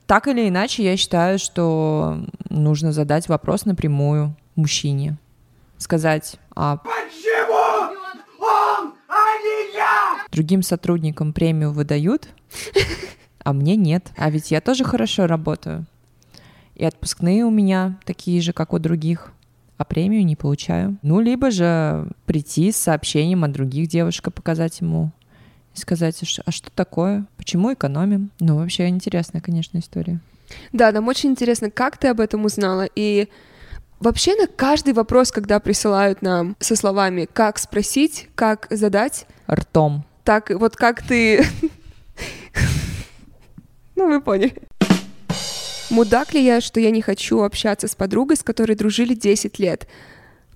Так 0.06 0.26
или 0.28 0.48
иначе, 0.48 0.82
я 0.82 0.96
считаю, 0.96 1.38
что 1.38 2.24
нужно 2.48 2.92
задать 2.92 3.28
вопрос 3.28 3.66
напрямую 3.66 4.34
мужчине. 4.56 5.18
Сказать, 5.78 6.36
а 6.54 6.76
Почему 6.78 7.98
он, 8.40 8.94
а 9.08 9.38
не 9.42 9.76
я? 9.76 10.26
другим 10.32 10.62
сотрудникам 10.62 11.32
премию 11.32 11.72
выдают, 11.72 12.28
а 13.42 13.52
мне 13.52 13.76
нет. 13.76 14.12
А 14.16 14.30
ведь 14.30 14.50
я 14.50 14.60
тоже 14.60 14.84
хорошо 14.84 15.26
работаю. 15.26 15.86
И 16.74 16.84
отпускные 16.84 17.44
у 17.44 17.50
меня 17.50 17.98
такие 18.04 18.40
же, 18.40 18.52
как 18.52 18.72
у 18.72 18.78
других, 18.78 19.32
а 19.76 19.84
премию 19.84 20.24
не 20.24 20.36
получаю. 20.36 20.98
Ну, 21.02 21.20
либо 21.20 21.50
же 21.50 22.08
прийти 22.26 22.70
с 22.70 22.76
сообщением 22.76 23.44
от 23.44 23.52
других 23.52 23.88
девушек 23.88 24.28
и 24.28 24.30
показать 24.30 24.80
ему 24.80 25.12
и 25.74 25.78
сказать, 25.78 26.20
а 26.22 26.42
а 26.44 26.50
что 26.50 26.70
такое, 26.70 27.26
почему 27.36 27.72
экономим. 27.72 28.30
Ну, 28.40 28.56
вообще 28.56 28.88
интересная, 28.88 29.40
конечно, 29.40 29.78
история. 29.78 30.20
Да, 30.72 30.92
нам 30.92 31.08
очень 31.08 31.30
интересно, 31.30 31.70
как 31.70 31.98
ты 31.98 32.08
об 32.08 32.20
этом 32.20 32.44
узнала, 32.44 32.86
и 32.94 33.28
вообще 34.00 34.34
на 34.36 34.46
каждый 34.46 34.94
вопрос, 34.94 35.32
когда 35.32 35.60
присылают 35.60 36.22
нам 36.22 36.56
со 36.60 36.76
словами 36.76 37.28
«как 37.32 37.58
спросить», 37.58 38.28
«как 38.34 38.66
задать», 38.70 39.26
Ртом. 39.50 40.04
так 40.24 40.50
вот 40.50 40.76
как 40.76 41.02
ты... 41.02 41.44
Ну, 43.96 44.06
вы 44.06 44.20
поняли. 44.20 44.54
Мудак 45.90 46.32
ли 46.32 46.44
я, 46.44 46.60
что 46.60 46.78
я 46.78 46.92
не 46.92 47.02
хочу 47.02 47.42
общаться 47.42 47.88
с 47.88 47.96
подругой, 47.96 48.36
с 48.36 48.44
которой 48.44 48.76
дружили 48.76 49.14
10 49.14 49.58
лет? 49.58 49.88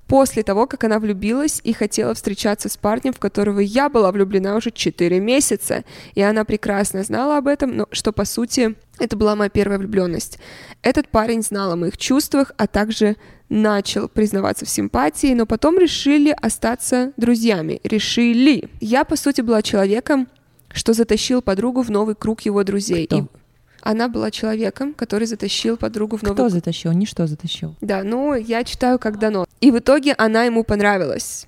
После 0.07 0.43
того, 0.43 0.67
как 0.67 0.85
она 0.85 0.99
влюбилась 0.99 1.61
и 1.65 1.73
хотела 1.73 2.13
встречаться 2.15 2.69
с 2.69 2.77
парнем, 2.77 3.13
в 3.13 3.19
которого 3.19 3.61
я 3.61 3.89
была 3.89 4.13
влюблена 4.13 4.57
уже 4.57 4.71
4 4.71 5.21
месяца. 5.21 5.85
И 6.15 6.21
она 6.21 6.45
прекрасно 6.45 7.03
знала 7.03 7.39
об 7.39 7.47
этом, 7.47 7.77
но 7.77 7.87
что, 7.93 8.13
по 8.13 8.27
сути, 8.27 8.75
это 8.99 9.17
была 9.17 9.37
моя 9.37 9.49
первая 9.49 9.79
влюбленность. 9.79 10.39
Этот 10.83 11.09
парень 11.09 11.43
знал 11.43 11.73
о 11.73 11.77
моих 11.77 11.97
чувствах, 11.97 12.53
а 12.59 12.67
также 12.67 13.17
начал 13.49 14.09
признаваться 14.09 14.67
в 14.67 14.69
симпатии, 14.69 15.35
но 15.35 15.47
потом 15.47 15.79
решили 15.79 16.35
остаться 16.41 17.13
друзьями. 17.17 17.81
Решили. 17.85 18.69
Я, 18.81 19.05
по 19.05 19.17
сути, 19.17 19.41
была 19.41 19.63
человеком, 19.63 20.29
что 20.73 20.93
затащил 20.93 21.43
подругу 21.43 21.83
в 21.83 21.91
новый 21.91 22.15
круг 22.15 22.43
его 22.43 22.65
друзей. 22.65 23.07
Кто? 23.07 23.19
И 23.19 23.25
она 23.83 24.09
была 24.09 24.31
человеком, 24.31 24.95
который 24.95 25.27
затащил 25.27 25.77
подругу 25.77 26.17
в 26.17 26.23
новый 26.23 26.35
Кто 26.35 26.49
затащил? 26.49 26.93
Ничто 26.93 27.27
затащил. 27.27 27.75
да, 27.81 28.03
ну, 28.03 28.35
я 28.35 28.65
читаю 28.65 28.99
как 28.99 29.19
дано. 29.19 29.45
И 29.61 29.71
в 29.71 29.79
итоге 29.79 30.15
она 30.15 30.45
ему 30.45 30.65
понравилась. 30.65 31.47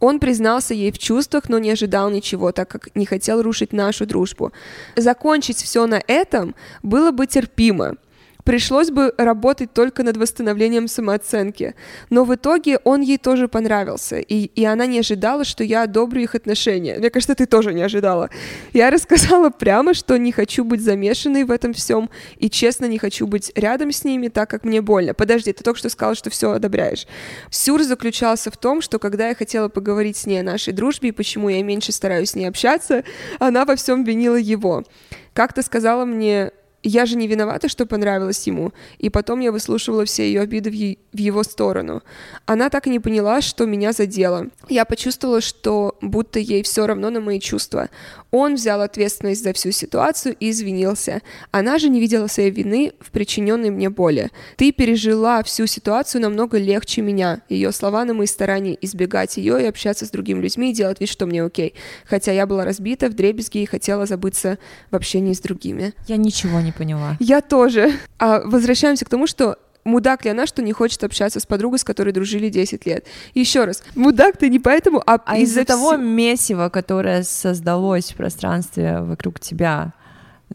Он 0.00 0.18
признался 0.20 0.74
ей 0.74 0.92
в 0.92 0.98
чувствах, 0.98 1.48
но 1.48 1.58
не 1.58 1.70
ожидал 1.70 2.10
ничего, 2.10 2.52
так 2.52 2.68
как 2.68 2.94
не 2.94 3.06
хотел 3.06 3.42
рушить 3.42 3.72
нашу 3.72 4.06
дружбу. 4.06 4.52
Закончить 4.96 5.56
все 5.56 5.86
на 5.86 6.02
этом 6.06 6.54
было 6.82 7.10
бы 7.10 7.26
терпимо. 7.26 7.96
Пришлось 8.44 8.90
бы 8.90 9.14
работать 9.16 9.72
только 9.72 10.02
над 10.02 10.18
восстановлением 10.18 10.86
самооценки. 10.86 11.74
Но 12.10 12.24
в 12.24 12.34
итоге 12.34 12.78
он 12.84 13.00
ей 13.00 13.16
тоже 13.16 13.48
понравился, 13.48 14.18
и, 14.18 14.44
и 14.44 14.64
она 14.64 14.84
не 14.84 14.98
ожидала, 14.98 15.44
что 15.44 15.64
я 15.64 15.82
одобрю 15.82 16.22
их 16.22 16.34
отношения. 16.34 16.98
Мне 16.98 17.08
кажется, 17.08 17.34
ты 17.34 17.46
тоже 17.46 17.72
не 17.72 17.82
ожидала. 17.82 18.28
Я 18.74 18.90
рассказала 18.90 19.48
прямо, 19.48 19.94
что 19.94 20.18
не 20.18 20.30
хочу 20.30 20.64
быть 20.64 20.82
замешанной 20.82 21.44
в 21.44 21.50
этом 21.50 21.72
всем, 21.72 22.10
и 22.36 22.50
честно 22.50 22.84
не 22.84 22.98
хочу 22.98 23.26
быть 23.26 23.50
рядом 23.54 23.92
с 23.92 24.04
ними, 24.04 24.28
так 24.28 24.50
как 24.50 24.64
мне 24.64 24.82
больно. 24.82 25.14
Подожди, 25.14 25.52
ты 25.52 25.64
только 25.64 25.78
что 25.78 25.88
сказала, 25.88 26.14
что 26.14 26.28
все 26.28 26.50
одобряешь. 26.50 27.06
Сюр 27.50 27.82
заключался 27.82 28.50
в 28.50 28.58
том, 28.58 28.82
что 28.82 28.98
когда 28.98 29.28
я 29.28 29.34
хотела 29.34 29.68
поговорить 29.68 30.18
с 30.18 30.26
ней 30.26 30.40
о 30.40 30.42
нашей 30.42 30.74
дружбе 30.74 31.08
и 31.08 31.12
почему 31.12 31.48
я 31.48 31.62
меньше 31.62 31.92
стараюсь 31.92 32.30
с 32.30 32.34
ней 32.34 32.46
общаться, 32.46 33.04
она 33.38 33.64
во 33.64 33.74
всем 33.76 34.04
винила 34.04 34.36
его. 34.36 34.84
Как-то 35.32 35.62
сказала 35.62 36.04
мне, 36.04 36.52
я 36.84 37.06
же 37.06 37.16
не 37.16 37.26
виновата, 37.26 37.68
что 37.68 37.86
понравилось 37.86 38.46
ему. 38.46 38.72
И 38.98 39.10
потом 39.10 39.40
я 39.40 39.50
выслушивала 39.50 40.04
все 40.04 40.22
ее 40.22 40.40
обиды 40.42 40.70
в, 40.70 40.74
е- 40.74 40.98
в 41.12 41.18
его 41.18 41.42
сторону. 41.42 42.02
Она 42.46 42.68
так 42.70 42.86
и 42.86 42.90
не 42.90 43.00
поняла, 43.00 43.40
что 43.40 43.66
меня 43.66 43.92
задело. 43.92 44.46
Я 44.68 44.84
почувствовала, 44.84 45.40
что 45.40 45.96
будто 46.00 46.38
ей 46.38 46.62
все 46.62 46.86
равно 46.86 47.10
на 47.10 47.20
мои 47.20 47.40
чувства. 47.40 47.88
Он 48.36 48.56
взял 48.56 48.80
ответственность 48.80 49.44
за 49.44 49.52
всю 49.52 49.70
ситуацию 49.70 50.34
и 50.40 50.50
извинился. 50.50 51.22
Она 51.52 51.78
же 51.78 51.88
не 51.88 52.00
видела 52.00 52.26
своей 52.26 52.50
вины 52.50 52.92
в 52.98 53.12
причиненной 53.12 53.70
мне 53.70 53.90
боли. 53.90 54.28
Ты 54.56 54.72
пережила 54.72 55.40
всю 55.44 55.68
ситуацию 55.68 56.20
намного 56.20 56.58
легче 56.58 57.00
меня. 57.00 57.42
Ее 57.48 57.70
слова 57.70 58.04
на 58.04 58.12
мои 58.12 58.26
старания 58.26 58.76
избегать 58.80 59.36
ее 59.36 59.62
и 59.62 59.66
общаться 59.66 60.04
с 60.04 60.10
другими 60.10 60.40
людьми 60.40 60.72
и 60.72 60.74
делать 60.74 60.98
вид, 60.98 61.10
что 61.10 61.26
мне 61.26 61.44
окей. 61.44 61.74
Хотя 62.06 62.32
я 62.32 62.44
была 62.48 62.64
разбита 62.64 63.08
в 63.08 63.14
дребезги 63.14 63.58
и 63.58 63.66
хотела 63.66 64.04
забыться 64.04 64.58
в 64.90 64.96
общении 64.96 65.32
с 65.32 65.38
другими. 65.38 65.92
Я 66.08 66.16
ничего 66.16 66.58
не 66.60 66.72
поняла. 66.72 67.16
Я 67.20 67.40
тоже. 67.40 67.92
А 68.18 68.40
возвращаемся 68.40 69.04
к 69.04 69.08
тому, 69.10 69.28
что 69.28 69.58
мудак 69.84 70.24
ли 70.24 70.30
она, 70.30 70.46
что 70.46 70.62
не 70.62 70.72
хочет 70.72 71.04
общаться 71.04 71.40
с 71.40 71.46
подругой, 71.46 71.78
с 71.78 71.84
которой 71.84 72.12
дружили 72.12 72.48
10 72.48 72.86
лет. 72.86 73.06
Еще 73.34 73.64
раз, 73.64 73.82
мудак 73.94 74.36
ты 74.36 74.48
не 74.48 74.58
поэтому, 74.58 75.02
а, 75.06 75.20
А 75.24 75.36
из-за 75.38 75.64
того 75.64 75.92
всё- 75.92 75.98
месива, 75.98 76.68
которое 76.68 77.22
создалось 77.22 78.12
в 78.12 78.16
пространстве 78.16 79.00
вокруг 79.00 79.40
тебя, 79.40 79.92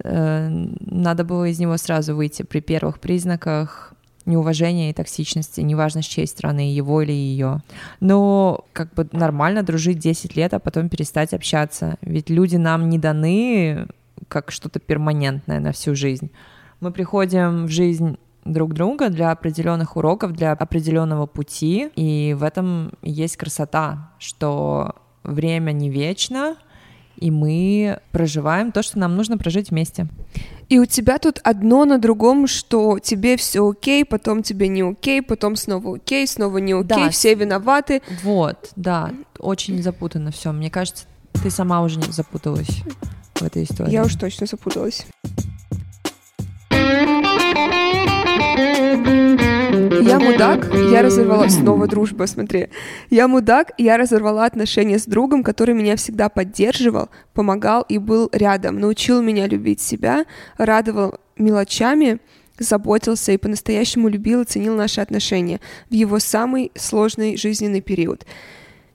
э, 0.04 0.48
надо 0.82 1.24
было 1.24 1.46
из 1.46 1.60
него 1.60 1.78
сразу 1.78 2.16
выйти 2.16 2.44
при 2.44 2.60
первых 2.60 3.00
признаках 3.00 3.94
неуважения 4.26 4.92
и 4.92 4.94
токсичности, 4.94 5.62
неважно 5.62 6.04
с 6.04 6.06
чьей 6.06 6.28
стороны, 6.28 6.72
его 6.72 7.02
или 7.02 7.12
ее. 7.12 7.62
Но 8.00 8.66
как 8.74 8.94
бы 8.94 9.08
нормально 9.12 9.64
дружить 9.64 9.98
10 9.98 10.36
лет, 10.36 10.54
а 10.54 10.60
потом 10.60 10.88
перестать 10.90 11.34
общаться. 11.34 11.98
Ведь 12.02 12.30
люди 12.30 12.56
нам 12.58 12.90
не 12.90 13.00
даны 13.00 13.88
как 14.28 14.52
что-то 14.52 14.80
перманентное 14.80 15.60
на 15.60 15.72
всю 15.72 15.96
жизнь. 15.96 16.30
Мы 16.80 16.92
приходим 16.92 17.66
в 17.66 17.70
жизнь 17.70 18.18
друг 18.52 18.74
друга 18.74 19.10
для 19.10 19.32
определенных 19.32 19.96
уроков, 19.96 20.34
для 20.34 20.52
определенного 20.54 21.26
пути, 21.26 21.90
и 21.96 22.36
в 22.38 22.44
этом 22.44 22.92
есть 23.02 23.38
красота, 23.38 24.12
что 24.20 24.96
время 25.24 25.72
не 25.72 25.90
вечно, 25.90 26.56
и 27.18 27.32
мы 27.32 28.00
проживаем 28.12 28.72
то, 28.72 28.82
что 28.82 28.98
нам 28.98 29.16
нужно 29.16 29.38
прожить 29.38 29.72
вместе. 29.72 30.08
И 30.70 30.80
у 30.80 30.86
тебя 30.86 31.18
тут 31.18 31.40
одно 31.44 31.84
на 31.86 31.98
другом, 31.98 32.48
что 32.48 33.00
тебе 33.00 33.36
все 33.38 33.68
окей, 33.68 34.06
потом 34.06 34.44
тебе 34.44 34.68
не 34.68 34.84
окей, 34.84 35.22
потом 35.22 35.56
снова 35.56 35.96
окей, 35.96 36.26
снова 36.28 36.60
не 36.60 36.74
окей, 36.74 37.06
Да. 37.06 37.10
все 37.10 37.34
виноваты. 37.36 38.02
Вот, 38.24 38.72
да, 38.76 39.12
очень 39.40 39.82
запутано 39.84 40.32
все. 40.32 40.52
Мне 40.52 40.70
кажется, 40.70 41.06
ты 41.44 41.50
сама 41.50 41.82
уже 41.82 42.00
не 42.00 42.12
запуталась 42.12 42.84
в 43.36 43.42
этой 43.42 43.64
истории. 43.64 43.92
Я 43.92 44.04
уж 44.04 44.16
точно 44.16 44.46
запуталась. 44.46 45.06
Я 50.02 50.20
мудак, 50.20 50.74
я 50.92 51.02
разорвала 51.02 51.50
снова 51.50 51.88
дружба, 51.88 52.26
смотри. 52.26 52.70
Я 53.10 53.28
мудак, 53.28 53.72
я 53.78 53.98
разорвала 53.98 54.46
отношения 54.46 54.98
с 54.98 55.06
другом, 55.06 55.44
который 55.44 55.76
меня 55.76 55.96
всегда 55.96 56.30
поддерживал, 56.30 57.10
помогал 57.34 57.86
и 57.88 57.98
был 57.98 58.30
рядом, 58.32 58.80
научил 58.80 59.22
меня 59.22 59.48
любить 59.48 59.82
себя, 59.82 60.26
радовал 60.58 61.20
мелочами, 61.38 62.20
заботился 62.58 63.32
и 63.32 63.38
по-настоящему 63.38 64.10
любил 64.10 64.42
и 64.42 64.46
ценил 64.46 64.76
наши 64.76 65.02
отношения 65.02 65.60
в 65.90 65.94
его 65.94 66.20
самый 66.20 66.72
сложный 66.76 67.38
жизненный 67.38 67.82
период. 67.82 68.26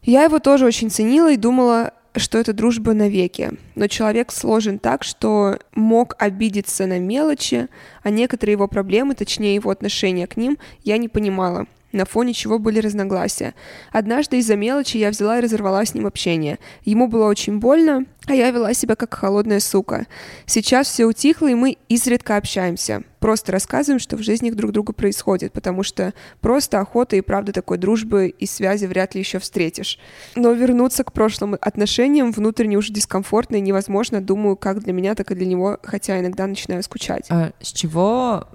Я 0.03 0.25
его 0.25 0.39
тоже 0.39 0.67
очень 0.67 0.91
ценила 0.91 1.33
и 1.33 1.37
думала, 1.37 1.93
что 2.17 2.39
это 2.39 2.53
дружба 2.53 2.93
навеки. 2.95 3.53
Но 3.75 3.89
человек 3.89 4.33
сложен 4.33 4.79
так, 4.79 5.05
что 5.05 5.59
мог 5.75 6.15
обидеться 6.19 6.87
на 6.87 6.99
мелочи, 6.99 7.69
а 8.03 8.11
некоторые 8.11 8.53
его 8.53 8.69
проблемы, 8.69 9.15
точнее 9.15 9.55
его 9.55 9.71
отношения 9.71 10.27
к 10.27 10.37
ним, 10.37 10.59
я 10.83 10.99
не 10.99 11.09
понимала 11.09 11.67
на 11.95 12.05
фоне 12.05 12.33
чего 12.33 12.59
были 12.59 12.81
разногласия. 12.81 13.55
Однажды 13.93 14.39
из-за 14.39 14.57
мелочи 14.57 14.97
я 14.97 15.11
взяла 15.11 15.39
и 15.39 15.43
разорвала 15.43 15.85
с 15.85 15.95
ним 15.95 16.07
общение. 16.07 16.59
Ему 16.85 17.09
было 17.09 17.27
очень 17.27 17.59
больно, 17.59 18.05
а 18.27 18.35
я 18.35 18.51
вела 18.51 18.73
себя 18.75 18.97
как 18.97 19.15
холодная 19.15 19.61
сука. 19.61 20.07
Сейчас 20.47 20.89
все 20.89 21.05
утихло, 21.05 21.49
и 21.49 21.55
мы 21.55 21.77
изредка 21.89 22.37
общаемся. 22.37 23.03
Просто 23.21 23.53
рассказываем, 23.53 23.99
что 23.99 24.17
в 24.17 24.23
жизни 24.23 24.51
друг 24.51 24.73
друга 24.73 24.93
происходит, 24.93 25.53
потому 25.53 25.83
что 25.83 26.13
просто 26.41 26.81
охота 26.81 27.17
и 27.17 27.21
правда 27.21 27.53
такой 27.53 27.79
дружбы 27.79 28.29
и 28.29 28.47
связи 28.47 28.87
вряд 28.87 29.15
ли 29.15 29.21
еще 29.21 29.39
встретишь. 29.39 29.99
Но 30.37 30.53
вернуться 30.53 31.05
к 31.05 31.13
прошлым 31.13 31.57
отношениям 31.61 32.33
внутренне 32.33 32.77
уже 32.77 32.93
дискомфортно 32.93 33.57
и 33.57 33.61
невозможно, 33.61 34.21
думаю, 34.21 34.57
как 34.57 34.81
для 34.81 34.93
меня, 34.93 35.15
так 35.15 35.31
и 35.31 35.35
для 35.35 35.47
него, 35.47 35.79
хотя 35.83 36.21
иногда 36.21 36.47
начинаю 36.47 36.83
скучать. 36.83 37.27
А 37.31 37.53
с 37.61 37.73
чего 37.73 38.47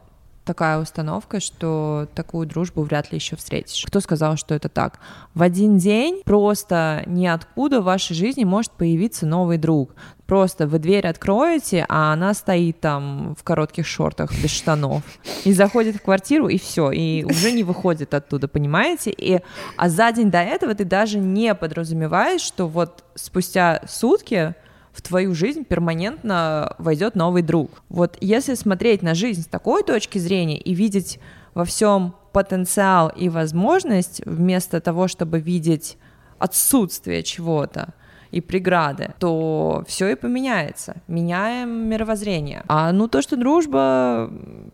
такая 0.49 0.79
установка, 0.79 1.39
что 1.39 2.07
такую 2.15 2.47
дружбу 2.47 2.81
вряд 2.81 3.11
ли 3.11 3.19
еще 3.19 3.35
встретишь. 3.35 3.85
Кто 3.85 3.99
сказал, 3.99 4.35
что 4.35 4.55
это 4.55 4.67
так? 4.67 4.99
В 5.35 5.43
один 5.43 5.77
день 5.77 6.23
просто 6.25 7.03
ниоткуда 7.05 7.81
в 7.81 7.83
вашей 7.83 8.15
жизни 8.15 8.45
может 8.45 8.71
появиться 8.71 9.27
новый 9.27 9.59
друг. 9.59 9.93
Просто 10.25 10.65
вы 10.65 10.79
дверь 10.79 11.05
откроете, 11.05 11.85
а 11.87 12.13
она 12.13 12.33
стоит 12.33 12.79
там 12.79 13.35
в 13.37 13.43
коротких 13.43 13.85
шортах 13.85 14.31
без 14.41 14.49
штанов 14.49 15.03
и 15.45 15.53
заходит 15.53 15.97
в 15.97 16.01
квартиру 16.01 16.47
и 16.47 16.57
все, 16.57 16.89
и 16.89 17.23
уже 17.25 17.51
не 17.51 17.63
выходит 17.63 18.15
оттуда, 18.15 18.47
понимаете? 18.47 19.11
И 19.11 19.41
а 19.77 19.87
за 19.87 20.11
день 20.11 20.31
до 20.31 20.39
этого 20.39 20.73
ты 20.73 20.83
даже 20.83 21.19
не 21.19 21.53
подразумеваешь, 21.53 22.41
что 22.41 22.67
вот 22.67 23.03
спустя 23.13 23.83
сутки 23.87 24.55
в 24.91 25.01
твою 25.01 25.33
жизнь 25.35 25.63
перманентно 25.63 26.75
войдет 26.77 27.15
новый 27.15 27.41
друг. 27.41 27.83
Вот 27.89 28.17
если 28.21 28.55
смотреть 28.55 29.01
на 29.01 29.13
жизнь 29.15 29.43
с 29.43 29.47
такой 29.47 29.83
точки 29.83 30.17
зрения 30.17 30.57
и 30.57 30.73
видеть 30.73 31.19
во 31.53 31.65
всем 31.65 32.15
потенциал 32.31 33.09
и 33.09 33.29
возможность, 33.29 34.21
вместо 34.25 34.81
того, 34.81 35.07
чтобы 35.07 35.39
видеть 35.39 35.97
отсутствие 36.37 37.23
чего-то 37.23 37.93
и 38.31 38.41
преграды, 38.41 39.13
то 39.19 39.83
все 39.87 40.09
и 40.09 40.15
поменяется. 40.15 40.97
Меняем 41.07 41.89
мировоззрение. 41.89 42.63
А 42.67 42.91
ну 42.91 43.07
то, 43.07 43.21
что 43.21 43.35
дружба 43.35 44.31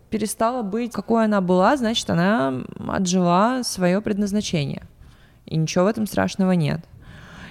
перестала 0.10 0.62
быть, 0.62 0.92
какой 0.92 1.26
она 1.26 1.42
была, 1.42 1.78
значит, 1.78 2.10
она 2.10 2.64
отжила 2.88 3.62
свое 3.64 4.02
предназначение. 4.02 4.84
И 5.46 5.56
ничего 5.56 5.86
в 5.86 5.88
этом 5.88 6.08
страшного 6.08 6.52
нет. 6.52 6.82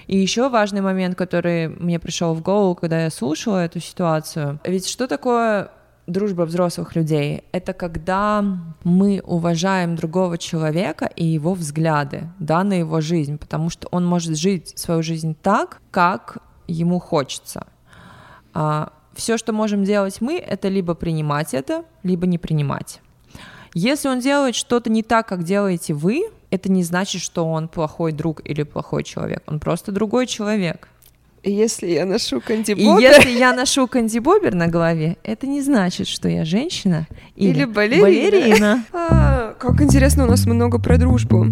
И 0.06 0.16
еще 0.16 0.48
важный 0.48 0.80
момент, 0.80 1.16
который 1.16 1.68
мне 1.68 1.98
пришел 1.98 2.34
в 2.34 2.42
голову, 2.42 2.74
когда 2.74 3.02
я 3.04 3.10
слушала 3.10 3.64
эту 3.64 3.80
ситуацию. 3.80 4.60
Ведь 4.64 4.88
что 4.88 5.06
такое 5.06 5.70
дружба 6.06 6.42
взрослых 6.42 6.94
людей? 6.96 7.44
Это 7.52 7.72
когда 7.72 8.44
мы 8.84 9.22
уважаем 9.24 9.96
другого 9.96 10.38
человека 10.38 11.10
и 11.16 11.24
его 11.24 11.54
взгляды, 11.54 12.28
да, 12.38 12.64
на 12.64 12.74
его 12.74 13.00
жизнь, 13.00 13.38
потому 13.38 13.70
что 13.70 13.88
он 13.90 14.04
может 14.04 14.36
жить 14.36 14.78
свою 14.78 15.02
жизнь 15.02 15.36
так, 15.40 15.80
как 15.90 16.38
ему 16.66 16.98
хочется. 16.98 17.66
А, 18.52 18.92
все, 19.14 19.38
что 19.38 19.52
можем 19.52 19.84
делать 19.84 20.20
мы, 20.20 20.38
это 20.38 20.68
либо 20.68 20.94
принимать 20.94 21.54
это, 21.54 21.84
либо 22.02 22.26
не 22.26 22.38
принимать. 22.38 23.00
Если 23.74 24.08
он 24.08 24.20
делает 24.20 24.54
что-то 24.54 24.90
не 24.90 25.02
так, 25.02 25.26
как 25.26 25.42
делаете 25.42 25.94
вы, 25.94 26.30
это 26.54 26.70
не 26.70 26.84
значит, 26.84 27.20
что 27.20 27.44
он 27.46 27.66
плохой 27.66 28.12
друг 28.12 28.40
или 28.44 28.62
плохой 28.62 29.02
человек. 29.02 29.42
Он 29.46 29.58
просто 29.58 29.90
другой 29.90 30.26
человек. 30.26 30.88
Если 31.42 31.88
я 31.88 32.06
ношу 32.06 32.38
И 32.38 32.40
кандибобер 32.40 33.00
если 33.00 33.30
я 33.30 33.52
ношу 33.52 33.86
кандибобер 33.86 34.54
на 34.54 34.68
голове, 34.68 35.18
это 35.24 35.46
не 35.46 35.60
значит, 35.60 36.06
что 36.06 36.28
я 36.28 36.44
женщина 36.44 37.06
или, 37.36 37.50
Или 37.50 37.64
балерина. 37.64 38.02
балерина. 38.02 38.84
А, 38.92 39.54
как 39.58 39.82
интересно, 39.82 40.24
у 40.24 40.26
нас 40.26 40.46
много 40.46 40.78
про 40.78 40.96
дружбу. 40.96 41.48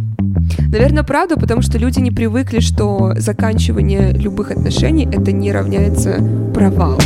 Наверное, 0.71 1.03
правда, 1.03 1.37
потому 1.37 1.61
что 1.63 1.79
люди 1.79 1.99
не 2.01 2.11
привыкли, 2.11 2.61
что 2.61 3.13
заканчивание 3.17 4.13
любых 4.13 4.51
отношений 4.53 5.07
это 5.13 5.33
не 5.33 5.53
равняется 5.53 6.25
провал. 6.55 6.99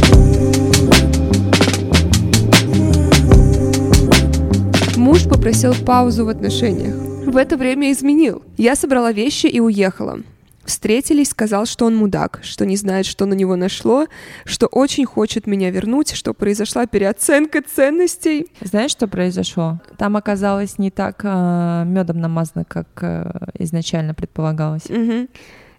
Муж 4.96 5.24
попросил 5.24 5.74
паузу 5.74 6.26
в 6.26 6.28
отношениях. 6.28 7.05
В 7.26 7.36
это 7.36 7.56
время 7.56 7.90
изменил. 7.90 8.44
Я 8.56 8.76
собрала 8.76 9.10
вещи 9.10 9.46
и 9.46 9.58
уехала. 9.58 10.20
Встретились, 10.64 11.30
сказал, 11.30 11.66
что 11.66 11.84
он 11.86 11.96
мудак, 11.96 12.38
что 12.42 12.64
не 12.64 12.76
знает, 12.76 13.04
что 13.04 13.26
на 13.26 13.34
него 13.34 13.56
нашло, 13.56 14.06
что 14.44 14.66
очень 14.66 15.04
хочет 15.04 15.46
меня 15.48 15.70
вернуть, 15.70 16.12
что 16.14 16.34
произошла 16.34 16.86
переоценка 16.86 17.62
ценностей. 17.62 18.46
Знаешь, 18.60 18.92
что 18.92 19.08
произошло? 19.08 19.80
Там 19.98 20.16
оказалось 20.16 20.78
не 20.78 20.92
так 20.92 21.24
медом 21.24 22.20
намазано, 22.20 22.64
как 22.64 22.86
э, 23.02 23.28
изначально 23.58 24.14
предполагалось. 24.14 24.88
Мгм. 24.88 25.28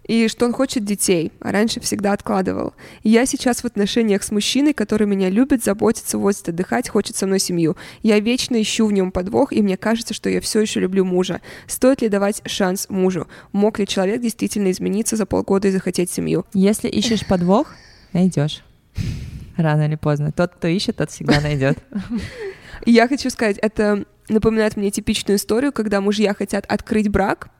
И 0.08 0.26
что 0.28 0.46
он 0.46 0.54
хочет 0.54 0.86
детей, 0.86 1.32
а 1.38 1.52
раньше 1.52 1.80
всегда 1.80 2.14
откладывал. 2.14 2.72
И 3.02 3.10
я 3.10 3.26
сейчас 3.26 3.60
в 3.60 3.66
отношениях 3.66 4.22
с 4.22 4.30
мужчиной, 4.30 4.72
который 4.72 5.06
меня 5.06 5.28
любит, 5.28 5.62
заботится, 5.62 6.16
возит 6.16 6.48
отдыхать, 6.48 6.88
хочет 6.88 7.14
со 7.14 7.26
мной 7.26 7.38
семью. 7.38 7.76
Я 8.02 8.18
вечно 8.18 8.60
ищу 8.60 8.86
в 8.86 8.92
нем 8.92 9.12
подвох, 9.12 9.52
и 9.52 9.60
мне 9.60 9.76
кажется, 9.76 10.14
что 10.14 10.30
я 10.30 10.40
все 10.40 10.60
еще 10.60 10.80
люблю 10.80 11.04
мужа. 11.04 11.42
Стоит 11.66 12.00
ли 12.00 12.08
давать 12.08 12.40
шанс 12.46 12.88
мужу? 12.88 13.28
Мог 13.52 13.78
ли 13.78 13.86
человек 13.86 14.22
действительно 14.22 14.70
измениться 14.70 15.14
за 15.14 15.26
полгода 15.26 15.68
и 15.68 15.72
захотеть 15.72 16.10
семью? 16.10 16.46
Если 16.54 16.88
ищешь 16.88 17.26
подвох, 17.26 17.74
найдешь. 18.14 18.64
Рано 19.58 19.82
или 19.86 19.96
поздно. 19.96 20.32
Тот, 20.32 20.54
кто 20.54 20.68
ищет, 20.68 20.96
тот 20.96 21.10
всегда 21.10 21.40
найдет. 21.42 21.78
Я 22.86 23.08
хочу 23.08 23.28
сказать, 23.28 23.58
это 23.58 24.06
напоминает 24.30 24.78
мне 24.78 24.90
типичную 24.90 25.36
историю, 25.36 25.70
когда 25.70 26.00
мужья 26.00 26.32
хотят 26.32 26.64
открыть 26.66 27.10
брак, 27.10 27.50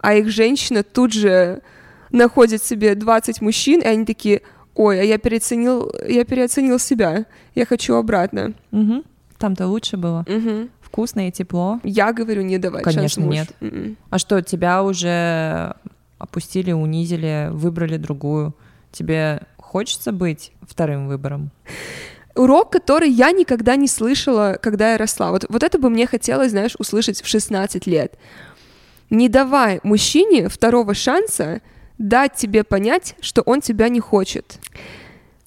а 0.00 0.14
их 0.14 0.28
женщина 0.28 0.82
тут 0.82 1.12
же 1.12 1.62
находит 2.10 2.62
себе 2.62 2.94
20 2.94 3.40
мужчин, 3.40 3.80
и 3.80 3.86
они 3.86 4.04
такие, 4.04 4.42
ой, 4.74 5.00
а 5.00 5.04
я 5.04 5.18
переоценил, 5.18 5.92
я 6.08 6.24
переоценил 6.24 6.78
себя, 6.78 7.26
я 7.54 7.66
хочу 7.66 7.94
обратно. 7.94 8.54
Мгм. 8.70 9.04
Там-то 9.38 9.66
лучше 9.66 9.96
было. 9.96 10.24
Мгм. 10.28 10.70
Вкусно 10.80 11.28
и 11.28 11.32
тепло. 11.32 11.80
Я 11.82 12.12
говорю, 12.12 12.42
не 12.42 12.58
шанс 12.58 12.82
Конечно, 12.82 13.24
муж. 13.24 13.34
нет. 13.34 13.48
Мгм. 13.60 13.96
А 14.10 14.18
что, 14.18 14.40
тебя 14.42 14.82
уже 14.82 15.74
опустили, 16.18 16.72
унизили, 16.72 17.48
выбрали 17.50 17.96
другую? 17.96 18.54
Тебе 18.92 19.42
хочется 19.56 20.12
быть 20.12 20.52
вторым 20.62 21.08
выбором? 21.08 21.50
Урок, 22.36 22.70
который 22.70 23.10
я 23.10 23.30
никогда 23.32 23.76
не 23.76 23.86
слышала, 23.88 24.58
когда 24.60 24.92
я 24.92 24.98
росла. 24.98 25.30
Вот, 25.30 25.46
вот 25.48 25.62
это 25.62 25.78
бы 25.78 25.90
мне 25.90 26.06
хотелось, 26.06 26.50
знаешь, 26.50 26.74
услышать 26.78 27.22
в 27.22 27.26
16 27.26 27.86
лет. 27.86 28.14
Не 29.10 29.28
давай 29.28 29.80
мужчине 29.82 30.48
второго 30.48 30.94
шанса 30.94 31.60
дать 31.98 32.34
тебе 32.34 32.64
понять, 32.64 33.14
что 33.20 33.42
он 33.42 33.60
тебя 33.60 33.88
не 33.88 34.00
хочет. 34.00 34.58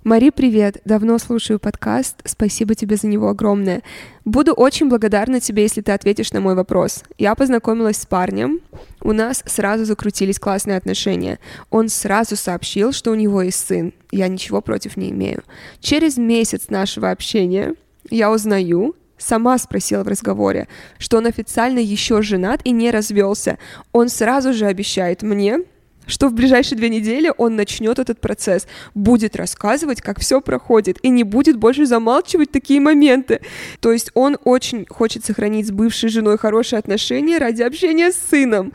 Мари, 0.04 0.30
привет! 0.30 0.78
Давно 0.86 1.18
слушаю 1.18 1.60
подкаст, 1.60 2.22
спасибо 2.24 2.76
тебе 2.76 2.96
за 2.96 3.08
него 3.08 3.28
огромное. 3.28 3.84
Буду 4.24 4.54
очень 4.54 4.88
благодарна 4.88 5.42
тебе, 5.42 5.64
если 5.64 5.82
ты 5.82 5.92
ответишь 5.92 6.32
на 6.32 6.40
мой 6.40 6.56
вопрос. 6.56 7.04
Я 7.18 7.36
познакомилась 7.36 7.98
с 7.98 8.06
парнем, 8.06 8.62
у 9.02 9.12
нас 9.12 9.44
сразу 9.46 9.84
закрутились 9.84 10.40
классные 10.40 10.78
отношения. 10.78 11.40
Он 11.72 11.90
сразу 11.90 12.38
сообщил, 12.38 12.94
что 12.94 13.12
у 13.12 13.16
него 13.16 13.42
есть 13.42 13.68
сын. 13.68 13.94
Я 14.12 14.30
ничего 14.30 14.62
против 14.62 14.96
не 14.96 15.10
имею. 15.10 15.44
Через 15.82 16.16
месяц 16.16 16.70
нашего 16.70 17.12
общения 17.12 17.76
я 18.10 18.32
узнаю, 18.32 18.96
сама 19.18 19.58
спросила 19.58 20.06
в 20.06 20.08
разговоре, 20.08 20.70
что 21.00 21.18
он 21.18 21.26
официально 21.26 21.80
еще 21.80 22.22
женат 22.22 22.62
и 22.64 22.72
не 22.72 22.92
развелся. 22.92 23.58
Он 23.92 24.08
сразу 24.08 24.54
же 24.54 24.68
обещает 24.68 25.22
мне, 25.22 25.66
что 26.08 26.30
в 26.30 26.34
ближайшие 26.34 26.78
две 26.78 26.90
недели 26.90 27.32
он 27.38 27.56
начнет 27.56 28.00
этот 28.00 28.20
процесс, 28.20 28.68
будет 28.96 29.36
рассказывать, 29.36 30.02
как 30.02 30.20
все 30.20 30.42
проходит, 30.42 30.98
и 31.04 31.10
не 31.10 31.24
будет 31.24 31.58
больше 31.58 31.86
замалчивать 31.86 32.52
такие 32.52 32.82
моменты. 32.82 33.42
То 33.80 33.92
есть 33.92 34.12
он 34.14 34.38
очень 34.44 34.86
хочет 34.90 35.24
сохранить 35.24 35.68
с 35.68 35.72
бывшей 35.72 36.10
женой 36.10 36.38
хорошие 36.38 36.80
отношения 36.80 37.38
ради 37.38 37.62
общения 37.62 38.12
с 38.12 38.18
сыном. 38.18 38.74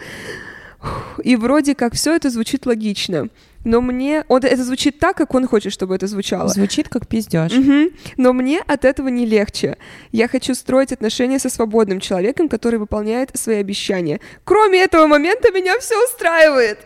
И 1.23 1.37
вроде 1.37 1.75
как 1.75 1.95
все 1.95 2.15
это 2.15 2.31
звучит 2.31 2.67
логично. 2.67 3.29
Но 3.65 3.81
мне... 3.81 4.25
Он, 4.29 4.41
это 4.43 4.65
звучит 4.65 4.99
так, 4.99 5.17
как 5.17 5.35
он 5.35 5.47
хочет, 5.47 5.73
чтобы 5.73 5.95
это 5.95 6.07
звучало. 6.07 6.49
Звучит 6.49 6.89
как 6.89 7.07
пиздеж. 7.07 7.53
Угу. 7.53 7.91
Но 8.17 8.33
мне 8.33 8.61
от 8.61 8.85
этого 8.85 9.09
не 9.09 9.25
легче. 9.25 9.77
Я 10.11 10.27
хочу 10.27 10.55
строить 10.55 10.93
отношения 10.93 11.39
со 11.39 11.49
свободным 11.49 12.01
человеком, 12.01 12.49
который 12.49 12.79
выполняет 12.79 13.31
свои 13.35 13.57
обещания. 13.57 14.21
Кроме 14.45 14.83
этого 14.83 15.07
момента 15.07 15.53
меня 15.53 15.79
все 15.79 15.95
устраивает. 16.05 16.79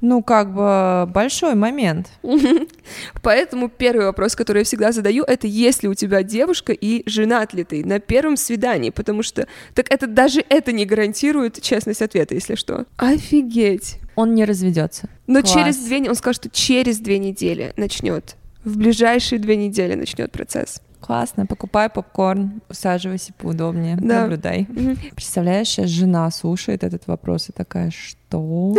Ну, 0.00 0.22
как 0.22 0.54
бы 0.54 1.10
большой 1.12 1.54
момент. 1.54 2.08
Поэтому 3.22 3.68
первый 3.68 4.06
вопрос, 4.06 4.36
который 4.36 4.58
я 4.58 4.64
всегда 4.64 4.92
задаю, 4.92 5.24
это 5.24 5.46
есть 5.46 5.82
ли 5.82 5.88
у 5.88 5.94
тебя 5.94 6.22
девушка 6.22 6.72
и 6.72 7.02
женат 7.08 7.52
ли 7.52 7.64
ты 7.64 7.84
на 7.84 7.98
первом 7.98 8.36
свидании, 8.36 8.90
потому 8.90 9.22
что 9.22 9.48
так 9.74 9.86
это 9.90 10.06
даже 10.06 10.44
это 10.48 10.70
не 10.70 10.86
гарантирует 10.86 11.60
честность 11.60 12.02
ответа, 12.02 12.34
если 12.34 12.54
что. 12.54 12.86
Офигеть. 12.96 13.98
Он 14.14 14.34
не 14.34 14.44
разведется. 14.44 15.08
Но 15.26 15.40
Класс. 15.40 15.52
через 15.52 15.76
две, 15.78 16.08
он 16.08 16.14
скажет, 16.14 16.42
что 16.42 16.50
через 16.50 16.98
две 16.98 17.18
недели 17.18 17.72
начнет. 17.76 18.36
В 18.64 18.76
ближайшие 18.76 19.38
две 19.38 19.56
недели 19.56 19.94
начнет 19.94 20.30
процесс. 20.30 20.80
Классно, 21.00 21.46
покупай 21.46 21.88
попкорн, 21.88 22.60
усаживайся 22.68 23.32
поудобнее, 23.32 23.96
да. 23.96 24.22
наблюдай. 24.22 24.66
Угу. 24.68 25.14
Представляешь, 25.14 25.68
сейчас 25.68 25.90
жена 25.90 26.30
слушает 26.30 26.82
этот 26.84 27.06
вопрос 27.06 27.48
и 27.48 27.52
такая, 27.52 27.90
что? 27.90 28.74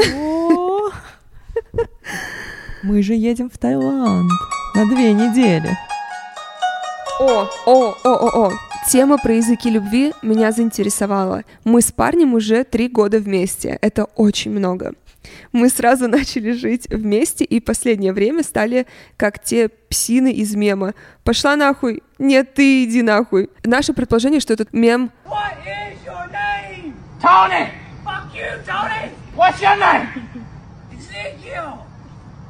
Мы 2.84 3.02
же 3.04 3.14
едем 3.14 3.50
в 3.50 3.58
Таиланд 3.58 4.32
на 4.76 4.86
две 4.86 5.14
недели. 5.14 5.78
О, 7.20 7.50
о, 7.66 7.96
о, 8.04 8.10
о, 8.10 8.48
о. 8.48 8.52
Тема 8.90 9.18
про 9.18 9.34
языки 9.34 9.70
любви 9.70 10.14
меня 10.22 10.52
заинтересовала. 10.52 11.44
Мы 11.64 11.82
с 11.82 11.92
парнем 11.92 12.34
уже 12.34 12.64
три 12.64 12.88
года 12.88 13.20
вместе. 13.20 13.78
Это 13.82 14.06
очень 14.06 14.52
много. 14.52 14.94
Мы 15.52 15.70
сразу 15.70 16.08
начали 16.10 16.52
жить 16.52 16.88
вместе, 16.90 17.44
и 17.44 17.60
последнее 17.60 18.14
время 18.14 18.44
стали 18.44 18.88
как 19.18 19.44
те 19.44 19.70
псины 19.70 20.32
из 20.32 20.56
мема. 20.56 20.94
Пошла 21.24 21.56
нахуй, 21.56 22.04
нет, 22.18 22.54
ты 22.54 22.84
иди 22.84 23.02
нахуй. 23.02 23.50
Наше 23.64 23.94
предположение, 23.94 24.40
что 24.40 24.54
этот 24.54 24.74
мем... 24.74 25.12
What 25.26 25.54
is 25.66 25.98
your 26.06 26.30
name? 26.32 26.94
Tony! 27.22 27.70
Fuck 28.06 28.34
you, 28.34 28.66
Tony! 28.66 29.12
What's 29.36 29.62
your 29.62 29.78
name? 29.78 30.08
Ezekiel! 30.98 31.80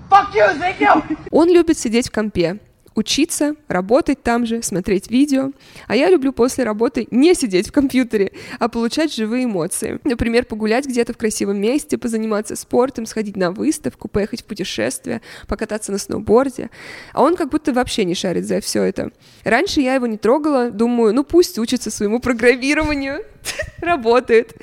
Fuck 0.10 0.34
you, 0.34 0.46
Ezekiel! 0.56 1.04
Он 1.32 1.50
любит 1.50 1.78
сидеть 1.78 2.10
в 2.10 2.12
компе 2.12 2.60
учиться, 3.00 3.56
работать 3.68 4.22
там 4.22 4.46
же, 4.46 4.62
смотреть 4.62 5.10
видео. 5.10 5.52
А 5.88 5.96
я 5.96 6.10
люблю 6.10 6.34
после 6.34 6.64
работы 6.64 7.08
не 7.12 7.34
сидеть 7.34 7.70
в 7.70 7.72
компьютере, 7.72 8.34
а 8.60 8.70
получать 8.70 9.14
живые 9.14 9.46
эмоции. 9.46 10.00
Например, 10.04 10.46
погулять 10.46 10.86
где-то 10.86 11.14
в 11.14 11.18
красивом 11.18 11.60
месте, 11.60 11.98
позаниматься 11.98 12.56
спортом, 12.56 13.06
сходить 13.06 13.38
на 13.38 13.52
выставку, 13.52 14.08
поехать 14.08 14.42
в 14.42 14.46
путешествие, 14.46 15.22
покататься 15.48 15.92
на 15.92 15.98
сноуборде. 15.98 16.70
А 17.14 17.24
он 17.24 17.36
как 17.36 17.50
будто 17.50 17.74
вообще 17.74 18.06
не 18.06 18.16
шарит 18.16 18.46
за 18.46 18.60
все 18.60 18.84
это. 18.84 19.12
Раньше 19.44 19.82
я 19.82 19.96
его 19.96 20.06
не 20.06 20.18
трогала, 20.18 20.70
думаю, 20.70 21.14
ну 21.14 21.24
пусть 21.24 21.58
учится 21.58 21.90
своему 21.90 22.20
программированию, 22.20 23.24
работает 23.82 24.56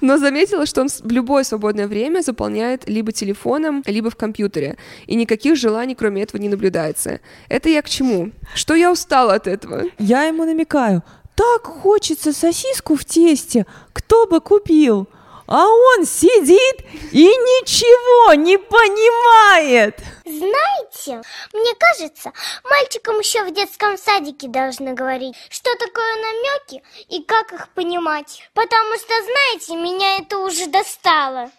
но 0.00 0.16
заметила, 0.16 0.66
что 0.66 0.80
он 0.80 0.88
в 0.88 1.10
любое 1.10 1.44
свободное 1.44 1.86
время 1.86 2.20
заполняет 2.20 2.88
либо 2.88 3.12
телефоном, 3.12 3.82
либо 3.86 4.10
в 4.10 4.16
компьютере, 4.16 4.76
и 5.06 5.14
никаких 5.14 5.56
желаний 5.56 5.94
кроме 5.94 6.22
этого 6.22 6.40
не 6.40 6.48
наблюдается. 6.48 7.20
Это 7.48 7.68
я 7.68 7.82
к 7.82 7.88
чему? 7.88 8.32
Что 8.54 8.74
я 8.74 8.92
устала 8.92 9.34
от 9.34 9.46
этого? 9.46 9.84
Я 9.98 10.24
ему 10.24 10.44
намекаю. 10.44 11.02
Так 11.34 11.64
хочется 11.64 12.32
сосиску 12.32 12.96
в 12.96 13.04
тесте. 13.04 13.66
Кто 13.92 14.26
бы 14.26 14.40
купил? 14.40 15.08
А 15.48 15.66
он 15.66 16.04
сидит 16.04 16.84
и 17.10 17.24
ничего 17.24 18.34
не 18.34 18.58
понимает. 18.58 19.98
Знаете, 20.26 21.26
мне 21.54 21.74
кажется, 21.74 22.32
мальчикам 22.64 23.18
еще 23.18 23.44
в 23.44 23.54
детском 23.54 23.96
садике 23.96 24.46
должны 24.48 24.92
говорить, 24.92 25.34
что 25.48 25.74
такое 25.76 26.14
намеки 26.16 26.84
и 27.08 27.22
как 27.22 27.54
их 27.54 27.70
понимать. 27.70 28.46
Потому 28.52 28.94
что, 28.96 29.14
знаете, 29.22 29.76
меня 29.76 30.18
это 30.18 30.38
уже 30.38 30.66
достало. 30.66 31.50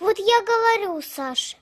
Вот 0.00 0.18
я 0.18 0.40
говорю, 0.40 1.02
Саша, 1.02 1.58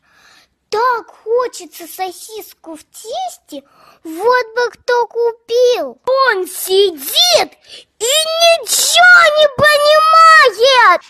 так 0.70 1.10
хочется 1.24 1.88
сосиску 1.88 2.76
в 2.76 2.84
тесте, 2.84 3.64
вот 4.04 4.46
бы 4.54 4.70
кто 4.70 5.06
купил. 5.08 5.98
Он 6.28 6.46
сидит 6.46 7.52
и 7.98 8.04
ничего 8.04 9.36
не 9.36 9.48
понимает. 9.56 11.02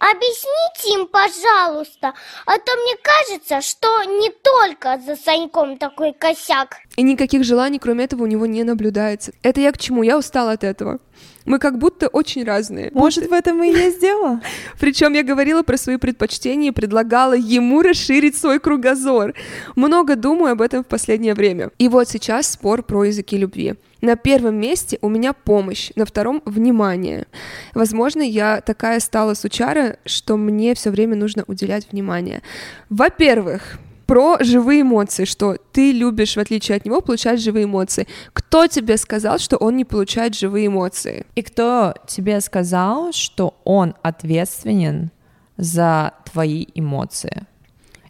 Объясните 0.00 0.98
им, 0.98 1.06
пожалуйста, 1.08 2.14
а 2.46 2.58
то 2.58 2.72
мне 2.74 2.96
кажется, 3.02 3.60
что 3.60 4.02
не 4.04 4.30
только 4.30 4.98
за 5.04 5.14
Саньком 5.14 5.76
такой 5.76 6.14
косяк. 6.14 6.78
И 6.96 7.02
никаких 7.02 7.44
желаний, 7.44 7.78
кроме 7.78 8.04
этого, 8.04 8.22
у 8.22 8.26
него 8.26 8.46
не 8.46 8.64
наблюдается. 8.64 9.32
Это 9.42 9.60
я 9.60 9.70
к 9.72 9.78
чему? 9.78 10.02
Я 10.02 10.16
устала 10.16 10.52
от 10.52 10.64
этого. 10.64 11.00
Мы 11.44 11.58
как 11.58 11.78
будто 11.78 12.08
очень 12.08 12.44
разные. 12.44 12.90
Может, 12.92 13.28
в 13.28 13.32
этом 13.32 13.62
и 13.64 13.68
есть 13.68 14.00
дело? 14.00 14.40
Причем 14.80 15.14
я 15.14 15.22
говорила 15.22 15.62
про 15.62 15.76
свои 15.76 15.96
предпочтения 15.96 16.68
и 16.68 16.74
предлагала 16.74 17.34
ему 17.34 17.82
расширить 17.82 18.36
свой 18.36 18.60
кругозор. 18.60 19.34
Много 19.76 20.16
думаю 20.16 20.52
об 20.52 20.62
этом 20.62 20.84
в 20.84 20.86
последнее 20.86 21.34
время. 21.34 21.70
И 21.78 21.88
вот 21.88 22.08
сейчас 22.08 22.50
спор 22.50 22.82
про 22.82 23.04
языки 23.04 23.36
любви. 23.36 23.74
На 24.00 24.16
первом 24.16 24.56
месте 24.56 24.98
у 25.02 25.08
меня 25.08 25.34
помощь, 25.34 25.90
на 25.94 26.06
втором— 26.06 26.42
внимание. 26.46 27.26
Возможно, 27.74 28.22
я 28.22 28.62
такая 28.62 28.98
стала 28.98 29.34
сучара, 29.34 29.98
что 30.06 30.38
мне 30.38 30.74
все 30.74 30.90
время 30.90 31.16
нужно 31.16 31.44
уделять 31.46 31.86
внимание. 31.92 32.42
Во-первых, 32.88 33.78
про 34.10 34.38
живые 34.40 34.82
эмоции, 34.82 35.24
что 35.24 35.56
ты 35.72 35.92
любишь, 35.92 36.34
в 36.34 36.40
отличие 36.40 36.76
от 36.76 36.84
него, 36.84 37.00
получать 37.00 37.40
живые 37.40 37.66
эмоции. 37.66 38.08
Кто 38.32 38.66
тебе 38.66 38.96
сказал, 38.96 39.38
что 39.38 39.56
он 39.56 39.76
не 39.76 39.84
получает 39.84 40.34
живые 40.34 40.66
эмоции? 40.66 41.26
И 41.36 41.42
кто 41.42 41.94
тебе 42.08 42.40
сказал, 42.40 43.12
что 43.12 43.54
он 43.64 43.94
ответственен 44.02 45.12
за 45.56 46.14
твои 46.24 46.66
эмоции? 46.74 47.42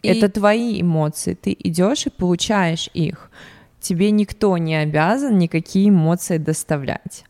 И... 0.01 0.07
Это 0.07 0.27
твои 0.27 0.81
эмоции, 0.81 1.35
ты 1.35 1.55
идешь 1.59 2.07
и 2.07 2.09
получаешь 2.09 2.89
их 2.95 3.29
тебе 3.81 4.11
никто 4.11 4.57
не 4.57 4.75
обязан 4.75 5.37
никакие 5.37 5.89
эмоции 5.89 6.37
доставлять. 6.37 7.25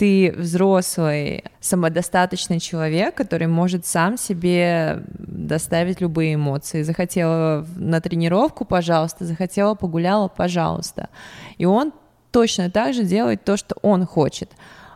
Ты 0.00 0.32
взрослый, 0.34 1.44
самодостаточный 1.60 2.58
человек, 2.58 3.14
который 3.14 3.48
может 3.48 3.84
сам 3.84 4.16
себе 4.16 5.04
доставить 5.10 6.00
любые 6.00 6.36
эмоции. 6.36 6.80
Захотела 6.80 7.66
на 7.76 8.00
тренировку, 8.00 8.64
пожалуйста, 8.64 9.26
захотела 9.26 9.74
погуляла, 9.74 10.28
пожалуйста. 10.28 11.10
И 11.58 11.66
он 11.66 11.92
точно 12.30 12.70
так 12.70 12.94
же 12.94 13.04
делает 13.04 13.44
то, 13.44 13.58
что 13.58 13.76
он 13.82 14.06
хочет. 14.06 14.50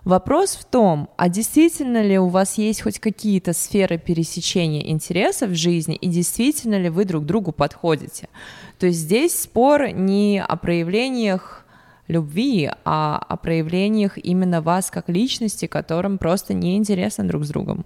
Вопрос 0.05 0.57
в 0.57 0.65
том, 0.65 1.11
а 1.19 1.29
действительно 1.29 2.01
ли 2.01 2.19
у 2.19 2.29
вас 2.29 2.57
есть 2.57 2.81
хоть 2.81 2.99
какие-то 2.99 3.53
сферы 3.53 3.99
пересечения 3.99 4.91
интересов 4.91 5.51
в 5.51 5.55
жизни, 5.55 5.97
и 5.97 6.09
действительно 6.09 6.79
ли 6.79 6.89
вы 6.89 7.05
друг 7.05 7.27
другу 7.27 7.53
подходите? 7.53 8.31
То 8.79 8.87
есть 8.87 9.01
здесь 9.01 9.39
спор 9.39 9.89
не 9.89 10.43
о 10.43 10.57
проявлениях 10.57 11.64
любви, 12.09 12.71
а 12.85 13.19
о 13.29 13.37
проявлениях 13.37 14.19
именно 14.19 14.61
вас 14.61 14.91
как 14.91 15.09
личности, 15.09 15.67
которым 15.67 16.19
просто 16.19 16.55
неинтересно 16.55 17.27
друг 17.27 17.45
с 17.45 17.49
другом. 17.49 17.85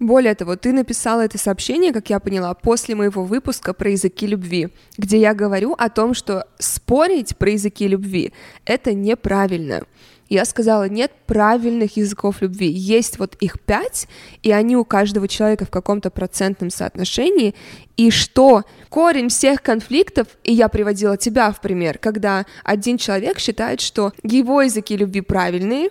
Более 0.00 0.34
того, 0.34 0.56
ты 0.56 0.72
написала 0.72 1.20
это 1.20 1.36
сообщение, 1.36 1.92
как 1.92 2.08
я 2.08 2.20
поняла, 2.20 2.54
после 2.54 2.94
моего 2.94 3.22
выпуска 3.22 3.74
про 3.74 3.90
языки 3.90 4.26
любви, 4.26 4.68
где 4.96 5.18
я 5.18 5.34
говорю 5.34 5.74
о 5.76 5.90
том, 5.90 6.14
что 6.14 6.46
спорить 6.58 7.36
про 7.36 7.50
языки 7.50 7.86
любви— 7.86 8.32
это 8.64 8.94
неправильно. 8.94 9.82
Я 10.30 10.44
сказала, 10.44 10.88
нет 10.88 11.10
правильных 11.26 11.96
языков 11.96 12.40
любви. 12.40 12.68
Есть 12.70 13.18
вот 13.18 13.34
их 13.40 13.60
пять, 13.60 14.06
и 14.44 14.52
они 14.52 14.76
у 14.76 14.84
каждого 14.84 15.26
человека 15.26 15.64
в 15.64 15.70
каком-то 15.70 16.08
процентном 16.08 16.70
соотношении. 16.70 17.56
И 17.96 18.12
что 18.12 18.62
корень 18.88 19.28
всех 19.28 19.60
конфликтов, 19.60 20.28
и 20.44 20.52
я 20.52 20.68
приводила 20.68 21.16
тебя 21.16 21.50
в 21.50 21.60
пример, 21.60 21.98
когда 21.98 22.46
один 22.62 22.96
человек 22.96 23.40
считает, 23.40 23.80
что 23.80 24.12
его 24.22 24.62
языки 24.62 24.96
любви 24.96 25.20
правильные, 25.20 25.90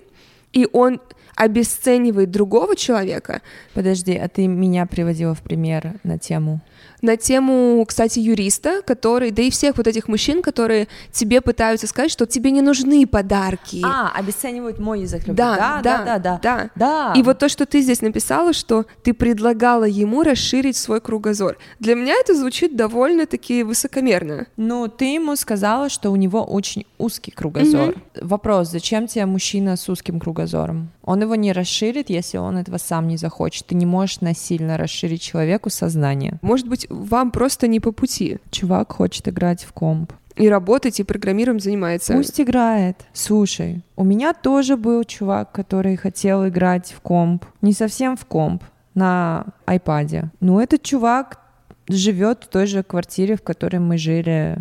и 0.54 0.70
он 0.72 1.02
обесценивает 1.36 2.32
другого 2.32 2.78
человека. 2.78 3.42
Подожди, 3.74 4.16
а 4.16 4.30
ты 4.30 4.48
меня 4.48 4.86
приводила 4.86 5.36
в 5.36 5.42
пример 5.42 6.00
на 6.04 6.18
тему? 6.18 6.62
На 7.02 7.18
тему, 7.18 7.84
кстати, 7.88 8.20
юриста, 8.20 8.82
который, 8.86 9.32
да 9.32 9.42
и 9.42 9.50
всех 9.50 9.78
вот 9.78 9.88
этих 9.88 10.08
мужчин, 10.08 10.42
которые 10.42 10.88
тебе 11.12 11.42
пытаются 11.42 11.88
сказать, 11.88 12.12
что 12.12 12.26
тебе 12.26 12.52
не 12.52 12.62
нужны 12.62 13.06
подарки. 13.08 13.82
А, 13.84 14.12
обесценивают 14.16 14.80
мой 14.80 15.02
язык 15.02 15.22
любви. 15.22 15.36
Да, 15.36 15.82
да, 15.84 16.04
да, 16.04 16.20
да, 16.20 16.40
да. 16.42 16.70
да. 16.76 17.14
И 17.16 17.24
вот 17.24 17.40
то, 17.40 17.50
что 17.50 17.66
ты 17.66 17.82
здесь 17.82 18.02
написала, 18.02 18.54
что 18.54 18.86
ты 19.04 19.14
предлагала 19.14 19.86
ему 19.86 20.24
расширить 20.24 20.78
свой 20.78 21.02
кругозор. 21.02 21.58
Для 21.80 21.96
меня 21.96 22.16
это 22.20 22.36
звучит 22.36 22.76
довольно-таки 22.76 23.64
высокомерно. 23.64 24.48
Ну, 24.58 24.88
ты 24.88 25.14
ему 25.14 25.36
сказала, 25.36 25.90
что 25.90 26.12
у 26.12 26.16
него 26.16 26.44
очень 26.44 26.86
узкий 26.98 27.32
кругозор. 27.32 27.90
Mm-hmm. 27.90 28.26
Вопрос, 28.26 28.70
зачем 28.70 29.08
тебе 29.08 29.26
мужчина 29.26 29.76
с 29.76 29.88
узким 29.90 30.20
кругозором? 30.20 30.92
Он 31.04 31.22
его 31.22 31.36
не 31.36 31.54
расширит, 31.54 32.10
если 32.10 32.38
он 32.38 32.58
этого 32.58 32.78
сам 32.78 33.08
не 33.08 33.18
захочет. 33.18 33.66
Ты 33.66 33.76
не 33.76 33.86
можешь 33.86 34.22
насильно 34.22 34.78
расширить 34.78 35.22
человеку 35.22 35.70
сознание. 35.70 36.38
Может 36.42 36.68
быть, 36.68 36.89
вам 36.90 37.32
просто 37.32 37.68
не 37.68 37.80
по 37.80 37.92
пути. 37.92 38.38
Чувак 38.52 38.92
хочет 38.94 39.28
играть 39.28 39.64
в 39.64 39.74
комп. 39.74 40.14
И 40.36 40.48
работать, 40.48 41.00
и 41.00 41.04
программированием 41.04 41.60
занимается. 41.60 42.14
Пусть 42.14 42.40
играет. 42.40 42.96
Слушай, 43.14 43.82
у 43.98 44.04
меня 44.04 44.34
тоже 44.34 44.78
был 44.78 45.04
чувак, 45.04 45.52
который 45.52 45.98
хотел 45.98 46.48
играть 46.48 46.94
в 46.96 47.02
комп. 47.02 47.46
Не 47.62 47.74
совсем 47.74 48.16
в 48.16 48.26
комп, 48.26 48.64
на 48.94 49.48
айпаде. 49.66 50.32
Но 50.40 50.62
этот 50.62 50.84
чувак 50.84 51.42
живет 51.90 52.44
в 52.46 52.48
той 52.48 52.68
же 52.68 52.84
квартире, 52.84 53.36
в 53.36 53.42
которой 53.42 53.80
мы 53.80 53.98
жили 53.98 54.58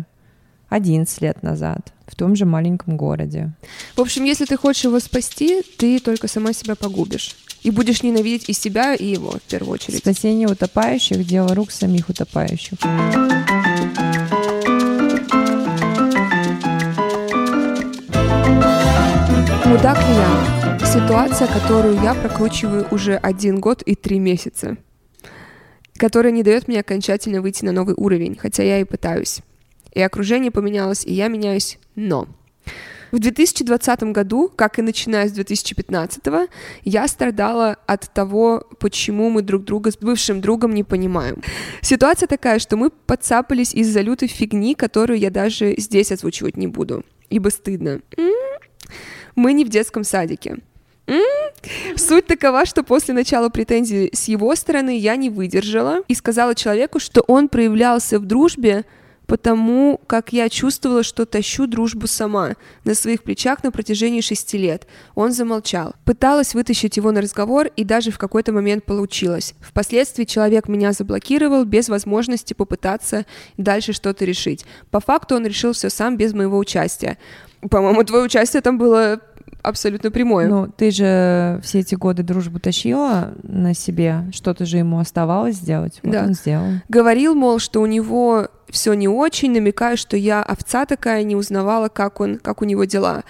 11 0.69 1.21
лет 1.21 1.43
назад 1.43 1.93
в 2.07 2.15
том 2.15 2.35
же 2.35 2.45
маленьком 2.45 2.97
городе. 2.97 3.51
В 3.95 4.01
общем, 4.01 4.23
если 4.23 4.45
ты 4.45 4.57
хочешь 4.57 4.85
его 4.85 4.99
спасти, 4.99 5.61
ты 5.77 5.99
только 5.99 6.27
сама 6.27 6.53
себя 6.53 6.75
погубишь. 6.75 7.35
И 7.63 7.71
будешь 7.71 8.03
ненавидеть 8.03 8.49
и 8.49 8.53
себя, 8.53 8.95
и 8.95 9.05
его, 9.05 9.31
в 9.31 9.41
первую 9.41 9.73
очередь. 9.73 9.99
Спасение 9.99 10.47
утопающих— 10.47 11.25
дело 11.27 11.53
рук 11.55 11.71
самих 11.71 12.09
утопающих. 12.09 12.77
Мудак 19.65 19.99
ли 19.99 20.15
я? 20.15 20.79
Ситуация, 20.85 21.47
которую 21.47 22.01
я 22.01 22.13
прокручиваю 22.15 22.87
уже 22.91 23.15
один 23.15 23.59
год 23.59 23.81
и 23.83 23.95
три 23.95 24.19
месяца, 24.19 24.77
которая 25.97 26.31
не 26.31 26.43
дает 26.43 26.67
мне 26.67 26.79
окончательно 26.79 27.41
выйти 27.41 27.63
на 27.65 27.71
новый 27.71 27.93
уровень, 27.95 28.35
хотя 28.35 28.63
я 28.63 28.79
и 28.79 28.83
пытаюсь 28.83 29.41
и 29.93 30.01
окружение 30.01 30.51
поменялось, 30.51 31.05
и 31.05 31.13
я 31.13 31.27
меняюсь, 31.27 31.79
но... 31.95 32.27
В 33.11 33.19
2020 33.19 34.03
году, 34.03 34.51
как 34.55 34.79
и 34.79 34.81
начиная 34.81 35.27
с 35.27 35.31
2015, 35.31 36.49
я 36.83 37.07
страдала 37.07 37.77
от 37.87 38.11
того, 38.13 38.63
почему 38.79 39.29
мы 39.29 39.41
друг 39.41 39.63
друга 39.63 39.91
с 39.91 39.97
бывшим 39.97 40.41
другом 40.41 40.73
не 40.73 40.83
понимаем. 40.83 41.41
Ситуация 41.81 42.27
такая, 42.27 42.59
что 42.59 42.77
мы 42.77 42.89
подцапались 42.89 43.73
из-за 43.73 44.01
лютой 44.01 44.27
фигни, 44.27 44.75
которую 44.75 45.19
я 45.19 45.31
даже 45.31 45.73
здесь 45.77 46.11
озвучивать 46.11 46.57
не 46.57 46.67
буду, 46.67 47.03
ибо 47.29 47.49
стыдно. 47.49 48.01
Мы 49.35 49.53
не 49.53 49.65
в 49.65 49.69
детском 49.69 50.03
садике. 50.03 50.57
Суть 51.95 52.27
такова, 52.27 52.65
что 52.65 52.83
после 52.83 53.13
начала 53.13 53.49
претензий 53.49 54.11
с 54.13 54.27
его 54.27 54.55
стороны 54.55 54.97
я 54.97 55.15
не 55.15 55.29
выдержала 55.29 56.03
и 56.07 56.13
сказала 56.13 56.55
человеку, 56.55 56.99
что 56.99 57.21
он 57.21 57.49
проявлялся 57.49 58.19
в 58.19 58.25
дружбе 58.25 58.85
потому 59.29 60.01
как 60.07 60.33
я 60.33 60.49
чувствовала, 60.49 61.03
что 61.03 61.27
тащу 61.27 61.67
дружбу 61.67 62.07
сама 62.07 62.55
на 62.83 62.95
своих 62.95 63.21
плечах 63.21 63.63
на 63.63 63.71
протяжении 63.71 64.21
шести 64.21 64.57
лет. 64.57 64.87
Он 65.13 65.31
замолчал. 65.31 65.93
Пыталась 66.03 66.55
вытащить 66.55 66.97
его 66.97 67.11
на 67.11 67.21
разговор, 67.21 67.67
и 67.75 67.83
даже 67.83 68.09
в 68.09 68.17
какой-то 68.17 68.51
момент 68.51 68.85
получилось. 68.85 69.53
Впоследствии 69.61 70.23
человек 70.25 70.67
меня 70.67 70.93
заблокировал 70.93 71.63
без 71.63 71.89
возможности 71.89 72.55
попытаться 72.55 73.27
дальше 73.57 73.93
что-то 73.93 74.25
решить. 74.25 74.65
По 74.89 74.99
факту 74.99 75.35
он 75.35 75.45
решил 75.45 75.73
все 75.73 75.91
сам 75.91 76.17
без 76.17 76.33
моего 76.33 76.57
участия. 76.57 77.19
По-моему, 77.69 78.03
твое 78.03 78.23
участие 78.23 78.63
там 78.63 78.79
было 78.79 79.21
абсолютно 79.61 80.09
прямое. 80.09 80.47
Ну, 80.47 80.67
ты 80.75 80.89
же 80.89 81.59
все 81.63 81.79
эти 81.79 81.93
годы 81.93 82.23
дружбу 82.23 82.59
тащила 82.59 83.33
на 83.43 83.73
себе, 83.73 84.23
что-то 84.31 84.65
же 84.65 84.77
ему 84.77 84.99
оставалось 84.99 85.55
сделать, 85.55 85.99
вот 86.01 86.11
да. 86.11 86.23
он 86.23 86.33
сделал. 86.33 86.67
Говорил, 86.87 87.35
мол, 87.35 87.59
что 87.59 87.81
у 87.81 87.85
него 87.85 88.47
все 88.71 88.93
не 88.93 89.07
очень, 89.07 89.51
намекая, 89.51 89.95
что 89.95 90.17
я 90.17 90.41
овца 90.43 90.85
такая, 90.85 91.23
не 91.23 91.35
узнавала, 91.35 91.89
как 91.89 92.19
он, 92.19 92.37
как 92.37 92.61
у 92.61 92.65
него 92.65 92.85
дела. 92.85 93.23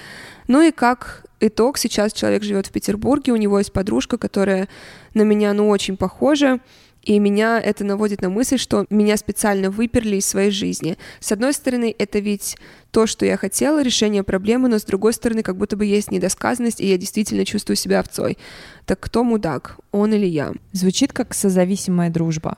Ну 0.48 0.62
и 0.62 0.72
как 0.72 1.26
итог, 1.40 1.78
сейчас 1.78 2.14
человек 2.14 2.44
живет 2.44 2.68
в 2.68 2.72
Петербурге, 2.72 3.34
у 3.34 3.38
него 3.38 3.60
есть 3.60 3.74
подружка, 3.74 4.18
которая 4.18 4.68
на 5.14 5.22
меня, 5.22 5.54
ну, 5.54 5.70
очень 5.70 5.98
похожа, 5.98 6.60
и 7.04 7.18
меня 7.18 7.60
это 7.60 7.84
наводит 7.84 8.22
на 8.22 8.30
мысль, 8.30 8.58
что 8.58 8.86
меня 8.90 9.16
специально 9.18 9.70
выперли 9.70 10.18
из 10.18 10.26
своей 10.26 10.52
жизни. 10.52 10.98
С 11.20 11.32
одной 11.32 11.54
стороны, 11.54 11.96
это 11.98 12.20
ведь 12.20 12.58
то, 12.92 13.08
что 13.08 13.26
я 13.26 13.38
хотела, 13.38 13.82
решение 13.82 14.24
проблемы, 14.24 14.68
но 14.68 14.80
с 14.80 14.84
другой 14.84 15.14
стороны, 15.14 15.42
как 15.42 15.56
будто 15.56 15.78
бы 15.78 15.86
есть 15.86 16.12
недосказанность, 16.12 16.82
и 16.82 16.88
я 16.88 16.98
действительно 16.98 17.46
чувствую 17.46 17.78
себя 17.78 18.00
овцой. 18.02 18.38
Так 18.86 19.00
кто 19.00 19.24
мудак, 19.24 19.78
он 19.92 20.14
или 20.14 20.26
я? 20.26 20.52
Звучит 20.74 21.14
как 21.14 21.34
созависимая 21.34 22.10
дружба. 22.10 22.58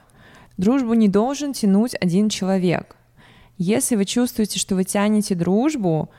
Дружбу 0.56 0.94
не 0.94 1.08
должен 1.08 1.52
тянуть 1.52 1.94
один 2.00 2.28
человек. 2.28 2.96
Если 3.58 3.96
вы 3.96 4.04
чувствуете, 4.04 4.58
что 4.58 4.74
вы 4.74 4.84
тянете 4.84 5.34
дружбу, 5.34 6.10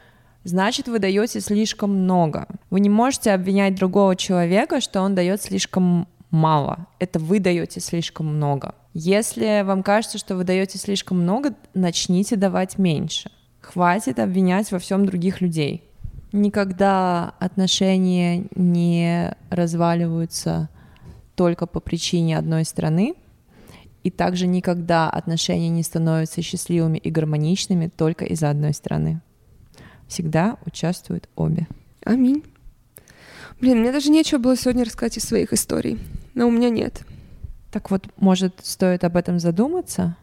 значит, 0.43 0.87
вы 0.87 0.99
даете 0.99 1.39
слишком 1.41 2.03
много. 2.03 2.47
Вы 2.69 2.79
не 2.79 2.89
можете 2.89 3.31
обвинять 3.31 3.75
другого 3.75 4.15
человека, 4.15 4.81
что 4.81 5.01
он 5.01 5.15
дает 5.15 5.41
слишком 5.41 6.07
мало. 6.29 6.87
Это 6.99 7.19
вы 7.19 7.39
даете 7.39 7.79
слишком 7.79 8.27
много. 8.27 8.75
Если 8.93 9.63
вам 9.63 9.83
кажется, 9.83 10.17
что 10.17 10.35
вы 10.35 10.43
даете 10.43 10.77
слишком 10.77 11.21
много, 11.21 11.53
начните 11.73 12.35
давать 12.35 12.77
меньше. 12.77 13.31
Хватит 13.61 14.19
обвинять 14.19 14.71
во 14.71 14.79
всем 14.79 15.05
других 15.05 15.41
людей. 15.41 15.83
Никогда 16.31 17.33
отношения 17.39 18.45
не 18.55 19.35
разваливаются 19.49 20.69
только 21.35 21.67
по 21.67 21.79
причине 21.79 22.37
одной 22.37 22.65
страны, 22.65 23.15
и 24.03 24.11
также 24.11 24.47
никогда 24.47 25.09
отношения 25.09 25.69
не 25.69 25.83
становятся 25.83 26.41
счастливыми 26.41 26.97
и 26.97 27.09
гармоничными 27.09 27.87
только 27.95 28.25
из-за 28.25 28.49
одной 28.49 28.73
страны. 28.73 29.21
Всегда 30.07 30.57
участвуют 30.65 31.29
обе. 31.35 31.67
Аминь. 32.03 32.43
Блин, 33.61 33.79
мне 33.79 33.91
даже 33.91 34.09
нечего 34.09 34.39
было 34.39 34.57
сегодня 34.57 34.83
рассказать 34.83 35.17
из 35.17 35.23
своих 35.23 35.53
историй 35.53 35.99
но 36.33 36.47
у 36.47 36.51
меня 36.51 36.69
нет. 36.69 37.03
Так 37.71 37.91
вот, 37.91 38.07
может, 38.17 38.59
стоит 38.63 39.03
об 39.03 39.17
этом 39.17 39.39
задуматься? 39.39 40.15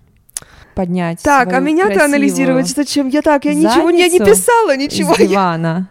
Поднять 0.74 1.20
Так, 1.22 1.52
а 1.52 1.60
меня-то 1.60 2.04
анализировать 2.04 2.68
зачем? 2.68 3.08
Я 3.08 3.22
так, 3.22 3.44
я 3.44 3.54
ничего 3.54 3.90
я 3.90 4.08
не 4.08 4.18
писала, 4.18 4.76
ничего. 4.76 5.14
Из 5.14 5.28
дивана. 5.28 5.90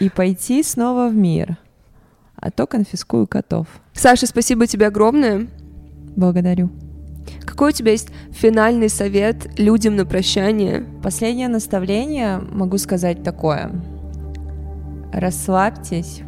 И 0.00 0.08
пойти 0.08 0.62
снова 0.62 1.08
в 1.08 1.14
мир. 1.14 1.56
А 2.36 2.50
то 2.50 2.66
конфискую 2.66 3.26
котов. 3.26 3.66
Саша, 3.94 4.26
спасибо 4.26 4.66
тебе 4.66 4.86
огромное. 4.86 5.48
Благодарю. 6.14 6.70
Какой 7.44 7.70
у 7.70 7.72
тебя 7.72 7.92
есть 7.92 8.08
финальный 8.30 8.88
совет 8.88 9.58
людям 9.58 9.96
на 9.96 10.04
прощание? 10.04 10.84
Последнее 11.02 11.48
наставление 11.48 12.38
могу 12.38 12.78
сказать 12.78 13.22
такое. 13.22 13.70
Расслабьтесь 15.12 16.22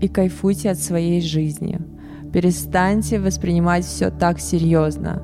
и 0.00 0.08
кайфуйте 0.08 0.70
от 0.70 0.78
своей 0.78 1.20
жизни. 1.20 1.80
Перестаньте 2.32 3.18
воспринимать 3.18 3.84
все 3.84 4.10
так 4.10 4.40
серьезно. 4.40 5.22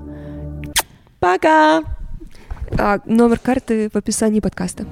Пока! 1.20 1.82
А, 2.78 2.98
номер 3.04 3.38
карты 3.38 3.90
в 3.92 3.96
описании 3.96 4.40
подкаста. 4.40 4.86